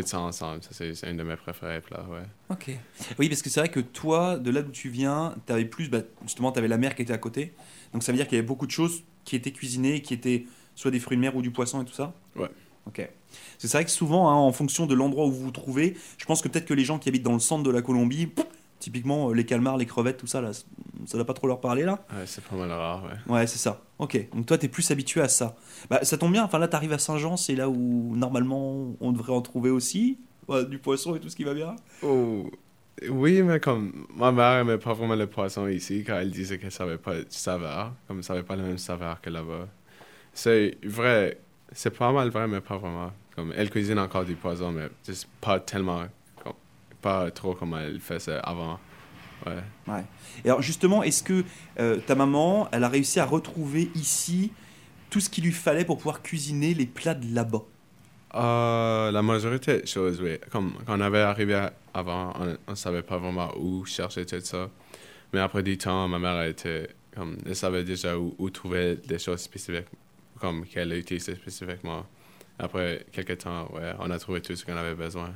tout 0.00 0.06
ça 0.06 0.20
ensemble, 0.20 0.62
ça 0.62 0.70
c'est 0.72 0.94
c'est 0.94 1.08
un 1.08 1.14
de 1.14 1.22
mes 1.22 1.36
préférés 1.36 1.80
plats, 1.80 2.06
ouais. 2.10 2.22
Ok. 2.50 2.70
Oui, 3.18 3.28
parce 3.28 3.42
que 3.42 3.50
c'est 3.50 3.60
vrai 3.60 3.68
que 3.68 3.80
toi, 3.80 4.38
de 4.38 4.50
là 4.50 4.62
d'où 4.62 4.70
tu 4.70 4.88
viens, 4.88 5.34
tu 5.46 5.52
avais 5.52 5.64
plus, 5.64 5.88
bah, 5.88 6.00
justement, 6.22 6.52
tu 6.52 6.58
avais 6.58 6.68
la 6.68 6.78
mer 6.78 6.94
qui 6.94 7.02
était 7.02 7.12
à 7.12 7.18
côté. 7.18 7.52
Donc 7.92 8.02
ça 8.02 8.12
veut 8.12 8.16
dire 8.16 8.26
qu'il 8.26 8.36
y 8.36 8.38
avait 8.38 8.46
beaucoup 8.46 8.66
de 8.66 8.70
choses 8.70 9.02
qui 9.24 9.36
étaient 9.36 9.52
cuisinées, 9.52 10.02
qui 10.02 10.14
étaient 10.14 10.46
soit 10.74 10.90
des 10.90 11.00
fruits 11.00 11.16
de 11.16 11.20
mer 11.20 11.36
ou 11.36 11.42
du 11.42 11.50
poisson 11.50 11.82
et 11.82 11.84
tout 11.84 11.92
ça? 11.92 12.14
Ouais. 12.36 12.48
Ok. 12.86 13.08
C'est 13.58 13.70
vrai 13.70 13.84
que 13.84 13.90
souvent, 13.90 14.28
hein, 14.28 14.34
en 14.34 14.52
fonction 14.52 14.86
de 14.86 14.94
l'endroit 14.94 15.26
où 15.26 15.30
vous 15.30 15.44
vous 15.44 15.50
trouvez, 15.50 15.96
je 16.18 16.24
pense 16.24 16.42
que 16.42 16.48
peut-être 16.48 16.66
que 16.66 16.74
les 16.74 16.84
gens 16.84 16.98
qui 16.98 17.08
habitent 17.08 17.22
dans 17.22 17.32
le 17.32 17.38
centre 17.38 17.62
de 17.62 17.70
la 17.70 17.82
Colombie, 17.82 18.26
pff, 18.26 18.46
typiquement 18.82 19.30
euh, 19.30 19.34
les 19.34 19.46
calmars, 19.46 19.76
les 19.76 19.86
crevettes, 19.86 20.16
tout 20.18 20.26
ça, 20.26 20.40
là, 20.40 20.50
ça 20.52 21.16
va 21.18 21.24
pas 21.24 21.34
trop 21.34 21.46
leur 21.46 21.60
parler 21.60 21.84
là 21.84 22.04
Ouais, 22.10 22.24
c'est 22.26 22.44
pas 22.44 22.56
mal 22.56 22.70
rare, 22.70 23.04
ouais. 23.04 23.32
Ouais, 23.32 23.46
c'est 23.46 23.58
ça. 23.58 23.80
Ok. 23.98 24.28
Donc 24.34 24.46
toi, 24.46 24.58
tu 24.58 24.66
es 24.66 24.68
plus 24.68 24.90
habitué 24.90 25.20
à 25.20 25.28
ça. 25.28 25.54
Bah, 25.88 26.00
ça 26.02 26.18
tombe 26.18 26.32
bien. 26.32 26.44
Enfin 26.44 26.58
là, 26.58 26.68
tu 26.68 26.76
arrives 26.76 26.92
à 26.92 26.98
Saint-Jean, 26.98 27.36
c'est 27.36 27.54
là 27.54 27.68
où 27.68 28.14
normalement 28.16 28.94
on 29.00 29.12
devrait 29.12 29.32
en 29.32 29.40
trouver 29.40 29.70
aussi. 29.70 30.18
Ouais, 30.48 30.64
du 30.64 30.78
poisson 30.78 31.14
et 31.14 31.20
tout 31.20 31.28
ce 31.28 31.36
qui 31.36 31.44
va 31.44 31.54
bien. 31.54 31.76
Oh, 32.02 32.50
oui, 33.08 33.42
mais 33.42 33.60
comme 33.60 34.06
ma 34.14 34.32
mère 34.32 34.60
aimait 34.60 34.78
pas 34.78 34.92
vraiment 34.92 35.14
le 35.14 35.26
poisson 35.26 35.66
ici, 35.68 36.04
car 36.04 36.18
elle 36.18 36.30
disait 36.30 36.58
qu'elle 36.58 36.72
savait 36.72 36.98
pas 36.98 37.14
de 37.14 37.26
saveur, 37.28 37.92
comme 38.08 38.22
ça 38.22 38.34
savait 38.34 38.42
pas 38.42 38.56
le 38.56 38.62
même 38.62 38.78
saveur 38.78 39.20
que 39.20 39.30
là-bas. 39.30 39.68
C'est 40.34 40.76
vrai, 40.84 41.38
c'est 41.72 41.96
pas 41.96 42.12
mal 42.12 42.30
vrai, 42.30 42.48
mais 42.48 42.60
pas 42.60 42.76
vraiment. 42.76 43.12
Comme 43.34 43.52
elle 43.56 43.70
cuisine 43.70 43.98
encore 43.98 44.24
du 44.24 44.34
poisson, 44.34 44.72
mais 44.72 44.88
juste 45.06 45.28
pas 45.40 45.58
tellement, 45.58 46.04
pas 47.02 47.30
trop 47.30 47.54
comme 47.54 47.74
elle 47.74 48.00
faisait 48.00 48.40
avant. 48.42 48.78
Ouais. 49.44 49.92
Ouais. 49.92 50.04
Et 50.44 50.48
alors 50.48 50.62
justement, 50.62 51.02
est-ce 51.02 51.22
que 51.22 51.44
euh, 51.80 51.98
ta 51.98 52.14
maman, 52.14 52.68
elle 52.72 52.84
a 52.84 52.88
réussi 52.88 53.20
à 53.20 53.26
retrouver 53.26 53.90
ici 53.94 54.52
tout 55.10 55.20
ce 55.20 55.28
qu'il 55.28 55.44
lui 55.44 55.52
fallait 55.52 55.84
pour 55.84 55.98
pouvoir 55.98 56.22
cuisiner 56.22 56.72
les 56.74 56.86
plats 56.86 57.14
de 57.14 57.34
là-bas? 57.34 57.64
Euh, 58.34 59.10
la 59.10 59.20
majorité 59.20 59.80
des 59.80 59.86
choses, 59.86 60.22
oui. 60.22 60.38
Comme 60.50 60.72
quand 60.86 60.96
on 60.96 61.00
avait 61.00 61.20
arrivé 61.20 61.68
avant, 61.92 62.32
on 62.38 62.70
ne 62.70 62.76
savait 62.76 63.02
pas 63.02 63.18
vraiment 63.18 63.50
où 63.58 63.84
chercher 63.84 64.24
tout 64.24 64.40
ça. 64.40 64.70
Mais 65.32 65.40
après 65.40 65.62
du 65.62 65.76
temps, 65.76 66.08
ma 66.08 66.18
mère 66.18 66.36
a 66.36 66.46
été, 66.46 66.86
comme, 67.14 67.36
elle 67.44 67.56
savait 67.56 67.84
déjà 67.84 68.16
où, 68.16 68.34
où 68.38 68.48
trouver 68.48 68.96
des 68.96 69.18
choses 69.18 69.40
spécifiques, 69.40 69.88
comme 70.40 70.64
qu'elle 70.66 70.92
utilisait 70.92 71.34
spécifiquement. 71.34 72.06
Après 72.58 73.04
quelques 73.12 73.38
temps, 73.38 73.68
ouais, 73.72 73.92
on 73.98 74.10
a 74.10 74.18
trouvé 74.18 74.40
tout 74.40 74.54
ce 74.54 74.64
qu'on 74.64 74.76
avait 74.76 74.94
besoin. 74.94 75.34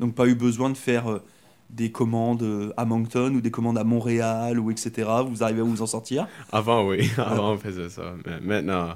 Donc 0.00 0.14
pas 0.14 0.26
eu 0.26 0.34
besoin 0.34 0.70
de 0.70 0.76
faire 0.76 1.10
euh, 1.10 1.22
des 1.70 1.92
commandes 1.92 2.42
euh, 2.42 2.72
à 2.76 2.84
Moncton 2.84 3.32
ou 3.34 3.40
des 3.40 3.50
commandes 3.50 3.78
à 3.78 3.84
Montréal 3.84 4.58
ou 4.58 4.70
etc. 4.70 5.08
Vous 5.26 5.42
arrivez 5.42 5.60
à 5.60 5.64
vous 5.64 5.82
en 5.82 5.86
sortir? 5.86 6.26
Avant, 6.52 6.86
oui, 6.86 7.10
avant 7.16 7.52
on 7.52 7.58
faisait 7.58 7.88
ça. 7.88 8.14
Mais 8.26 8.40
maintenant, 8.40 8.94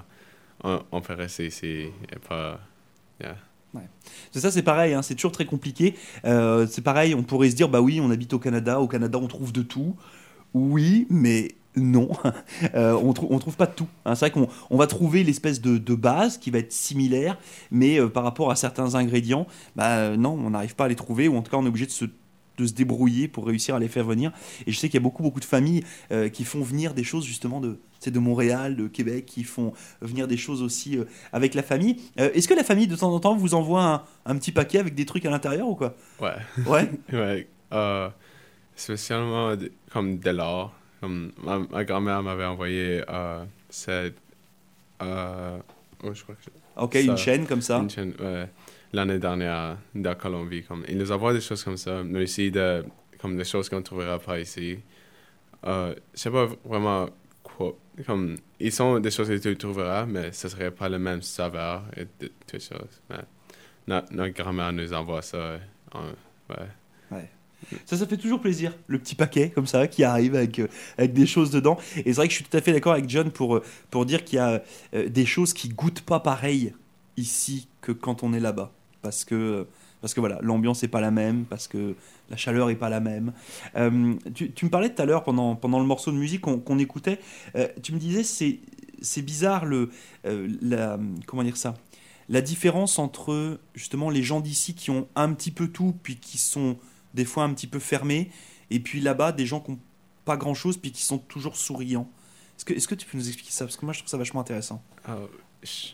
on, 0.65 0.81
on 0.91 1.01
peut 1.01 1.15
rester 1.15 1.47
ici 1.47 1.87
et 2.13 2.19
pas. 2.29 2.61
Yeah. 3.21 3.37
C'est 4.31 4.41
ça, 4.41 4.51
c'est 4.51 4.63
pareil, 4.63 4.95
hein, 4.95 5.03
c'est 5.03 5.15
toujours 5.15 5.33
très 5.33 5.45
compliqué. 5.45 5.95
Euh, 6.25 6.67
c'est 6.69 6.83
pareil, 6.83 7.15
on 7.15 7.23
pourrait 7.23 7.51
se 7.51 7.57
dire, 7.57 7.69
bah 7.69 7.81
oui, 7.81 8.01
on 8.03 8.11
habite 8.11 8.33
au 8.33 8.39
Canada, 8.39 8.81
au 8.81 8.89
Canada 8.89 9.19
on 9.19 9.27
trouve 9.27 9.53
de 9.53 9.63
tout. 9.63 9.97
Oui, 10.55 11.07
mais 11.11 11.55
non, 11.79 12.09
Euh, 12.75 12.93
on, 12.95 13.13
trou- 13.13 13.29
on 13.31 13.39
trouve 13.39 13.57
pas 13.57 13.67
de 13.67 13.73
tout. 13.75 13.87
hein. 14.05 14.15
C'est 14.15 14.27
vrai 14.27 14.31
qu'on 14.31 14.49
on 14.71 14.77
va 14.77 14.87
trouver 14.87 15.23
l'espèce 15.25 15.61
de, 15.61 15.79
de 15.79 15.95
base 15.95 16.39
qui 16.39 16.51
va 16.51 16.59
être 16.59 16.73
similaire, 16.73 17.39
mais 17.71 17.99
euh, 18.01 18.09
par 18.09 18.25
rapport 18.25 18.51
à 18.51 18.57
certains 18.57 18.95
ingrédients, 18.95 19.47
bah 19.77 19.97
euh, 19.99 20.17
non, 20.17 20.31
on 20.33 20.51
n'arrive 20.51 20.75
pas 20.75 20.85
à 20.87 20.89
les 20.89 20.97
trouver, 20.97 21.29
ou 21.29 21.37
en 21.37 21.43
tout 21.43 21.51
cas 21.51 21.57
on 21.57 21.65
est 21.65 21.69
obligé 21.69 21.87
de 21.87 21.91
se, 21.91 22.05
de 22.05 22.67
se 22.67 22.73
débrouiller 22.73 23.29
pour 23.29 23.47
réussir 23.47 23.75
à 23.75 23.79
les 23.79 23.89
faire 23.89 24.05
venir. 24.05 24.33
Et 24.67 24.73
je 24.73 24.79
sais 24.79 24.89
qu'il 24.89 24.99
y 24.99 25.03
a 25.03 25.05
beaucoup, 25.05 25.23
beaucoup 25.23 25.41
de 25.41 25.45
familles 25.45 25.85
euh, 26.11 26.29
qui 26.29 26.45
font 26.45 26.61
venir 26.63 26.95
des 26.95 27.05
choses 27.05 27.25
justement 27.25 27.61
de, 27.61 27.79
c'est 28.01 28.11
de 28.11 28.19
Montréal, 28.19 28.75
de 28.77 28.89
Québec, 28.89 29.27
qui 29.27 29.45
font 29.45 29.73
venir 30.03 30.27
des 30.29 30.37
choses 30.37 30.63
aussi 30.63 30.99
euh, 30.99 31.05
avec 31.33 31.55
la 31.55 31.63
famille. 31.63 31.97
Euh, 32.19 32.31
Est-ce 32.35 32.49
que 32.49 32.55
la 32.55 32.65
famille 32.65 32.87
de 32.89 32.97
temps 32.97 33.13
en 33.15 33.21
temps 33.21 33.37
vous 33.37 33.55
envoie 33.55 33.85
un, 33.85 34.03
un 34.27 34.37
petit 34.37 34.53
paquet 34.53 34.79
avec 34.79 34.95
des 34.95 35.07
trucs 35.07 35.25
à 35.27 35.31
l'intérieur 35.31 35.69
ou 35.69 35.75
quoi? 35.77 35.95
Ouais. 36.21 36.33
Ouais? 36.67 36.91
Ouais, 37.13 37.47
spécialement 38.77 39.55
comme 39.93 40.19
de 40.19 40.31
l'or. 40.31 40.73
Ma, 41.03 41.59
ma 41.59 41.85
grand-mère 41.85 42.23
m'avait 42.23 42.45
envoyé 42.45 43.03
euh, 43.09 43.45
cette. 43.71 44.17
Euh, 45.03 45.59
oh, 46.03 46.13
je 46.13 46.23
crois 46.23 46.35
que 46.35 46.51
Ok, 46.77 46.95
Ça- 46.95 47.01
une 47.01 47.17
chaîne 47.17 47.47
comme 47.47 47.61
ça. 47.63 47.79
une 47.79 47.91
chaîne, 47.91 48.15
ouais, 48.21 48.49
l'année 48.93 49.19
dernière 49.19 49.77
de 49.95 50.13
Colombie. 50.15 50.63
Comme, 50.65 50.85
ils 50.89 50.97
nous 50.99 51.11
envoient 51.13 51.33
des 51.33 51.41
choses 51.41 51.63
comme 51.65 51.77
ça, 51.77 52.03
mais 52.05 52.23
aussi 52.23 52.51
de, 52.51 52.85
comme 53.21 53.37
des 53.37 53.45
choses 53.45 53.69
qu'on 53.69 53.77
ne 53.79 53.83
trouvera 53.83 54.19
pas 54.19 54.39
ici. 54.41 54.79
Euh, 55.67 55.95
je 56.15 56.21
sais 56.21 56.31
pas 56.31 56.49
vraiment 56.65 57.09
quoi. 57.43 57.77
Comme, 58.07 58.37
ils 58.61 58.71
sont 58.73 59.01
des 59.01 59.11
choses 59.11 59.29
que 59.29 59.37
tu 59.39 59.57
trouveras, 59.57 60.07
mais 60.07 60.31
ce 60.33 60.49
serait 60.49 60.71
pas 60.71 60.89
le 60.89 60.99
même 61.01 61.21
saveur 61.23 61.83
et 61.97 62.07
toutes 62.47 62.63
choses. 62.63 63.01
Mais 63.11 63.17
notre, 63.89 64.13
notre 64.13 64.35
grand-mère 64.35 64.73
nous 64.73 64.93
envoie 64.93 65.23
ça. 65.23 65.59
ouais. 65.95 66.57
Ça, 67.87 67.97
ça 67.97 68.07
fait 68.07 68.17
toujours 68.17 68.41
plaisir, 68.41 68.77
le 68.87 68.99
petit 68.99 69.15
paquet 69.15 69.51
comme 69.51 69.67
ça 69.67 69.89
qui 69.89 70.05
arrive 70.05 70.35
avec, 70.35 70.59
euh, 70.59 70.69
avec 70.97 71.13
des 71.13 71.27
choses 71.27 71.51
dedans. 71.51 71.77
Et 71.97 72.05
c'est 72.05 72.13
vrai 72.15 72.29
que 72.29 72.33
je 72.33 72.37
suis 72.37 72.45
tout 72.45 72.57
à 72.57 72.61
fait 72.61 72.73
d'accord 72.73 72.93
avec 72.93 73.09
John 73.09 73.31
pour, 73.31 73.57
euh, 73.57 73.63
pour 73.91 74.07
dire 74.07 74.25
qu'il 74.25 74.37
y 74.37 74.41
a 74.41 74.63
euh, 74.95 75.09
des 75.09 75.27
choses 75.27 75.53
qui 75.53 75.69
goûtent 75.69 76.03
pas 76.03 76.21
pareil 76.21 76.73
ici 77.17 77.69
que 77.81 77.93
quand 77.93 78.23
on 78.23 78.33
est 78.33 78.41
là-bas. 78.41 78.73
Parce 79.03 79.25
que, 79.25 79.67
parce 80.01 80.15
que 80.15 80.21
voilà, 80.21 80.39
l'ambiance 80.43 80.83
n'est 80.83 80.89
pas 80.89 81.01
la 81.01 81.11
même, 81.11 81.45
parce 81.45 81.69
que 81.69 81.95
la 82.31 82.37
chaleur 82.37 82.69
n'est 82.69 82.77
pas 82.77 82.89
la 82.89 83.01
même. 83.01 83.33
Tu, 84.35 84.65
me 84.65 84.71
parlais 84.71 84.93
tout 84.93 85.01
à 85.01 85.05
l'heure, 85.05 85.25
pendant, 85.25 85.55
pendant 85.55 85.79
le 85.81 85.87
morceau 85.87 86.11
de 86.11 86.17
musique 86.17 86.41
qu'on 86.43 86.79
écoutait, 86.79 87.21
tu 87.83 87.93
me 87.93 87.99
disais 87.99 88.23
c'est 88.23 88.59
c'est 89.01 89.23
bizarre 89.23 89.65
le, 89.65 89.91
la, 90.25 90.99
comment 91.27 91.45
dire 91.45 91.57
ça? 91.57 91.75
La 92.29 92.41
différence 92.41 92.99
entre 92.99 93.61
justement 93.75 94.11
les 94.11 94.25
gens 94.25 94.41
d'ici 94.41 94.75
qui 94.75 94.91
ont 94.91 95.07
un 95.15 95.33
petit 95.33 95.53
peu 95.53 95.69
tout, 95.69 95.95
puis 96.03 96.17
qui 96.17 96.39
sont 96.39 96.77
des 97.15 97.25
fois 97.25 97.45
un 97.45 97.55
petit 97.55 97.67
peu 97.67 97.79
fermés, 97.79 98.31
et 98.71 98.81
puis 98.81 99.01
là-bas 99.01 99.33
des 99.33 99.47
gens 99.47 99.61
qui 99.61 99.73
n'ont 99.73 99.81
pas 100.25 100.37
grand-chose, 100.37 100.77
puis 100.77 100.93
qui 100.93 101.03
sont 101.03 101.19
toujours 101.19 101.57
souriants. 101.57 102.11
Est-ce 102.57 102.65
que, 102.65 102.75
est 102.75 102.87
que 102.87 102.95
tu 102.95 103.07
peux 103.07 103.17
nous 103.17 103.29
expliquer 103.29 103.53
ça? 103.53 103.65
Parce 103.65 103.77
que 103.77 103.85
moi 103.85 103.95
je 103.95 104.01
trouve 104.01 104.11
ça 104.11 104.17
vachement 104.17 104.41
intéressant. 104.41 104.83
Ah, 105.05 105.19
je, 105.63 105.89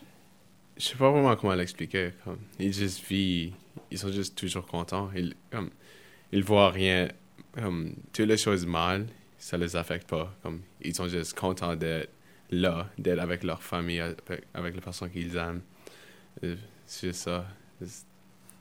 je 0.77 0.83
sais 0.83 0.95
pas 0.95 1.09
vraiment 1.09 1.35
comment 1.35 1.53
l'expliquer. 1.53 2.11
Ils 2.59 2.73
juste 2.73 3.05
vivent, 3.07 3.53
ils 3.91 3.97
sont 3.97 4.11
juste 4.11 4.35
toujours 4.35 4.65
contents. 4.65 5.09
Ils, 5.15 5.35
comme, 5.51 5.69
ils 6.31 6.43
voient 6.43 6.71
rien, 6.71 7.07
comme, 7.53 7.95
toutes 8.11 8.27
les 8.27 8.37
choses 8.37 8.65
mal, 8.65 9.07
ça 9.37 9.57
les 9.57 9.75
affecte 9.75 10.09
pas. 10.09 10.35
Comme, 10.43 10.61
ils 10.81 10.93
sont 10.93 11.07
juste 11.07 11.33
contents 11.33 11.75
d'être 11.75 12.11
là, 12.49 12.89
d'être 12.97 13.19
avec 13.19 13.43
leur 13.43 13.61
famille, 13.63 13.99
avec, 13.99 14.43
avec 14.53 14.75
les 14.75 14.81
personnes 14.81 15.11
qu'ils 15.11 15.35
aiment. 15.35 15.61
Euh, 16.43 16.55
C'est 16.85 17.13
ça. 17.13 17.47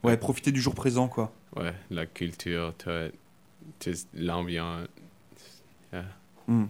Ouais, 0.05 0.17
profiter 0.17 0.53
du 0.53 0.61
jour 0.61 0.75
présent, 0.75 1.09
quoi. 1.09 1.33
Ouais, 1.57 1.75
la 1.91 2.07
culture, 2.07 2.75
l'ambiance. 4.15 4.89
Yeah. 5.93 6.05
Hmm. 6.47 6.65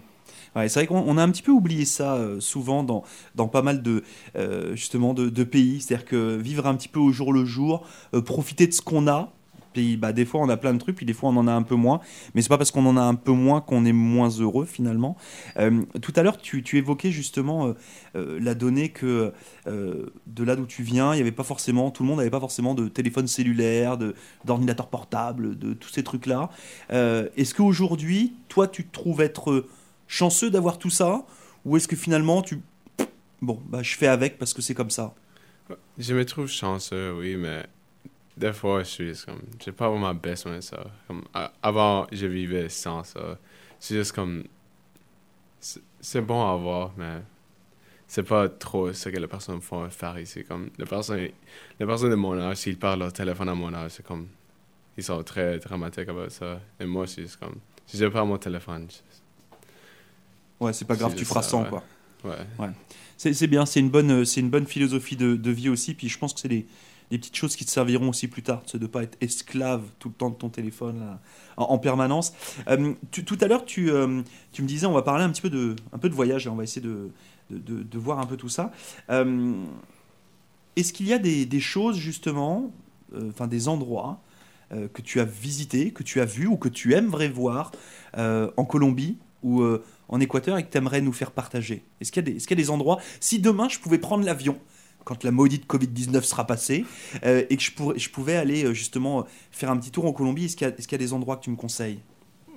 Ouais, 0.56 0.68
c'est 0.68 0.80
vrai 0.80 0.86
qu'on 0.86 1.18
a 1.18 1.22
un 1.22 1.30
petit 1.30 1.42
peu 1.42 1.50
oublié 1.50 1.84
ça 1.84 2.14
euh, 2.14 2.38
souvent 2.38 2.84
dans, 2.84 3.02
dans 3.34 3.48
pas 3.48 3.62
mal 3.62 3.82
de, 3.82 4.04
euh, 4.36 4.76
justement 4.76 5.12
de, 5.12 5.28
de 5.28 5.44
pays. 5.44 5.80
C'est-à-dire 5.80 6.06
que 6.06 6.36
vivre 6.36 6.66
un 6.66 6.76
petit 6.76 6.88
peu 6.88 7.00
au 7.00 7.10
jour 7.10 7.32
le 7.32 7.44
jour, 7.44 7.86
euh, 8.14 8.22
profiter 8.22 8.66
de 8.66 8.72
ce 8.72 8.80
qu'on 8.80 9.08
a. 9.08 9.32
Puis, 9.74 9.98
bah, 9.98 10.12
des 10.12 10.24
fois, 10.24 10.40
on 10.40 10.48
a 10.48 10.56
plein 10.56 10.72
de 10.72 10.78
trucs, 10.78 10.96
puis 10.96 11.04
des 11.04 11.12
fois, 11.12 11.28
on 11.28 11.36
en 11.36 11.46
a 11.46 11.52
un 11.52 11.62
peu 11.62 11.74
moins. 11.74 12.00
Mais 12.34 12.40
c'est 12.40 12.48
pas 12.48 12.56
parce 12.56 12.70
qu'on 12.70 12.86
en 12.86 12.96
a 12.96 13.02
un 13.02 13.16
peu 13.16 13.32
moins 13.32 13.60
qu'on 13.60 13.84
est 13.84 13.92
moins 13.92 14.30
heureux, 14.30 14.64
finalement. 14.64 15.16
Euh, 15.58 15.82
tout 16.00 16.12
à 16.16 16.22
l'heure, 16.22 16.38
tu, 16.38 16.62
tu 16.62 16.78
évoquais 16.78 17.10
justement 17.10 17.66
euh, 17.66 17.72
euh, 18.16 18.38
la 18.40 18.54
donnée 18.54 18.88
que 18.88 19.32
de 19.66 20.44
là 20.44 20.56
d'où 20.56 20.66
tu 20.66 20.82
viens, 20.82 21.14
il 21.14 21.18
y 21.18 21.20
avait 21.20 21.32
pas 21.32 21.42
forcément, 21.42 21.90
tout 21.90 22.02
le 22.02 22.08
monde 22.08 22.18
n'avait 22.18 22.30
pas 22.30 22.40
forcément 22.40 22.74
de 22.74 22.88
téléphone 22.88 23.26
cellulaire, 23.26 23.98
d'ordinateur 24.44 24.88
portable, 24.88 25.58
de 25.58 25.72
tous 25.74 25.88
ces 25.88 26.04
trucs-là. 26.04 26.50
Est-ce 26.90 27.54
qu'aujourd'hui, 27.54 28.34
toi, 28.48 28.68
tu 28.68 28.84
te 28.84 28.92
trouves 28.92 29.20
être 29.20 29.66
chanceux 30.06 30.50
d'avoir 30.50 30.78
tout 30.78 30.90
ça? 30.90 31.26
Ou 31.64 31.76
est-ce 31.76 31.88
que 31.88 31.96
finalement, 31.96 32.42
tu. 32.42 32.60
Bon, 33.40 33.60
bah, 33.68 33.82
je 33.82 33.96
fais 33.96 34.06
avec 34.06 34.38
parce 34.38 34.54
que 34.54 34.62
c'est 34.62 34.74
comme 34.74 34.90
ça? 34.90 35.14
Je 35.98 36.14
me 36.14 36.24
trouve 36.24 36.48
chanceux, 36.48 37.14
oui, 37.18 37.36
mais 37.36 37.64
des 38.36 38.52
fois, 38.52 38.82
je 38.82 38.88
suis 38.88 39.08
juste 39.08 39.26
comme, 39.26 39.42
j'ai 39.64 39.72
pas 39.72 39.88
vraiment 39.88 40.14
besoin 40.14 40.56
de 40.56 40.60
ça. 40.60 40.84
Comme, 41.06 41.24
avant, 41.62 42.06
je 42.10 42.26
vivais 42.26 42.68
sans 42.68 43.04
ça. 43.04 43.38
C'est 43.78 43.94
juste 43.96 44.12
comme, 44.12 44.44
c'est 46.00 46.20
bon 46.20 46.42
à 46.46 46.52
avoir, 46.52 46.92
mais 46.96 47.22
c'est 48.06 48.22
pas 48.24 48.48
trop 48.48 48.92
ce 48.92 49.08
que 49.08 49.16
les 49.18 49.26
personnes 49.26 49.60
font 49.60 49.88
faire 49.90 50.18
ici. 50.18 50.44
Comme, 50.44 50.70
les 50.78 50.84
personnes, 50.84 51.28
les 51.78 51.86
personnes 51.86 52.10
de 52.10 52.16
mon 52.16 52.38
âge, 52.38 52.56
s'ils 52.58 52.78
parlent 52.78 53.00
leur 53.00 53.12
téléphone 53.12 53.48
à 53.48 53.54
mon 53.54 53.72
âge, 53.72 53.92
c'est 53.92 54.06
comme, 54.06 54.28
ils 54.96 55.04
sont 55.04 55.22
très 55.22 55.58
dramatiques 55.58 56.08
avec 56.08 56.30
ça. 56.30 56.60
Et 56.80 56.86
moi, 56.86 57.06
c'est 57.06 57.22
juste 57.22 57.36
comme, 57.36 57.56
si 57.86 57.96
j'ai 57.96 58.10
pas 58.10 58.24
mon 58.24 58.38
téléphone, 58.38 58.88
Ouais, 60.60 60.72
c'est 60.72 60.84
pas 60.86 60.96
grave, 60.96 61.14
tu 61.14 61.24
ça, 61.24 61.28
feras 61.30 61.42
sans, 61.42 61.62
ouais. 61.64 61.68
quoi. 61.68 61.84
ouais. 62.24 62.70
C'est 63.16 63.34
c'est 63.34 63.46
bien, 63.48 63.66
c'est 63.66 63.80
une, 63.80 63.90
bonne, 63.90 64.24
une 64.36 64.50
bonne 64.50 64.66
philosophie 64.66 65.16
de, 65.16 65.36
de 65.36 65.50
vie 65.50 65.68
aussi. 65.68 65.94
Puis 65.94 66.08
je 66.08 66.18
pense 66.18 66.32
que 66.32 66.40
c'est 66.40 66.48
des, 66.48 66.66
des 67.14 67.18
petites 67.18 67.36
choses 67.36 67.54
qui 67.54 67.64
te 67.64 67.70
serviront 67.70 68.08
aussi 68.08 68.26
plus 68.26 68.42
tard, 68.42 68.62
de 68.72 68.78
ne 68.78 68.86
pas 68.86 69.04
être 69.04 69.16
esclave 69.20 69.82
tout 70.00 70.08
le 70.08 70.14
temps 70.14 70.30
de 70.30 70.34
ton 70.34 70.48
téléphone 70.48 70.98
là, 70.98 71.20
en, 71.56 71.64
en 71.64 71.78
permanence. 71.78 72.32
Euh, 72.66 72.94
tout 73.10 73.38
à 73.40 73.46
l'heure, 73.46 73.64
tu, 73.64 73.90
euh, 73.90 74.22
tu 74.52 74.62
me 74.62 74.66
disais, 74.66 74.86
on 74.86 74.92
va 74.92 75.02
parler 75.02 75.22
un 75.22 75.30
petit 75.30 75.42
peu 75.42 75.50
de, 75.50 75.76
un 75.92 75.98
peu 75.98 76.08
de 76.08 76.14
voyage, 76.14 76.46
là, 76.46 76.52
on 76.52 76.56
va 76.56 76.64
essayer 76.64 76.84
de, 76.84 77.98
voir 77.98 78.18
un 78.18 78.26
peu 78.26 78.36
tout 78.36 78.48
ça. 78.48 78.72
Euh, 79.10 79.54
Est-ce 80.74 80.92
qu'il 80.92 81.06
y 81.06 81.12
a 81.12 81.18
des, 81.18 81.60
choses 81.60 81.96
justement, 81.96 82.72
enfin 83.28 83.46
des 83.46 83.68
endroits 83.68 84.20
que 84.70 85.02
tu 85.02 85.20
as 85.20 85.24
visités, 85.24 85.92
que 85.92 86.02
tu 86.02 86.20
as 86.20 86.24
vus 86.24 86.48
ou 86.48 86.56
que 86.56 86.68
tu 86.68 86.94
aimerais 86.94 87.28
voir 87.28 87.70
en 88.16 88.64
Colombie 88.64 89.18
ou 89.44 89.62
en 90.08 90.20
Équateur 90.20 90.58
et 90.58 90.64
que 90.64 90.70
tu 90.72 90.78
aimerais 90.78 91.00
nous 91.00 91.12
faire 91.12 91.30
partager? 91.30 91.84
Est-ce 92.00 92.10
qu'il 92.10 92.28
y, 92.28 92.36
est-ce 92.36 92.48
qu'il 92.48 92.58
y 92.58 92.60
a 92.60 92.64
des 92.64 92.70
endroits? 92.70 92.98
Si 93.20 93.38
demain 93.38 93.68
je 93.68 93.78
pouvais 93.78 93.98
prendre 93.98 94.24
l'avion, 94.24 94.58
quand 95.04 95.24
la 95.24 95.30
maudite 95.30 95.66
Covid-19 95.66 96.22
sera 96.22 96.46
passée, 96.46 96.84
euh, 97.24 97.44
et 97.50 97.56
que 97.56 97.62
je, 97.62 97.72
pourrais, 97.72 97.98
je 97.98 98.10
pouvais 98.10 98.36
aller 98.36 98.64
euh, 98.64 98.72
justement 98.74 99.20
euh, 99.20 99.24
faire 99.50 99.70
un 99.70 99.76
petit 99.76 99.90
tour 99.90 100.06
en 100.06 100.12
Colombie, 100.12 100.46
est-ce 100.46 100.56
qu'il 100.56 100.66
y, 100.66 100.70
a- 100.70 100.94
y 100.94 100.98
des 100.98 101.12
endroits 101.12 101.36
que 101.36 101.44
tu 101.44 101.50
me 101.50 101.56
conseilles? 101.56 102.00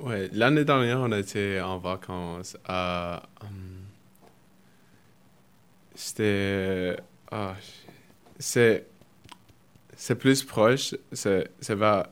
Ouais, 0.02 0.30
l'année 0.32 0.64
dernière, 0.64 1.00
on 1.00 1.12
était 1.12 1.60
en 1.60 1.80
vacances 1.80 2.56
à. 2.66 3.24
C'était. 5.96 6.98
ah, 7.32 7.56
c'est. 8.40 8.86
C'est 9.96 10.16
plus 10.16 10.44
proche. 10.44 10.96
C'est 11.12 11.50
c'est 11.60 11.76
vers- 11.76 12.08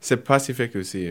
C'est 0.00 0.18
Pacifique 0.18 0.76
aussi. 0.76 1.08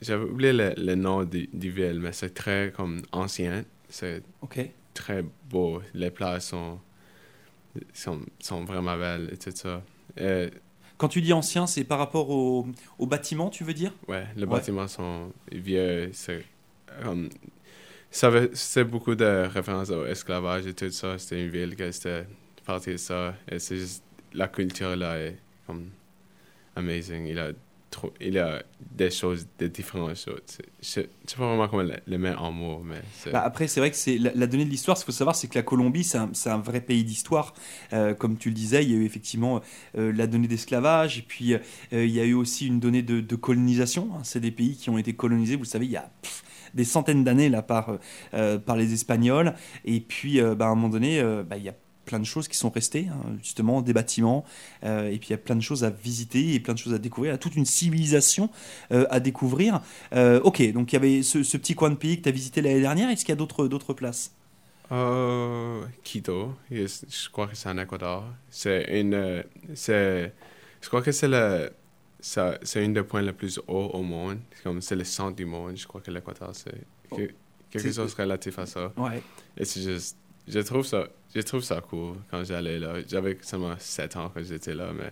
J'avais 0.00 0.24
oublié 0.24 0.52
le, 0.52 0.74
le 0.76 0.94
nom 0.94 1.24
du, 1.24 1.48
du 1.52 1.70
ville, 1.70 2.00
mais 2.00 2.12
c'est 2.12 2.34
très 2.34 2.72
comme 2.74 3.02
ancien. 3.12 3.64
C'est 3.88 4.22
très 4.94 5.24
beau. 5.50 5.82
Les 5.94 6.10
plages 6.10 6.42
sont, 6.42 6.80
sont, 7.92 8.20
sont 8.40 8.64
vraiment 8.64 8.96
belles 8.96 9.30
et 9.32 9.36
tout 9.36 9.50
ça. 9.54 9.82
Et, 10.16 10.48
Quand 10.98 11.08
tu 11.08 11.20
dis 11.22 11.32
ancien, 11.32 11.66
c'est 11.66 11.84
par 11.84 11.98
rapport 11.98 12.28
au, 12.30 12.66
au 12.98 13.06
bâtiment, 13.06 13.48
tu 13.50 13.64
veux 13.64 13.74
dire? 13.74 13.92
Ouais, 14.08 14.26
les 14.36 14.42
Ouais. 14.44 14.48
bâtiments 14.48 14.88
sont 14.88 15.32
vieux. 15.50 16.10
C'est. 16.12 16.44
Ça 18.10 18.30
c'est 18.54 18.84
beaucoup 18.84 19.14
de 19.14 19.46
références 19.48 19.90
au 19.90 20.04
esclavage 20.04 20.66
et 20.66 20.74
tout 20.74 20.90
ça. 20.90 21.16
C'était 21.16 21.44
une 21.44 21.50
ville 21.50 21.76
qui 21.76 21.92
c'était 21.92 22.26
partie 22.66 22.90
de 22.92 22.96
ça. 22.96 23.34
Et 23.48 23.58
c'est 23.58 23.76
juste. 23.76 24.02
La 24.32 24.48
culture 24.48 24.94
là 24.96 25.18
est 25.18 25.38
comme. 25.66 25.90
Amazing. 26.76 27.26
Il 27.26 27.38
a, 27.38 27.50
il 28.20 28.38
a 28.38 28.62
des 28.90 29.10
choses, 29.10 29.46
des 29.58 29.68
différentes 29.68 30.16
choses. 30.16 30.40
Je 30.80 30.86
sais 30.86 31.08
pas 31.36 31.46
vraiment 31.46 31.68
comment 31.68 31.82
le, 31.82 31.94
le 32.06 32.18
mettre 32.18 32.42
en 32.42 32.52
mots, 32.52 32.82
mais. 32.84 33.00
Bah, 33.32 33.42
après, 33.44 33.68
c'est 33.68 33.80
vrai 33.80 33.90
que 33.90 33.96
c'est 33.96 34.18
la, 34.18 34.46
donnée 34.46 34.64
de 34.64 34.70
l'histoire. 34.70 34.96
Ce 34.96 35.04
qu'il 35.04 35.12
faut 35.12 35.18
savoir, 35.18 35.34
c'est 35.36 35.48
que 35.48 35.56
la 35.56 35.62
Colombie, 35.62 36.04
c'est 36.04 36.18
un, 36.18 36.30
un 36.46 36.58
vrai 36.58 36.80
pays 36.80 37.04
d'histoire. 37.04 37.54
Euh, 37.92 38.14
comme 38.14 38.36
tu 38.36 38.48
le 38.48 38.54
disais, 38.54 38.84
il 38.84 38.90
y 38.90 38.94
a 38.94 38.96
eu 38.96 39.04
effectivement 39.04 39.60
euh, 39.96 40.12
la 40.12 40.26
donnée 40.26 40.48
d'esclavage, 40.48 41.18
et 41.18 41.22
puis 41.22 41.54
euh, 41.54 41.58
il 41.92 42.10
y 42.10 42.20
a 42.20 42.24
eu 42.24 42.34
aussi 42.34 42.66
une 42.66 42.80
donnée 42.80 43.02
de, 43.02 43.36
colonisation. 43.36 44.10
hein. 44.14 44.20
C'est 44.22 44.40
des 44.40 44.50
pays 44.50 44.76
qui 44.76 44.90
ont 44.90 44.98
été 44.98 45.14
colonisés, 45.14 45.56
vous 45.56 45.62
le 45.62 45.68
savez, 45.68 45.86
il 45.86 45.92
y 45.92 45.96
a 45.96 46.10
des 46.74 46.84
centaines 46.84 47.24
d'années 47.24 47.48
là 47.48 47.62
par, 47.62 47.98
par 48.30 48.76
les 48.76 48.92
Espagnols. 48.92 49.54
Et 49.84 50.00
puis, 50.00 50.40
bah, 50.40 50.66
à 50.66 50.68
un 50.68 50.74
moment 50.76 50.88
donné, 50.88 51.20
bah, 51.48 51.56
il 51.56 51.64
y 51.64 51.68
a 51.68 51.74
plein 52.10 52.18
de 52.18 52.24
choses 52.34 52.48
qui 52.48 52.56
sont 52.56 52.70
restées, 52.70 53.06
hein, 53.08 53.36
justement, 53.42 53.82
des 53.82 53.92
bâtiments, 53.92 54.44
euh, 54.84 55.08
et 55.10 55.18
puis 55.18 55.28
il 55.28 55.30
y 55.30 55.34
a 55.34 55.38
plein 55.38 55.54
de 55.56 55.62
choses 55.62 55.84
à 55.84 55.90
visiter 55.90 56.54
et 56.54 56.60
plein 56.60 56.74
de 56.74 56.78
choses 56.78 56.92
à 56.92 56.98
découvrir, 56.98 57.30
il 57.30 57.34
y 57.34 57.36
a 57.36 57.38
toute 57.38 57.54
une 57.56 57.64
civilisation 57.64 58.50
euh, 58.92 59.06
à 59.10 59.20
découvrir. 59.20 59.80
Euh, 60.12 60.40
ok, 60.42 60.72
donc 60.72 60.92
il 60.92 60.96
y 60.96 60.98
avait 60.98 61.22
ce, 61.22 61.42
ce 61.44 61.56
petit 61.56 61.74
coin 61.74 61.90
de 61.90 61.94
pays 61.94 62.16
que 62.18 62.22
tu 62.24 62.28
as 62.28 62.32
visité 62.32 62.60
l'année 62.62 62.80
dernière, 62.80 63.08
est-ce 63.10 63.24
qu'il 63.24 63.32
y 63.32 63.38
a 63.38 63.42
d'autres 63.44 63.68
d'autres 63.68 63.94
places? 63.94 64.32
Quito, 66.02 66.54
je 66.70 67.28
crois 67.30 67.46
que 67.46 67.54
c'est 67.56 67.68
en 67.68 67.78
Équateur. 67.78 68.24
C'est 68.50 69.00
une, 69.00 69.44
c'est, 69.74 70.32
je 70.80 70.88
crois 70.88 71.02
que 71.02 71.12
c'est 71.12 71.28
le, 71.28 71.70
ça, 72.18 72.58
c'est 72.62 72.84
une 72.84 72.92
des 72.94 73.02
points 73.04 73.22
les 73.22 73.32
plus 73.32 73.58
hauts 73.68 73.90
au 73.94 74.02
monde. 74.02 74.38
C'est 74.54 74.62
Comme 74.64 74.80
c'est 74.80 74.96
le 74.96 75.04
centre 75.04 75.36
du 75.36 75.46
monde. 75.46 75.76
Je 75.76 75.86
crois 75.86 76.00
que 76.00 76.10
l'Équateur 76.10 76.50
c'est 76.54 76.74
quelque 77.14 77.34
Oh. 77.72 77.78
C'est- 77.78 77.92
chose 77.92 78.14
relatif 78.14 78.58
à 78.58 78.66
ça. 78.66 78.92
Ouais. 78.96 79.22
Et 79.56 79.64
c'est 79.64 79.80
juste, 79.82 80.16
je 80.50 80.58
trouve 80.60 80.84
ça, 80.84 81.08
je 81.34 81.40
trouve 81.40 81.62
ça 81.62 81.80
cool 81.80 82.16
quand 82.30 82.44
j'allais 82.44 82.78
là. 82.78 82.94
J'avais 83.06 83.38
seulement 83.42 83.74
7 83.78 84.16
ans 84.16 84.30
quand 84.34 84.42
j'étais 84.42 84.74
là, 84.74 84.90
mais 84.94 85.10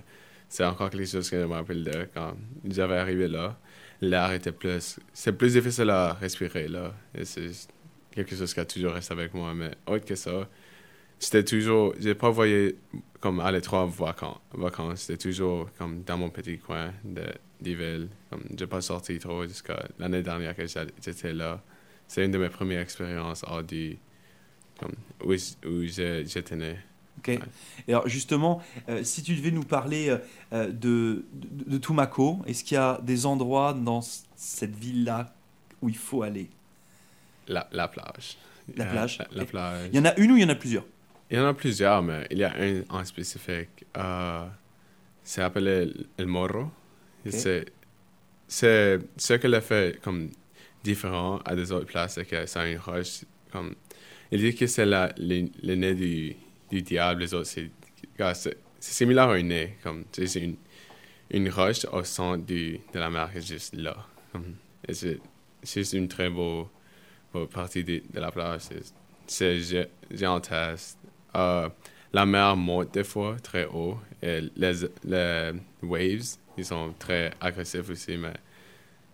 c'est 0.48 0.64
encore 0.64 0.90
quelque 0.90 1.06
chose 1.06 1.28
que 1.30 1.40
je 1.40 1.44
me 1.44 1.52
rappelle 1.52 1.84
de 1.84 2.08
quand 2.14 2.34
j'avais 2.68 2.96
arrivé 2.96 3.28
là. 3.28 3.58
L'air 4.00 4.32
était 4.32 4.52
plus, 4.52 4.98
c'est 5.12 5.32
plus 5.32 5.52
difficile 5.54 5.90
à 5.90 6.14
respirer 6.14 6.68
là. 6.68 6.94
Et 7.14 7.24
c'est 7.24 7.50
quelque 8.10 8.34
chose 8.34 8.54
qui 8.54 8.60
a 8.60 8.64
toujours 8.64 8.92
resté 8.92 9.12
avec 9.12 9.34
moi. 9.34 9.54
Mais 9.54 9.72
autre 9.86 10.04
que 10.04 10.14
ça, 10.14 10.48
c'était 11.18 11.44
toujours, 11.44 11.94
j'ai 11.98 12.14
pas 12.14 12.30
voyé 12.30 12.78
comme 13.20 13.42
trop 13.62 13.78
en 13.78 13.86
vacances. 13.86 14.38
vacances. 14.52 15.00
C'était 15.00 15.28
toujours 15.30 15.68
comme 15.76 16.02
dans 16.04 16.16
mon 16.16 16.30
petit 16.30 16.58
coin 16.58 16.92
de, 17.04 17.24
villes. 17.60 18.08
Comme 18.30 18.44
j'ai 18.56 18.66
pas 18.66 18.80
sorti 18.80 19.18
trop 19.18 19.44
jusqu'à 19.44 19.88
l'année 19.98 20.22
dernière 20.22 20.54
que 20.54 20.66
j'étais 20.66 21.32
là. 21.32 21.60
C'est 22.06 22.24
une 22.24 22.30
de 22.30 22.38
mes 22.38 22.48
premières 22.48 22.80
expériences 22.80 23.44
hors 23.46 23.62
du, 23.62 23.98
où, 25.24 25.32
où 25.32 25.82
j'étais 25.84 26.56
né. 26.56 26.76
Ok. 27.18 27.38
Alors 27.88 28.08
justement, 28.08 28.62
euh, 28.88 29.02
si 29.02 29.22
tu 29.22 29.34
devais 29.34 29.50
nous 29.50 29.64
parler 29.64 30.08
euh, 30.08 30.18
euh, 30.52 30.66
de, 30.70 31.24
de, 31.32 31.70
de 31.72 31.78
Tumaco, 31.78 32.38
est-ce 32.46 32.62
qu'il 32.62 32.76
y 32.76 32.78
a 32.78 33.00
des 33.02 33.26
endroits 33.26 33.72
dans 33.72 34.00
cette 34.36 34.76
ville-là 34.76 35.34
où 35.82 35.88
il 35.88 35.96
faut 35.96 36.22
aller? 36.22 36.48
La, 37.48 37.68
la 37.72 37.88
plage. 37.88 38.36
La 38.76 38.84
Euh, 38.84 38.90
plage. 38.90 39.18
La, 39.18 39.26
la 39.32 39.44
plage. 39.46 39.88
Il 39.92 39.96
y 39.96 39.98
en 40.00 40.04
a 40.04 40.14
une 40.16 40.30
ou 40.32 40.36
il 40.36 40.42
y 40.42 40.44
en 40.44 40.48
a 40.50 40.54
plusieurs? 40.54 40.84
Il 41.30 41.36
y 41.36 41.40
en 41.40 41.46
a 41.46 41.54
plusieurs, 41.54 42.02
mais 42.02 42.26
il 42.30 42.38
y 42.38 42.44
a 42.44 42.54
un 42.56 42.82
en 42.88 43.04
spécifique. 43.04 43.84
Euh, 43.96 44.46
c'est 45.24 45.42
appelé 45.42 45.92
El 46.16 46.26
Morro. 46.26 46.70
C'est 47.28 47.66
ce 48.46 49.34
que 49.34 49.46
le 49.48 49.60
fait 49.60 50.00
comme 50.02 50.30
différent 50.84 51.38
à 51.44 51.54
des 51.56 51.70
autres 51.72 51.86
places, 51.86 52.14
c'est 52.14 52.24
que 52.24 52.46
c'est 52.46 52.72
une 52.72 52.78
roche. 52.78 53.24
Comme, 53.50 53.74
il 54.30 54.40
dit 54.40 54.54
que 54.54 54.66
c'est 54.66 54.86
la, 54.86 55.12
le, 55.16 55.74
nez 55.74 55.94
du, 55.94 56.36
du 56.70 56.82
diable, 56.82 57.22
les 57.22 57.34
autres, 57.34 57.48
c'est, 57.48 58.56
similaire 58.80 59.30
un 59.30 59.42
nez. 59.42 59.76
Comme, 59.82 60.04
c'est 60.12 60.34
une, 60.40 60.56
une 61.30 61.48
roche 61.50 61.86
au 61.92 62.04
centre 62.04 62.44
du, 62.44 62.80
de 62.92 62.98
la 62.98 63.10
mer 63.10 63.30
qui 63.32 63.38
est 63.38 63.46
juste 63.46 63.74
là. 63.74 63.96
C'est, 64.90 65.20
juste 65.62 65.92
une 65.94 66.08
très 66.08 66.30
beau, 66.30 66.68
beau 67.32 67.46
partie 67.46 67.84
de, 67.84 68.02
de 68.12 68.20
la 68.20 68.30
plage. 68.30 68.62
C'est, 69.26 69.58
gigantesque. 70.10 70.96
Euh, 71.34 71.68
la 72.12 72.24
mer 72.24 72.56
monte 72.56 72.94
des 72.94 73.04
fois 73.04 73.36
très 73.42 73.66
haut 73.66 73.98
et 74.22 74.40
les, 74.56 74.72
les 75.04 75.52
waves, 75.82 76.36
ils 76.56 76.64
sont 76.64 76.94
très 76.98 77.32
agressifs 77.40 77.90
aussi, 77.90 78.16
mais 78.16 78.32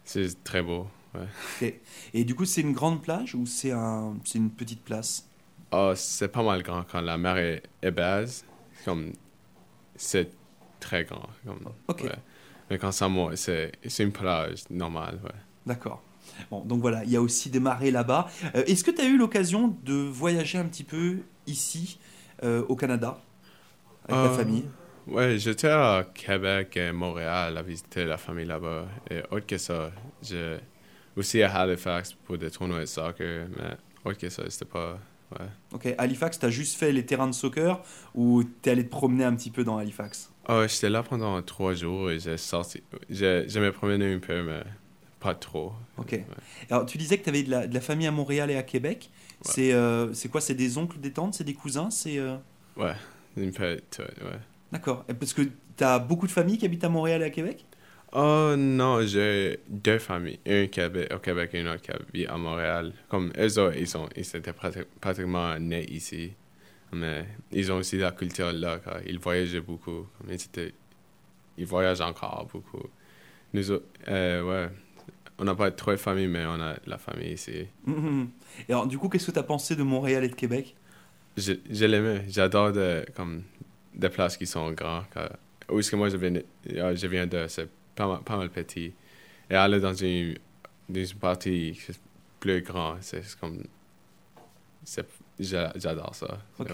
c'est 0.04 0.42
très 0.44 0.62
beau. 0.62 0.86
Ouais. 1.14 1.80
Et 2.12 2.24
du 2.24 2.34
coup, 2.34 2.44
c'est 2.44 2.60
une 2.60 2.72
grande 2.72 3.02
plage 3.02 3.34
ou 3.34 3.46
c'est 3.46 3.70
un, 3.72 4.14
une 4.34 4.50
petite 4.50 4.82
place? 4.82 5.28
Ah, 5.70 5.92
c'est 5.96 6.28
pas 6.28 6.42
mal 6.42 6.62
grand 6.62 6.84
quand 6.90 7.00
la 7.00 7.16
mer 7.18 7.36
est, 7.38 7.62
est 7.82 7.90
basse. 7.90 8.44
Comme, 8.84 9.12
c'est 9.96 10.30
très 10.80 11.04
grand. 11.04 11.28
Comme, 11.46 11.60
Ok. 11.88 12.02
ouais. 12.04 12.12
Mais 12.70 12.78
quand 12.78 12.92
ça 12.92 13.08
monte, 13.08 13.36
c'est 13.36 13.72
une 13.98 14.12
plage 14.12 14.64
normale. 14.70 15.20
Ouais. 15.22 15.30
D'accord. 15.66 16.02
Bon, 16.50 16.64
donc 16.64 16.80
voilà, 16.80 17.04
il 17.04 17.10
y 17.10 17.16
a 17.16 17.20
aussi 17.20 17.50
des 17.50 17.60
marées 17.60 17.90
là-bas. 17.90 18.28
Euh, 18.54 18.64
Est-ce 18.66 18.82
que 18.82 18.90
tu 18.90 19.00
as 19.00 19.06
eu 19.06 19.18
l'occasion 19.18 19.76
de 19.84 19.94
voyager 19.94 20.58
un 20.58 20.64
petit 20.64 20.84
peu 20.84 21.18
ici, 21.46 21.98
euh, 22.42 22.64
au 22.68 22.76
Canada, 22.76 23.18
avec 24.08 24.22
ta 24.24 24.30
Euh, 24.32 24.36
famille? 24.36 24.64
Ouais, 25.06 25.38
j'étais 25.38 25.68
à 25.68 26.06
Québec 26.14 26.76
et 26.78 26.90
Montréal 26.90 27.58
à 27.58 27.62
visiter 27.62 28.06
la 28.06 28.16
famille 28.16 28.46
là-bas. 28.46 28.86
Et 29.10 29.20
autre 29.30 29.46
que 29.46 29.58
ça, 29.58 29.92
j'ai 30.22 30.56
aussi 31.16 31.42
à 31.42 31.54
Halifax 31.54 32.12
pour 32.12 32.38
des 32.38 32.50
tournois 32.50 32.80
de 32.80 32.86
soccer, 32.86 33.46
mais 33.56 33.76
autre 34.04 34.18
que 34.18 34.28
ça, 34.28 34.42
c'était 34.48 34.64
pas. 34.64 34.98
Ouais. 35.32 35.46
Ok, 35.72 35.94
Halifax, 35.98 36.38
tu 36.38 36.46
as 36.46 36.50
juste 36.50 36.76
fait 36.78 36.92
les 36.92 37.04
terrains 37.04 37.26
de 37.26 37.34
soccer 37.34 37.82
ou 38.14 38.44
tu 38.44 38.68
es 38.68 38.72
allé 38.72 38.84
te 38.84 38.90
promener 38.90 39.24
un 39.24 39.34
petit 39.34 39.50
peu 39.50 39.64
dans 39.64 39.78
Halifax? 39.78 40.30
Ah, 40.46 40.66
j'étais 40.66 40.90
là 40.90 41.02
pendant 41.02 41.40
trois 41.42 41.74
jours 41.74 42.10
et 42.10 42.20
j'ai 42.20 42.36
sorti. 42.36 42.82
J'ai 43.08 43.44
j'ai 43.48 43.60
me 43.60 43.72
promené 43.72 44.12
un 44.12 44.18
peu, 44.18 44.42
mais 44.42 44.62
pas 45.20 45.34
trop. 45.34 45.72
Ok. 45.96 46.20
Alors, 46.70 46.84
tu 46.84 46.98
disais 46.98 47.16
que 47.18 47.24
tu 47.24 47.30
avais 47.30 47.42
de 47.42 47.50
la, 47.50 47.66
de 47.66 47.74
la 47.74 47.80
famille 47.80 48.06
à 48.06 48.12
Montréal 48.12 48.50
et 48.50 48.56
à 48.56 48.62
Québec. 48.62 49.10
Ouais. 49.10 49.50
C'est 49.52 49.72
euh, 49.72 50.12
c'est 50.12 50.28
quoi? 50.28 50.40
C'est 50.42 50.54
des 50.54 50.76
oncles, 50.76 51.00
des 51.00 51.12
tantes, 51.12 51.34
c'est 51.34 51.44
des 51.44 51.54
cousins? 51.54 51.90
C'est 51.90 52.18
euh, 52.18 52.36
Ouais, 52.76 52.92
un 53.38 53.50
peu 53.50 53.64
ouais. 53.64 54.38
D'accord. 54.70 55.04
Et 55.08 55.14
Parce 55.14 55.32
que 55.32 55.42
tu 55.76 55.84
as 55.84 55.98
beaucoup 55.98 56.26
de 56.26 56.32
familles 56.32 56.58
qui 56.58 56.66
habitent 56.66 56.84
à 56.84 56.88
Montréal 56.90 57.22
et 57.22 57.24
à 57.24 57.30
Québec? 57.30 57.64
Oh 58.16 58.54
non, 58.56 59.04
j'ai 59.04 59.58
deux 59.68 59.98
familles. 59.98 60.38
Un 60.46 60.66
Québec, 60.68 61.12
au 61.14 61.18
Québec 61.18 61.50
et 61.54 61.60
une 61.60 61.68
autre 61.68 61.82
qui 61.82 61.90
vit 62.12 62.26
à 62.26 62.36
Montréal. 62.36 62.92
Comme 63.08 63.32
eux 63.36 63.58
autres, 63.58 63.76
ils, 63.76 63.88
sont, 63.88 64.08
ils 64.16 64.20
étaient 64.36 64.52
prati- 64.52 64.84
pratiquement 65.00 65.58
nés 65.58 65.84
ici. 65.90 66.32
Mais 66.92 67.24
ils 67.50 67.72
ont 67.72 67.76
aussi 67.78 67.98
la 67.98 68.12
culture 68.12 68.52
là, 68.52 68.78
car 68.78 68.98
ils 69.04 69.18
voyageaient 69.18 69.60
beaucoup. 69.60 70.06
Comme 70.18 70.30
ils, 70.30 70.34
étaient- 70.34 70.74
ils 71.58 71.66
voyagent 71.66 72.02
encore 72.02 72.46
beaucoup. 72.52 72.86
Nous 73.52 73.70
autres, 73.72 73.86
euh, 74.06 74.42
ouais, 74.42 74.68
on 75.38 75.44
n'a 75.44 75.56
pas 75.56 75.72
trop 75.72 75.90
de 75.90 75.96
famille, 75.96 76.28
mais 76.28 76.44
on 76.46 76.60
a 76.60 76.76
la 76.86 76.98
famille 76.98 77.32
ici. 77.32 77.66
Mhm. 77.84 78.28
Et 78.68 78.72
alors, 78.72 78.86
du 78.86 78.96
coup, 78.96 79.08
qu'est-ce 79.08 79.26
que 79.26 79.32
tu 79.32 79.38
as 79.40 79.42
pensé 79.44 79.74
de 79.74 79.82
Montréal 79.82 80.22
et 80.22 80.28
de 80.28 80.34
Québec? 80.36 80.76
Je, 81.36 81.54
je 81.68 81.84
l'aimais. 81.84 82.24
J'adore 82.28 82.70
de, 82.70 83.04
comme, 83.16 83.42
des 83.92 84.08
places 84.08 84.36
qui 84.36 84.46
sont 84.46 84.70
grandes. 84.70 85.06
car- 85.12 85.32
Où 85.68 85.80
est-ce 85.80 85.90
que 85.90 85.96
moi 85.96 86.10
je 86.10 86.16
viens 86.16 86.30
de, 86.30 86.44
euh, 86.76 86.94
je 86.94 87.06
viens 87.08 87.26
de 87.26 87.48
pas 87.94 88.06
mal, 88.06 88.22
pas 88.22 88.36
mal 88.36 88.50
petit. 88.50 88.92
Et 89.50 89.54
aller 89.54 89.80
dans 89.80 89.94
une, 89.94 90.36
dans 90.88 91.04
une 91.04 91.18
partie 91.18 91.78
plus 92.40 92.62
grande, 92.62 92.98
c'est 93.00 93.22
comme. 93.38 93.62
J'adore 95.38 96.14
ça. 96.14 96.38
Ouais. 96.58 96.66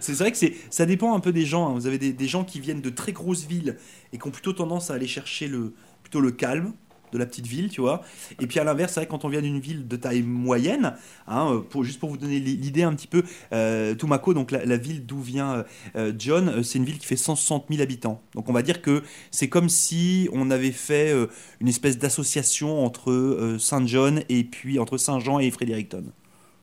C'est 0.00 0.12
vrai 0.14 0.32
que 0.32 0.38
ça 0.70 0.86
dépend 0.86 1.14
un 1.14 1.20
peu 1.20 1.32
des 1.32 1.46
gens. 1.46 1.68
hein. 1.68 1.74
Vous 1.74 1.86
avez 1.86 1.98
des, 1.98 2.12
des 2.12 2.26
gens 2.26 2.44
qui 2.44 2.60
viennent 2.60 2.82
de 2.82 2.90
très 2.90 3.12
grosses 3.12 3.44
villes 3.44 3.76
et 4.12 4.18
qui 4.18 4.26
ont 4.26 4.30
plutôt 4.30 4.52
tendance 4.52 4.90
à 4.90 4.94
aller 4.94 5.06
chercher 5.06 5.48
le, 5.48 5.72
plutôt 6.02 6.20
le 6.20 6.30
calme 6.32 6.72
de 7.12 7.18
la 7.18 7.26
petite 7.26 7.46
ville, 7.46 7.68
tu 7.70 7.80
vois. 7.80 8.02
Et 8.40 8.46
puis 8.46 8.58
à 8.58 8.64
l'inverse, 8.64 8.92
c'est 8.94 9.00
vrai 9.00 9.06
quand 9.08 9.24
on 9.24 9.28
vient 9.28 9.42
d'une 9.42 9.60
ville 9.60 9.86
de 9.88 9.96
taille 9.96 10.22
moyenne, 10.22 10.94
hein, 11.26 11.52
euh, 11.74 11.82
juste 11.82 12.00
pour 12.00 12.10
vous 12.10 12.16
donner 12.16 12.40
l'i- 12.40 12.56
l'idée 12.56 12.82
un 12.82 12.94
petit 12.94 13.06
peu, 13.06 13.22
euh, 13.52 13.94
Tumaco, 13.94 14.34
donc 14.34 14.50
la, 14.50 14.76
ville 14.76 15.04
d'où 15.06 15.20
vient 15.20 15.64
euh, 15.96 16.12
John, 16.18 16.48
euh, 16.48 16.62
c'est 16.62 16.78
une 16.78 16.84
ville 16.84 16.98
qui 16.98 17.06
fait 17.06 17.16
160 17.16 17.66
000 17.70 17.82
habitants. 17.82 18.20
Donc 18.34 18.48
on 18.48 18.52
va 18.52 18.62
dire 18.62 18.82
que 18.82 19.02
c'est 19.30 19.48
comme 19.48 19.68
si 19.68 20.28
on 20.32 20.50
avait 20.50 20.72
fait 20.72 21.14
une 21.60 21.68
espèce 21.68 21.98
d'association 21.98 22.84
entre 22.84 23.10
euh, 23.10 23.58
Saint-John 23.58 24.22
et 24.28 24.44
puis 24.44 24.78
entre 24.78 24.96
Saint-Jean 24.98 25.38
et 25.38 25.50
Fredericton. 25.50 26.04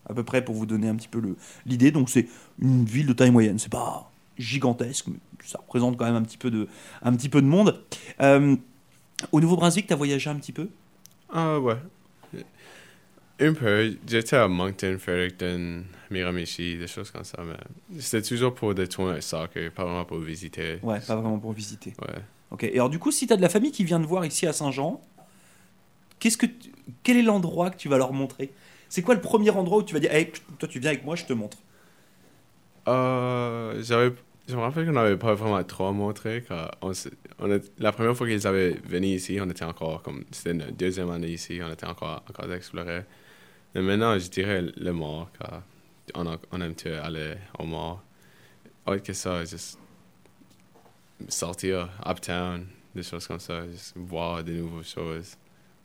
À 0.07 0.13
peu 0.13 0.23
près 0.23 0.45
pour 0.45 0.53
vous 0.53 0.65
donner 0.67 0.87
un 0.87 0.95
petit 0.95 1.07
peu 1.07 1.21
l'idée. 1.65 1.91
Donc 1.91 2.09
c'est 2.09 2.27
une 2.59 2.85
ville 2.85 3.07
de 3.07 3.13
taille 3.13 3.31
moyenne. 3.31 3.57
C'est 3.57 3.71
pas 3.71 4.11
gigantesque, 4.37 5.07
mais 5.07 5.15
ça 5.43 5.59
représente 5.59 5.97
quand 5.97 6.05
même 6.05 6.15
un 6.15 6.21
petit 6.21 6.37
peu 6.37 6.51
de, 6.51 6.67
un 7.01 7.13
petit 7.15 7.29
peu 7.29 7.41
de 7.41 7.47
monde. 7.47 7.83
Au 9.31 9.39
Nouveau-Brunswick, 9.39 9.87
tu 9.87 9.93
as 9.93 9.95
voyagé 9.95 10.29
un 10.29 10.35
petit 10.35 10.51
peu? 10.51 10.69
Ah 11.29 11.59
ouais. 11.59 11.77
Un 13.39 13.53
peu. 13.53 13.97
J'étais 14.07 14.37
à 14.37 14.47
Moncton, 14.47 14.97
Fredericton, 14.99 15.83
Miramichi, 16.09 16.77
des 16.77 16.87
choses 16.87 17.11
comme 17.11 17.23
ça, 17.25 17.39
mais 17.43 17.99
c'était 17.99 18.21
toujours 18.21 18.53
pour 18.55 18.73
des 18.73 18.87
tournois 18.87 19.15
de 19.15 19.19
soccer, 19.21 19.71
pas 19.71 19.83
vraiment 19.83 20.05
pour 20.05 20.19
visiter. 20.19 20.79
Ouais, 20.83 20.99
pas 21.01 21.15
vraiment 21.15 21.37
pour 21.39 21.51
visiter. 21.51 21.93
Ouais. 22.01 22.21
Ok. 22.51 22.63
Et 22.63 22.73
alors 22.75 22.89
du 22.89 22.97
coup, 22.99 23.11
si 23.11 23.27
tu 23.27 23.33
as 23.33 23.37
de 23.37 23.41
la 23.41 23.49
famille 23.49 23.71
qui 23.71 23.83
vient 23.83 23.99
te 23.99 24.05
voir 24.07 24.25
ici 24.25 24.47
à 24.47 24.53
Saint-Jean, 24.53 25.01
qu'est-ce 26.19 26.37
que 26.37 26.45
tu- 26.45 26.71
quel 27.03 27.17
est 27.17 27.23
l'endroit 27.23 27.71
que 27.71 27.77
tu 27.77 27.89
vas 27.89 27.97
leur 27.97 28.13
montrer? 28.13 28.53
C'est 28.87 29.01
quoi 29.01 29.15
le 29.15 29.21
premier 29.21 29.49
endroit 29.49 29.79
où 29.79 29.83
tu 29.83 29.93
vas 29.93 29.99
dire, 29.99 30.13
hey, 30.13 30.31
toi 30.57 30.69
tu 30.69 30.79
viens 30.79 30.91
avec 30.91 31.03
moi, 31.03 31.15
je 31.17 31.25
te 31.25 31.33
montre? 31.33 31.57
Euh, 32.87 33.81
j'avais, 33.83 34.13
je 34.47 34.55
me 34.55 34.61
rappelle 34.61 34.85
qu'on 34.85 34.91
n'avait 34.93 35.17
pas 35.17 35.33
vraiment 35.33 35.63
trop 35.63 35.91
montré. 35.91 36.43
Quand 36.47 36.69
on, 36.81 36.91
on 37.39 37.51
est- 37.51 37.71
la 37.79 37.91
première 37.91 38.15
fois 38.15 38.27
qu'ils 38.27 38.45
avaient 38.45 38.71
venu 38.87 39.07
ici, 39.07 39.39
on 39.41 39.49
était 39.49 39.65
encore 39.65 40.01
comme. 40.03 40.23
C'était 40.31 40.53
notre 40.53 40.73
deuxième 40.73 41.09
année 41.09 41.29
ici, 41.29 41.59
on 41.63 41.71
était 41.71 41.87
encore, 41.87 42.23
encore 42.29 42.49
à 42.49 42.55
explorer. 42.55 43.03
Mais 43.73 43.81
maintenant, 43.81 44.17
je 44.19 44.29
dirais 44.29 44.61
le 44.61 44.91
mort, 44.93 45.29
car 45.37 45.63
on, 46.13 46.27
a- 46.27 46.37
on 46.51 46.61
aime 46.61 46.75
aller 47.03 47.35
au 47.59 47.65
mort. 47.65 48.03
Autre 48.85 49.01
que 49.03 49.13
ça, 49.13 49.43
juste 49.45 49.79
sortir 51.27 51.89
uptown, 52.05 52.67
des 52.93 53.03
choses 53.03 53.27
comme 53.27 53.39
ça, 53.39 53.67
juste 53.67 53.93
voir 53.95 54.43
des 54.43 54.53
nouvelles 54.61 54.83
choses. 54.85 55.37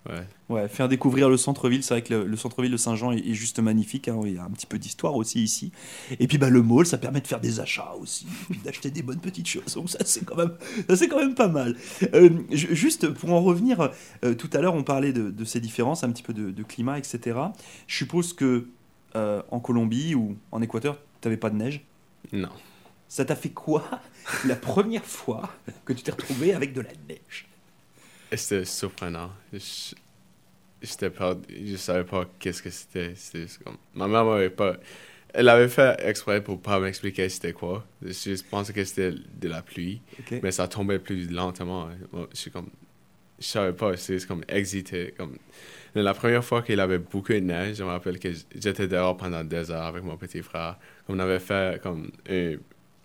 Ouais. 0.08 0.26
Ouais, 0.48 0.66
faire 0.68 0.88
découvrir 0.88 1.28
le 1.28 1.36
centre-ville. 1.36 1.82
C'est 1.84 1.92
vrai 1.94 2.02
que 2.02 2.14
le, 2.14 2.24
le 2.24 2.36
centre-ville 2.36 2.72
de 2.72 2.76
Saint-Jean 2.78 3.12
est, 3.12 3.18
est 3.18 3.34
juste 3.34 3.58
magnifique. 3.60 4.08
hein. 4.08 4.18
Il 4.24 4.32
y 4.34 4.38
a 4.38 4.44
un 4.44 4.50
petit 4.50 4.66
peu 4.66 4.78
d'histoire 4.78 5.14
aussi 5.14 5.42
ici. 5.42 5.72
Et 6.18 6.26
puis 6.26 6.38
bah, 6.38 6.48
le 6.48 6.62
mall, 6.62 6.86
ça 6.86 6.96
permet 6.96 7.20
de 7.20 7.26
faire 7.26 7.40
des 7.40 7.60
achats 7.60 7.92
aussi. 8.00 8.26
D'acheter 8.64 8.90
des 8.90 9.02
bonnes 9.02 9.20
petites 9.20 9.46
choses. 9.46 9.74
Donc 9.74 9.90
ça, 9.90 9.98
c'est 10.06 10.24
quand, 10.24 10.36
même- 10.36 10.56
ça, 10.88 11.06
quand 11.06 11.18
même 11.18 11.34
pas 11.34 11.48
mal. 11.48 11.76
Euh, 12.14 12.30
ju- 12.50 12.74
juste 12.74 13.08
pour 13.10 13.30
en 13.32 13.42
revenir, 13.42 13.90
euh, 14.24 14.34
tout 14.34 14.48
à 14.54 14.60
l'heure, 14.62 14.74
on 14.74 14.82
parlait 14.84 15.12
de, 15.12 15.30
de 15.30 15.44
ces 15.44 15.60
différences, 15.60 16.02
un 16.02 16.10
petit 16.10 16.22
peu 16.22 16.32
de, 16.32 16.50
de 16.50 16.62
climat, 16.62 16.96
etc. 16.98 17.38
Je 17.86 17.96
suppose 17.96 18.32
que 18.32 18.68
euh, 19.16 19.42
en 19.50 19.60
Colombie 19.60 20.14
ou 20.14 20.36
en 20.50 20.62
Équateur, 20.62 20.96
tu 21.20 21.28
n'avais 21.28 21.36
pas 21.36 21.50
de 21.50 21.56
neige? 21.56 21.84
Non. 22.32 22.48
Ça 23.08 23.24
t'a 23.26 23.36
fait 23.36 23.50
quoi 23.50 23.84
la 24.46 24.56
première 24.56 25.04
fois 25.04 25.50
que 25.84 25.92
tu 25.92 26.02
t'es 26.02 26.12
retrouvé 26.12 26.54
avec 26.54 26.72
de 26.72 26.80
la 26.80 26.90
neige? 27.08 27.48
C'était 28.32 28.64
surprenant. 28.64 29.30
Je, 29.52 29.94
j'étais 30.82 31.10
pas, 31.10 31.36
je 31.48 31.76
savais 31.76 32.04
pas 32.04 32.26
qu'est-ce 32.38 32.62
que 32.62 32.70
c'était. 32.70 33.12
C'était 33.16 33.42
juste 33.42 33.62
comme, 33.64 33.76
ma 33.94 34.06
mère 34.08 34.24
m'avait 34.24 34.50
pas, 34.50 34.76
elle 35.34 35.48
avait 35.48 35.68
fait 35.68 35.96
exprès 36.04 36.42
pour 36.42 36.60
pas 36.60 36.80
m'expliquer 36.80 37.28
c'était 37.28 37.52
quoi. 37.52 37.84
Je 38.02 38.42
pensais 38.48 38.72
que 38.72 38.84
c'était 38.84 39.12
de 39.12 39.48
la 39.48 39.62
pluie, 39.62 40.00
mais 40.42 40.52
ça 40.52 40.68
tombait 40.68 40.98
plus 40.98 41.30
lentement. 41.30 41.88
Je 42.32 42.36
suis 42.38 42.50
comme, 42.50 42.70
je 43.40 43.46
savais 43.46 43.72
pas, 43.72 43.96
c'est 43.96 44.24
comme 44.26 44.44
excité. 44.48 45.14
Comme, 45.16 45.36
la 45.94 46.14
première 46.14 46.44
fois 46.44 46.62
qu'il 46.62 46.78
avait 46.80 46.98
beaucoup 46.98 47.32
de 47.32 47.40
neige, 47.40 47.76
je 47.78 47.84
me 47.84 47.88
rappelle 47.88 48.18
que 48.20 48.28
j'étais 48.54 48.86
dehors 48.88 49.16
pendant 49.16 49.42
deux 49.44 49.70
heures 49.72 49.86
avec 49.86 50.04
mon 50.04 50.16
petit 50.16 50.42
frère. 50.42 50.78
On 51.08 51.18
avait 51.18 51.40
fait 51.40 51.82
comme, 51.82 52.10
un- 52.28 52.56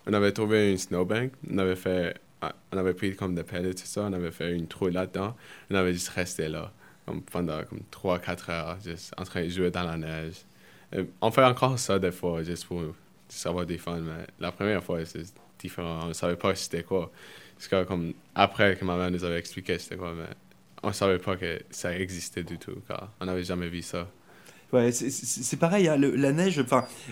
on 0.06 0.12
avait 0.12 0.32
trouvé 0.32 0.70
une 0.70 0.78
snowbank, 0.78 1.32
on 1.50 1.58
avait 1.58 1.74
fait 1.76 2.16
on 2.42 2.78
avait 2.78 2.94
pris 2.94 3.14
comme 3.16 3.34
des 3.34 3.42
pellets, 3.42 3.74
tout 3.74 3.86
ça, 3.86 4.02
on 4.02 4.12
avait 4.12 4.30
fait 4.30 4.52
une 4.52 4.66
trou 4.66 4.88
là-dedans, 4.88 5.36
on 5.70 5.74
avait 5.74 5.92
juste 5.92 6.10
resté 6.10 6.48
là, 6.48 6.72
comme 7.06 7.22
pendant 7.22 7.62
comme 7.64 7.80
3-4 7.90 8.50
heures, 8.50 8.78
juste 8.84 9.14
en 9.16 9.24
train 9.24 9.44
de 9.44 9.48
jouer 9.48 9.70
dans 9.70 9.84
la 9.84 9.96
neige. 9.96 10.44
Euh, 10.94 11.04
on 11.20 11.30
fait 11.30 11.44
encore 11.44 11.78
ça 11.78 11.98
des 11.98 12.12
fois, 12.12 12.42
juste 12.42 12.66
pour 12.66 12.82
juste 13.30 13.46
avoir 13.46 13.66
des 13.66 13.78
fun, 13.78 14.00
mais 14.00 14.26
la 14.38 14.52
première 14.52 14.82
fois, 14.82 15.04
c'est 15.04 15.24
différent, 15.58 16.00
on 16.04 16.08
ne 16.08 16.12
savait 16.12 16.36
pas 16.36 16.54
c'était 16.54 16.82
quoi. 16.82 17.10
Que 17.70 17.84
comme, 17.84 18.12
après 18.34 18.76
que 18.76 18.84
ma 18.84 18.96
mère 18.96 19.10
nous 19.10 19.24
avait 19.24 19.38
expliqué 19.38 19.78
c'était 19.78 19.96
quoi, 19.96 20.12
mais 20.14 20.28
on 20.82 20.88
ne 20.88 20.92
savait 20.92 21.18
pas 21.18 21.36
que 21.36 21.60
ça 21.70 21.96
existait 21.98 22.42
du 22.42 22.58
tout, 22.58 22.76
car 22.86 23.12
on 23.20 23.24
n'avait 23.24 23.44
jamais 23.44 23.68
vu 23.68 23.82
ça. 23.82 24.06
Ouais, 24.72 24.90
c'est- 24.90 25.56
pareil, 25.56 25.86
hein, 25.86 25.96
la 25.96 26.32
neige, 26.32 26.62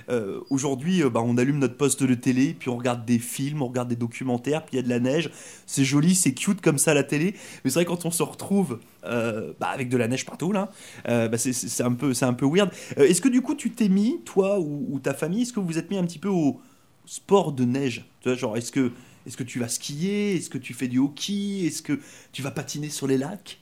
euh, 0.08 0.40
aujourd'hui, 0.50 1.02
euh, 1.04 1.08
bah, 1.08 1.20
on 1.24 1.36
allume 1.38 1.58
notre 1.60 1.76
poste 1.76 2.02
de 2.02 2.14
télé, 2.14 2.52
puis 2.58 2.68
on 2.68 2.76
regarde 2.76 3.04
des 3.04 3.20
films, 3.20 3.62
on 3.62 3.68
regarde 3.68 3.88
des 3.88 3.96
documentaires, 3.96 4.64
puis 4.64 4.74
il 4.74 4.76
y 4.76 4.78
a 4.80 4.82
de 4.82 4.88
la 4.88 4.98
neige, 4.98 5.30
c'est 5.64 5.84
joli, 5.84 6.16
c'est 6.16 6.34
cute 6.34 6.60
comme 6.60 6.78
ça 6.78 6.94
la 6.94 7.04
télé, 7.04 7.34
mais 7.64 7.70
c'est 7.70 7.74
vrai 7.78 7.84
quand 7.84 8.06
on 8.06 8.10
se 8.10 8.24
retrouve 8.24 8.80
euh, 9.04 9.52
bah, 9.60 9.68
avec 9.68 9.88
de 9.88 9.96
la 9.96 10.08
neige 10.08 10.24
partout, 10.26 10.50
là, 10.50 10.70
bah, 11.06 11.38
c'est- 11.38 11.80
un, 11.82 11.92
peu- 11.92 12.12
un 12.20 12.32
peu 12.34 12.46
weird. 12.46 12.70
Est-ce 12.96 13.20
que 13.20 13.28
du 13.28 13.40
coup 13.40 13.54
tu 13.54 13.70
t'es 13.70 13.88
mis, 13.88 14.20
toi 14.24 14.58
ou, 14.58 14.98
ta 14.98 15.14
famille, 15.14 15.42
est-ce 15.42 15.52
que 15.52 15.60
vous 15.60 15.66
vous 15.66 15.78
êtes 15.78 15.90
mis 15.90 15.96
un 15.98 16.04
petit 16.04 16.18
peu 16.18 16.28
au 16.28 16.60
sport 17.06 17.52
de 17.52 17.64
neige? 17.64 18.04
Tu 18.20 18.28
vois, 18.30 18.36
genre, 18.36 18.56
est-ce 18.56 18.72
que, 18.72 18.90
est 19.26 19.36
que 19.36 19.44
tu 19.44 19.60
vas 19.60 19.68
skier? 19.68 20.34
Est-ce 20.36 20.50
que 20.50 20.58
tu 20.58 20.74
fais 20.74 20.88
du 20.88 20.98
hockey? 20.98 21.66
Est-ce 21.66 21.82
que 21.82 22.00
tu 22.32 22.42
vas 22.42 22.50
patiner 22.50 22.88
sur 22.90 23.06
les 23.06 23.16
lacs? 23.18 23.60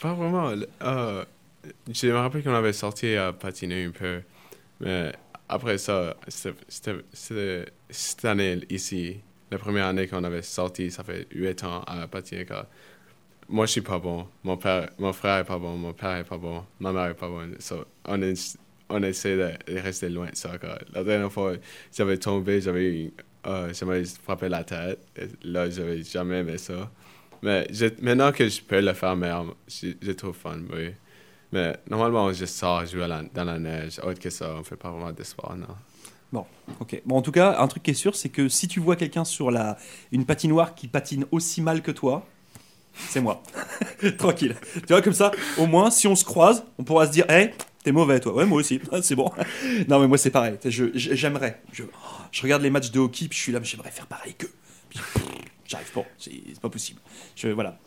Pas 0.00 0.14
vraiment. 0.14 0.50
Je 1.92 2.06
me 2.08 2.14
rappelle 2.14 2.42
qu'on 2.42 2.54
avait 2.54 2.72
sorti 2.72 3.14
à 3.16 3.32
patiner 3.32 3.84
un 3.84 3.90
peu. 3.90 4.22
Mais 4.80 5.12
après 5.48 5.78
ça, 5.78 6.16
c'était- 6.28 7.64
cette 7.90 8.24
année 8.24 8.60
ici, 8.70 9.20
la 9.50 9.58
première 9.58 9.86
année 9.86 10.08
qu'on 10.08 10.24
avait 10.24 10.42
sorti, 10.42 10.90
ça 10.90 11.04
fait 11.04 11.26
8 11.32 11.62
ans 11.64 11.82
à 11.86 12.06
patiner. 12.08 12.44
car 12.44 12.66
moi, 13.48 13.66
je 13.66 13.72
suis 13.72 13.80
pas 13.82 13.98
bon. 13.98 14.26
Mon, 14.42 14.56
père, 14.56 14.90
mon 14.98 15.12
frère 15.12 15.38
est 15.38 15.44
pas 15.44 15.58
bon. 15.58 15.76
Mon 15.76 15.92
père 15.92 16.16
est 16.16 16.24
pas 16.24 16.38
bon. 16.38 16.64
Ma 16.80 16.92
mère 16.92 17.06
est 17.10 17.14
pas 17.14 17.28
bonne. 17.28 17.56
On, 18.06 18.22
on 18.88 19.02
essaie 19.02 19.36
de, 19.36 19.80
rester 19.80 20.08
loin 20.08 20.28
ça. 20.32 20.56
car 20.58 20.78
la 20.92 21.04
dernière 21.04 21.32
fois, 21.32 21.54
j'avais 21.92 22.18
tombé, 22.18 22.60
j'avais 22.60 22.84
eu- 23.04 23.12
euh, 23.46 23.72
frappé 24.22 24.48
la 24.48 24.64
tête. 24.64 24.98
Et 25.16 25.26
là, 25.46 25.68
j'avais 25.70 26.02
jamais 26.02 26.40
aimé 26.40 26.56
ça. 26.58 26.90
Mais 27.42 27.66
maintenant 28.00 28.32
que 28.32 28.48
je 28.48 28.62
peux 28.62 28.80
le 28.80 28.94
faire, 28.94 29.16
mais 29.16 29.30
je, 29.68 29.88
je 30.00 30.12
trouve 30.12 30.34
fun, 30.34 30.60
oui. 30.72 30.92
Mais 31.54 31.76
normalement, 31.88 32.32
juste 32.32 32.56
sort 32.56 32.84
jouer 32.84 33.06
la- 33.06 33.22
dans 33.32 33.44
la 33.44 33.58
neige. 33.58 33.98
Autre 34.02 34.18
que 34.20 34.28
ça, 34.28 34.54
on 34.58 34.64
fait 34.64 34.76
pas 34.76 34.90
vraiment 34.90 35.12
de 35.12 35.22
sport, 35.22 35.54
non. 35.56 36.44
Ok. 36.80 37.00
Bon, 37.06 37.16
en 37.18 37.22
tout 37.22 37.30
cas, 37.30 37.58
un 37.60 37.68
truc 37.68 37.84
qui 37.84 37.92
est 37.92 37.94
sûr, 37.94 38.16
c'est 38.16 38.28
que 38.28 38.48
si 38.48 38.66
tu 38.66 38.80
vois 38.80 38.96
quelqu'un 38.96 39.24
sur 39.24 39.52
la 39.52 39.76
une 40.10 40.24
patinoire 40.26 40.74
qui 40.74 40.88
patine 40.88 41.26
aussi 41.30 41.62
mal 41.62 41.80
que 41.80 41.92
toi, 41.92 42.26
c'est 42.92 43.20
moi. 43.20 43.40
Tranquille. 44.18 44.56
Tu 44.74 44.80
vois, 44.88 45.00
comme 45.00 45.12
ça, 45.12 45.30
au 45.58 45.66
moins, 45.66 45.92
si 45.92 46.08
on 46.08 46.16
se 46.16 46.24
croise, 46.24 46.64
on 46.78 46.82
pourra 46.82 47.06
se 47.06 47.12
dire, 47.12 47.30
hé, 47.30 47.52
t'es 47.84 47.92
mauvais, 47.92 48.18
toi. 48.18 48.34
Ouais, 48.34 48.46
moi 48.46 48.58
aussi. 48.58 48.80
C'est 49.02 49.14
bon. 49.14 49.30
non, 49.88 50.00
mais 50.00 50.08
moi, 50.08 50.18
c'est 50.18 50.30
pareil. 50.30 50.56
Je, 50.64 50.86
je- 50.94 51.14
j'aimerais. 51.14 51.62
Je, 51.72 51.84
je 52.32 52.42
regarde 52.42 52.62
les 52.62 52.70
matchs 52.70 52.90
de 52.90 52.98
hockey, 52.98 53.28
puis 53.28 53.38
je 53.38 53.42
suis 53.44 53.52
là, 53.52 53.60
mais 53.60 53.66
j'aimerais 53.66 53.92
faire 53.92 54.06
pareil 54.06 54.34
qu'eux. 54.34 54.50
C'est 56.18 56.60
pas 56.60 56.70
possible. 56.70 57.00
Voilà. 57.54 57.78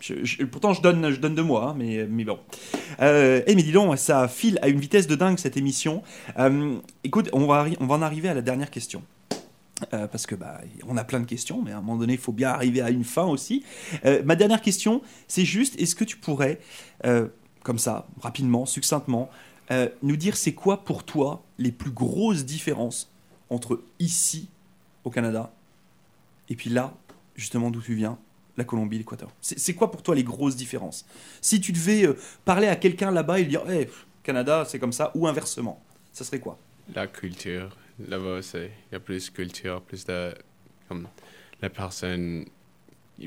Pourtant, 0.51 0.73
je 0.73 0.81
donne, 0.81 1.11
je 1.11 1.19
donne 1.19 1.35
de 1.35 1.41
moi, 1.41 1.69
hein, 1.69 1.75
mais, 1.77 2.23
bon. 2.23 2.39
Eh, 2.99 3.43
mais 3.47 3.63
dis 3.63 3.71
donc, 3.71 3.97
ça 3.97 4.27
file 4.27 4.59
à 4.61 4.67
une 4.67 4.79
vitesse 4.79 5.07
de 5.07 5.15
dingue 5.15 5.37
cette 5.37 5.57
émission. 5.57 6.03
Euh, 6.39 6.77
écoute, 7.03 7.29
on 7.33 7.45
va, 7.45 7.65
en 7.79 8.01
arriver 8.01 8.29
à 8.29 8.33
la 8.33 8.41
dernière 8.41 8.71
question. 8.71 9.03
Euh, 9.93 10.07
parce 10.07 10.25
que 10.25 10.33
bah, 10.33 10.59
on 10.87 10.97
a 10.97 11.03
plein 11.03 11.19
de 11.19 11.25
questions, 11.25 11.61
mais 11.63 11.71
à 11.71 11.77
un 11.77 11.81
moment 11.81 11.97
donné, 11.97 12.13
il 12.13 12.19
faut 12.19 12.31
bien 12.31 12.49
arriver 12.49 12.81
à 12.81 12.89
une 12.89 13.03
fin 13.03 13.25
aussi. 13.25 13.63
Euh, 14.05 14.23
ma 14.25 14.35
dernière 14.35 14.61
question, 14.61 15.01
c'est 15.27 15.45
juste, 15.45 15.79
est-ce 15.79 15.95
que 15.95 16.03
tu 16.03 16.17
pourrais, 16.17 16.59
comme 17.63 17.79
ça, 17.79 18.07
rapidement, 18.19 18.65
succinctement, 18.65 19.29
nous 20.01 20.15
dire 20.15 20.37
c'est 20.37 20.53
quoi 20.53 20.83
pour 20.83 21.03
toi 21.03 21.43
les 21.57 21.71
plus 21.71 21.91
grosses 21.91 22.45
différences 22.45 23.11
entre 23.49 23.81
ici, 23.99 24.49
au 25.03 25.09
Canada, 25.09 25.53
et 26.49 26.55
puis 26.55 26.69
là, 26.69 26.93
justement 27.37 27.71
d'où 27.71 27.81
tu 27.81 27.95
viens, 27.95 28.19
la 28.57 28.63
Colombie, 28.63 28.97
l'Équateur. 28.97 29.29
C'est 29.39 29.75
quoi 29.75 29.91
pour 29.91 30.01
toi 30.01 30.15
les 30.15 30.23
grosses 30.23 30.55
différences? 30.55 31.05
Si 31.41 31.61
tu 31.61 31.71
devais 31.71 32.07
euh, 32.07 32.17
parler 32.43 32.67
à 32.67 32.75
quelqu'un 32.75 33.11
là-bas 33.11 33.39
et 33.39 33.43
lui 33.43 33.51
dire, 33.51 33.69
hey, 33.69 33.87
Canada, 34.23 34.65
c'est 34.67 34.79
comme 34.79 34.91
ça, 34.91 35.11
ou 35.15 35.27
inversement, 35.27 35.81
ça 36.11 36.25
serait 36.25 36.39
quoi? 36.39 36.57
La 36.93 37.07
culture, 37.07 37.77
là-bas, 38.07 38.41
c'est, 38.41 38.71
il 38.89 38.93
y 38.93 38.95
a 38.95 38.99
plus 38.99 39.29
de 39.29 39.31
culture, 39.31 39.81
plus 39.81 40.03
de, 40.05 40.33
comme, 40.89 41.07
la 41.61 41.69
personne, 41.69 42.45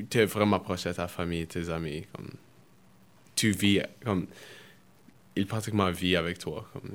tu 0.09 0.17
es 0.17 0.25
vraiment 0.25 0.59
proche 0.59 0.83
de 0.83 0.91
ta 0.91 1.07
famille, 1.07 1.47
tes 1.47 1.69
amis, 1.69 2.05
comme, 2.13 2.31
tu 3.33 3.51
vis, 3.51 3.81
comme, 4.03 4.27
ils 5.35 5.47
pratiquement 5.47 5.89
vivent 5.91 6.17
avec 6.17 6.39
toi, 6.39 6.67
comme, 6.73 6.91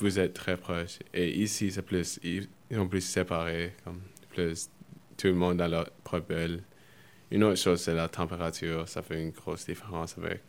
vous 0.00 0.18
êtes 0.18 0.34
très 0.34 0.56
proches. 0.56 0.98
Et 1.14 1.40
ici, 1.40 1.70
c'est 1.70 1.82
plus, 1.82 2.18
ils 2.22 2.48
sont 2.72 2.88
plus 2.88 3.00
séparés, 3.00 3.74
comme, 3.84 4.00
plus, 4.30 4.68
tout 5.18 5.26
le 5.26 5.34
monde 5.34 5.58
dans 5.58 5.68
leur 5.68 5.90
propre 6.04 6.28
bulle. 6.28 6.62
Une 7.30 7.44
autre 7.44 7.60
chose, 7.60 7.82
c'est 7.82 7.94
la 7.94 8.08
température, 8.08 8.88
ça 8.88 9.02
fait 9.02 9.20
une 9.20 9.30
grosse 9.30 9.66
différence 9.66 10.16
avec, 10.16 10.40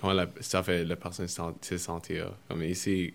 comment 0.00 0.12
la, 0.12 0.28
ça 0.40 0.62
fait 0.62 0.84
la 0.84 0.94
personne 0.94 1.26
se 1.26 1.78
sentir. 1.78 2.32
Comme 2.48 2.62
ici, 2.62 3.14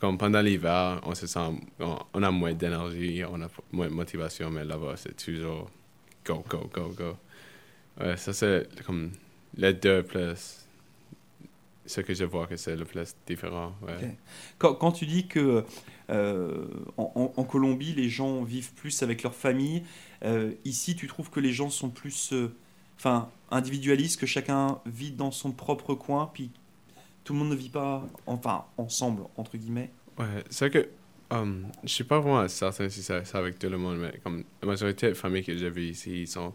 comme 0.00 0.18
pendant 0.18 0.40
l'hiver, 0.40 1.00
on 1.04 1.14
se 1.14 1.28
sent, 1.28 1.60
on, 1.78 2.22
a 2.22 2.30
moins 2.30 2.54
d'énergie, 2.54 3.22
on 3.24 3.40
a 3.40 3.48
moins 3.70 3.86
de 3.86 3.92
motivation, 3.92 4.50
mais 4.50 4.64
là-bas, 4.64 4.94
c'est 4.96 5.16
toujours 5.16 5.70
go, 6.24 6.44
go, 6.48 6.68
go, 6.72 6.88
go. 6.96 7.16
Ça, 8.16 8.32
c'est 8.32 8.68
comme 8.84 9.12
les 9.56 9.74
deux 9.74 10.02
plus, 10.02 10.65
ce 11.86 12.00
que 12.00 12.14
je 12.14 12.24
vois 12.24 12.46
que 12.46 12.56
c'est 12.56 12.76
le 12.76 12.84
plus 12.84 13.14
différent. 13.26 13.74
Ouais. 13.82 14.16
Quand, 14.58 14.74
quand 14.74 14.92
tu 14.92 15.06
dis 15.06 15.26
que 15.26 15.64
euh, 16.10 16.66
en, 16.96 17.44
Colombie, 17.44 17.92
les 17.92 18.08
gens 18.08 18.42
vivent 18.42 18.72
plus 18.74 19.02
avec 19.02 19.22
leur 19.22 19.34
famille, 19.34 19.82
euh, 20.24 20.52
ici, 20.64 20.94
tu 20.96 21.06
trouves 21.06 21.30
que 21.30 21.40
les 21.40 21.52
gens 21.52 21.70
sont 21.70 21.90
plus 21.90 22.32
euh, 22.32 22.48
individualistes, 23.50 24.20
que 24.20 24.26
chacun 24.26 24.80
vit 24.86 25.12
dans 25.12 25.30
son 25.30 25.52
propre 25.52 25.94
coin, 25.94 26.30
puis 26.32 26.50
tout 27.24 27.32
le 27.32 27.40
monde 27.40 27.50
ne 27.50 27.56
vit 27.56 27.68
pas 27.68 28.06
enfin, 28.26 28.64
ensemble, 28.76 29.22
entre 29.36 29.56
guillemets? 29.56 29.90
Ouais, 30.18 30.44
c'est 30.48 30.70
que 30.70 30.88
um, 31.30 31.66
je 31.82 31.88
suis 31.88 32.04
pas 32.04 32.20
vraiment 32.20 32.46
certain 32.48 32.88
si 32.88 33.02
c'est 33.02 33.24
ça 33.24 33.38
avec 33.38 33.58
tout 33.58 33.68
le 33.68 33.78
monde, 33.78 33.98
mais 33.98 34.20
comme 34.22 34.44
la 34.62 34.68
majorité 34.68 35.08
des 35.08 35.14
familles 35.14 35.44
que 35.44 35.56
j'ai 35.56 35.70
vues 35.70 35.88
ici, 35.88 36.22
ils 36.22 36.28
sont 36.28 36.54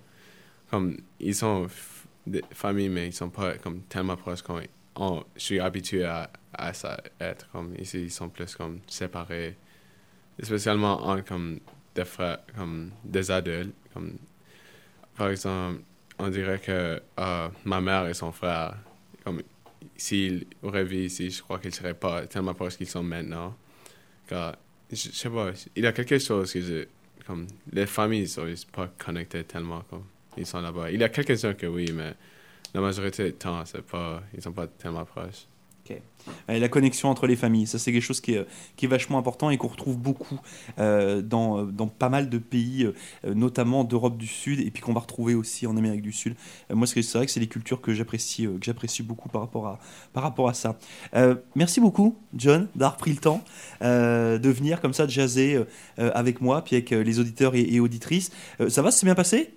comme 0.69 0.97
ils 1.19 1.35
sont 1.35 1.67
des 2.25 2.43
familles, 2.51 2.89
mais 2.89 3.07
ils 3.07 3.13
sont 3.13 3.29
pas 3.29 3.57
comme 3.57 3.81
tellement 3.81 4.15
proches 4.15 4.41
comme 4.41 4.61
on, 4.95 5.23
je 5.35 5.41
suis 5.41 5.59
habitué 5.59 6.05
à, 6.05 6.29
à 6.53 6.73
ça 6.73 7.01
être 7.19 7.49
comme 7.51 7.75
ici, 7.77 8.03
ils 8.03 8.11
sont 8.11 8.29
plus 8.29 8.55
comme 8.55 8.79
séparés, 8.87 9.55
spécialement 10.41 11.05
en 11.07 11.21
comme 11.21 11.59
des 11.95 12.05
frères, 12.05 12.39
comme 12.55 12.91
des 13.03 13.31
adultes, 13.31 13.75
comme 13.93 14.17
par 15.15 15.29
exemple, 15.29 15.81
on 16.19 16.29
dirait 16.29 16.59
que 16.59 17.01
euh, 17.19 17.49
ma 17.65 17.81
mère 17.81 18.07
et 18.07 18.13
son 18.13 18.31
frère, 18.31 18.77
comme 19.23 19.41
s'ils 19.95 20.45
auraient 20.63 20.83
vécu 20.83 21.05
ici, 21.05 21.29
je 21.29 21.41
crois 21.41 21.59
qu'ils 21.59 21.73
seraient 21.73 21.93
pas 21.93 22.25
tellement 22.27 22.53
proches 22.53 22.77
qu'ils 22.77 22.87
sont 22.87 23.03
maintenant. 23.03 23.55
Car, 24.27 24.55
je, 24.89 24.95
je 24.95 25.11
sais 25.11 25.29
pas, 25.29 25.51
il 25.75 25.83
y 25.83 25.87
a 25.87 25.91
quelque 25.91 26.17
chose 26.17 26.51
que 26.53 26.61
je, 26.61 26.85
comme, 27.25 27.47
les 27.71 27.85
familles 27.85 28.27
sont 28.27 28.47
pas 28.71 28.87
connectées 28.97 29.43
tellement 29.43 29.81
comme 29.89 30.05
ils 30.37 30.45
sont 30.45 30.61
là-bas. 30.61 30.91
Il 30.91 30.99
y 30.99 31.03
a 31.03 31.09
quelques-uns 31.09 31.53
que 31.53 31.65
oui, 31.65 31.91
mais 31.93 32.13
la 32.73 32.81
majorité 32.81 33.25
du 33.25 33.33
temps, 33.33 33.63
c'est 33.65 33.81
pas, 33.81 34.21
ils 34.35 34.41
sont 34.41 34.51
pas 34.53 34.67
tellement 34.67 35.05
proches. 35.05 35.47
Et 36.47 36.59
la 36.59 36.69
connexion 36.69 37.09
entre 37.09 37.27
les 37.27 37.35
familles, 37.35 37.67
ça 37.67 37.79
c'est 37.79 37.91
quelque 37.91 38.03
chose 38.03 38.21
qui 38.21 38.35
est, 38.35 38.45
est 38.81 38.87
vachement 38.87 39.17
important 39.17 39.49
et 39.49 39.57
qu'on 39.57 39.67
retrouve 39.67 39.97
beaucoup 39.97 40.39
euh, 40.79 41.21
dans, 41.21 41.63
dans 41.63 41.87
pas 41.87 42.07
mal 42.07 42.29
de 42.29 42.37
pays, 42.37 42.85
euh, 42.85 43.33
notamment 43.33 43.83
d'Europe 43.83 44.17
du 44.17 44.27
Sud, 44.27 44.59
et 44.59 44.71
puis 44.71 44.81
qu'on 44.81 44.93
va 44.93 45.01
retrouver 45.01 45.33
aussi 45.35 45.67
en 45.67 45.75
Amérique 45.75 46.03
du 46.03 46.13
Sud. 46.13 46.35
Euh, 46.69 46.75
moi, 46.75 46.87
c'est 46.87 47.01
c'est 47.01 47.17
vrai 47.17 47.25
que 47.25 47.31
c'est 47.31 47.39
des 47.39 47.47
cultures 47.47 47.81
que 47.81 47.93
j'apprécie, 47.93 48.45
euh, 48.45 48.57
que 48.57 48.63
j'apprécie 48.65 49.03
beaucoup 49.03 49.27
par 49.27 49.41
rapport 49.41 49.67
à, 49.67 49.79
par 50.13 50.23
rapport 50.23 50.47
à 50.47 50.53
ça. 50.53 50.77
Euh, 51.15 51.35
merci 51.55 51.81
beaucoup, 51.81 52.17
John, 52.35 52.69
d'avoir 52.75 52.95
pris 52.95 53.11
le 53.11 53.17
temps 53.17 53.43
euh, 53.81 54.37
de 54.37 54.49
venir 54.49 54.79
comme 54.79 54.93
ça, 54.93 55.07
de 55.07 55.11
jaser 55.11 55.55
euh, 55.55 55.65
euh, 55.99 56.11
avec 56.13 56.39
moi, 56.39 56.63
puis 56.63 56.75
avec 56.75 56.93
euh, 56.93 57.03
les 57.03 57.19
auditeurs 57.19 57.55
et, 57.55 57.61
et 57.63 57.79
auditrices. 57.79 58.31
Euh, 58.61 58.69
ça 58.69 58.81
va, 58.81 58.91
ça 58.91 58.99
s'est 58.99 59.07
bien 59.07 59.15
passé? 59.15 59.55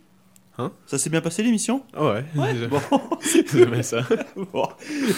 Hein 0.57 0.71
Ça 0.87 0.99
s'est 0.99 1.11
bien 1.11 1.21
passé 1.21 1.43
l'émission? 1.43 1.83
Ah 1.95 2.05
ouais, 2.13 2.25
je- 2.55 2.67
Bon. 2.67 2.81
j'aimais 3.53 3.83
ça. 3.83 4.03
Bon. 4.53 4.69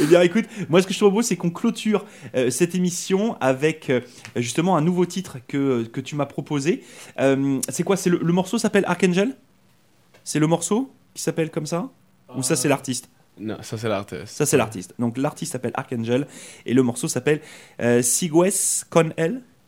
Eh 0.01 0.07
bien, 0.07 0.23
écoute, 0.23 0.47
moi, 0.71 0.81
ce 0.81 0.87
que 0.87 0.95
je 0.95 0.99
te 0.99 1.05
propose, 1.05 1.27
c'est 1.27 1.37
qu'on 1.37 1.51
clôture 1.51 2.07
euh, 2.35 2.49
cette 2.51 2.75
émission 2.75 3.37
avec 3.41 3.91
euh, 3.91 4.01
justement 4.37 4.77
un 4.79 4.81
nouveau 4.81 5.05
titre 5.05 5.37
que, 5.47 5.85
que 5.85 6.01
tu 6.01 6.15
m'as 6.15 6.25
proposé. 6.27 6.83
Euh, 7.21 7.61
c'est 7.69 7.83
quoi? 7.83 7.97
C'est 7.99 8.09
le, 8.09 8.19
le 8.23 8.33
morceau 8.33 8.57
s'appelle 8.57 8.85
Archangel? 8.87 9.37
C'est 10.25 10.39
le 10.39 10.47
morceau 10.47 10.91
qui 11.13 11.23
s'appelle 11.23 11.51
comme 11.51 11.67
ça? 11.67 11.91
Ou 12.35 12.43
ça, 12.43 12.57
c'est 12.57 12.69
l'artiste? 12.69 13.11
Non, 13.39 13.59
ça 13.61 13.77
c'est 13.77 13.89
l'artiste. 13.89 14.27
Ça, 14.27 14.47
c'est 14.47 14.57
l'artiste. 14.57 14.95
Donc, 14.99 15.19
l'artiste 15.19 15.53
s'appelle 15.53 15.73
Archangel 15.75 16.27
et 16.65 16.73
le 16.73 16.83
morceau 16.83 17.09
s'appelle 17.09 17.43
euh, 17.83 18.01
Sigues 18.01 18.33
Con 18.89 19.11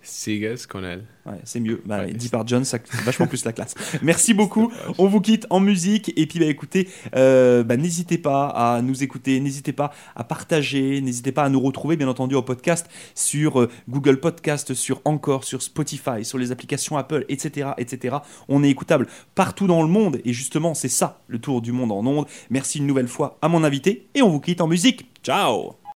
El. 0.09 0.15
Sigues 0.59 0.67
con 0.67 0.83
elle. 0.85 1.05
Ouais, 1.27 1.39
c'est 1.45 1.61
mieux. 1.61 1.83
Bah, 1.85 2.01
Ouais. 2.01 2.13
dit 2.13 2.29
par 2.29 2.47
John, 2.47 2.65
ça 2.65 2.79
vachement 3.05 3.27
plus 3.27 3.45
la 3.45 3.53
classe. 3.53 3.75
Merci 4.03 4.33
beaucoup. 4.35 4.73
On 4.97 5.07
vous 5.07 5.21
quitte 5.21 5.47
en 5.51 5.61
musique 5.61 6.13
et 6.17 6.27
puis 6.27 6.39
bah, 6.39 6.47
écoutez, 6.47 6.89
euh, 7.15 7.63
bah, 7.63 7.77
n'hésitez 7.77 8.19
pas 8.19 8.47
à 8.49 8.81
nous 8.83 9.03
écouter, 9.03 9.39
n'hésitez 9.41 9.73
pas 9.73 9.93
à 10.17 10.25
partager, 10.25 11.01
n'hésitez 11.01 11.33
pas 11.33 11.45
à 11.45 11.49
nous 11.49 11.61
retrouver 11.61 11.97
bien 11.97 12.09
entendu 12.09 12.35
au 12.35 12.43
podcast 12.43 12.89
sur 13.15 13.61
euh, 13.61 13.69
Google 13.89 14.21
Podcast, 14.21 14.75
sur 14.75 15.01
Encore, 15.05 15.45
sur 15.45 15.63
Spotify, 15.63 16.25
sur 16.25 16.39
les 16.39 16.53
applications 16.53 16.97
Apple, 16.97 17.25
etc., 17.29 17.71
etc. 17.79 18.17
On 18.49 18.63
est 18.65 18.71
écoutable 18.71 19.07
partout 19.35 19.67
dans 19.67 19.83
le 19.83 19.89
monde 19.89 20.21
et 20.25 20.33
justement 20.33 20.75
c'est 20.75 20.89
ça 20.89 21.21
le 21.29 21.39
tour 21.39 21.61
du 21.61 21.73
monde 21.73 21.93
en 21.93 22.05
ondes. 22.07 22.27
Merci 22.51 22.79
une 22.79 22.87
nouvelle 22.87 23.09
fois 23.09 23.39
à 23.43 23.49
mon 23.49 23.65
invité 23.65 24.09
et 24.15 24.23
on 24.23 24.31
vous 24.31 24.41
quitte 24.41 24.61
en 24.61 24.67
musique. 24.69 25.11
Ciao. 25.23 25.78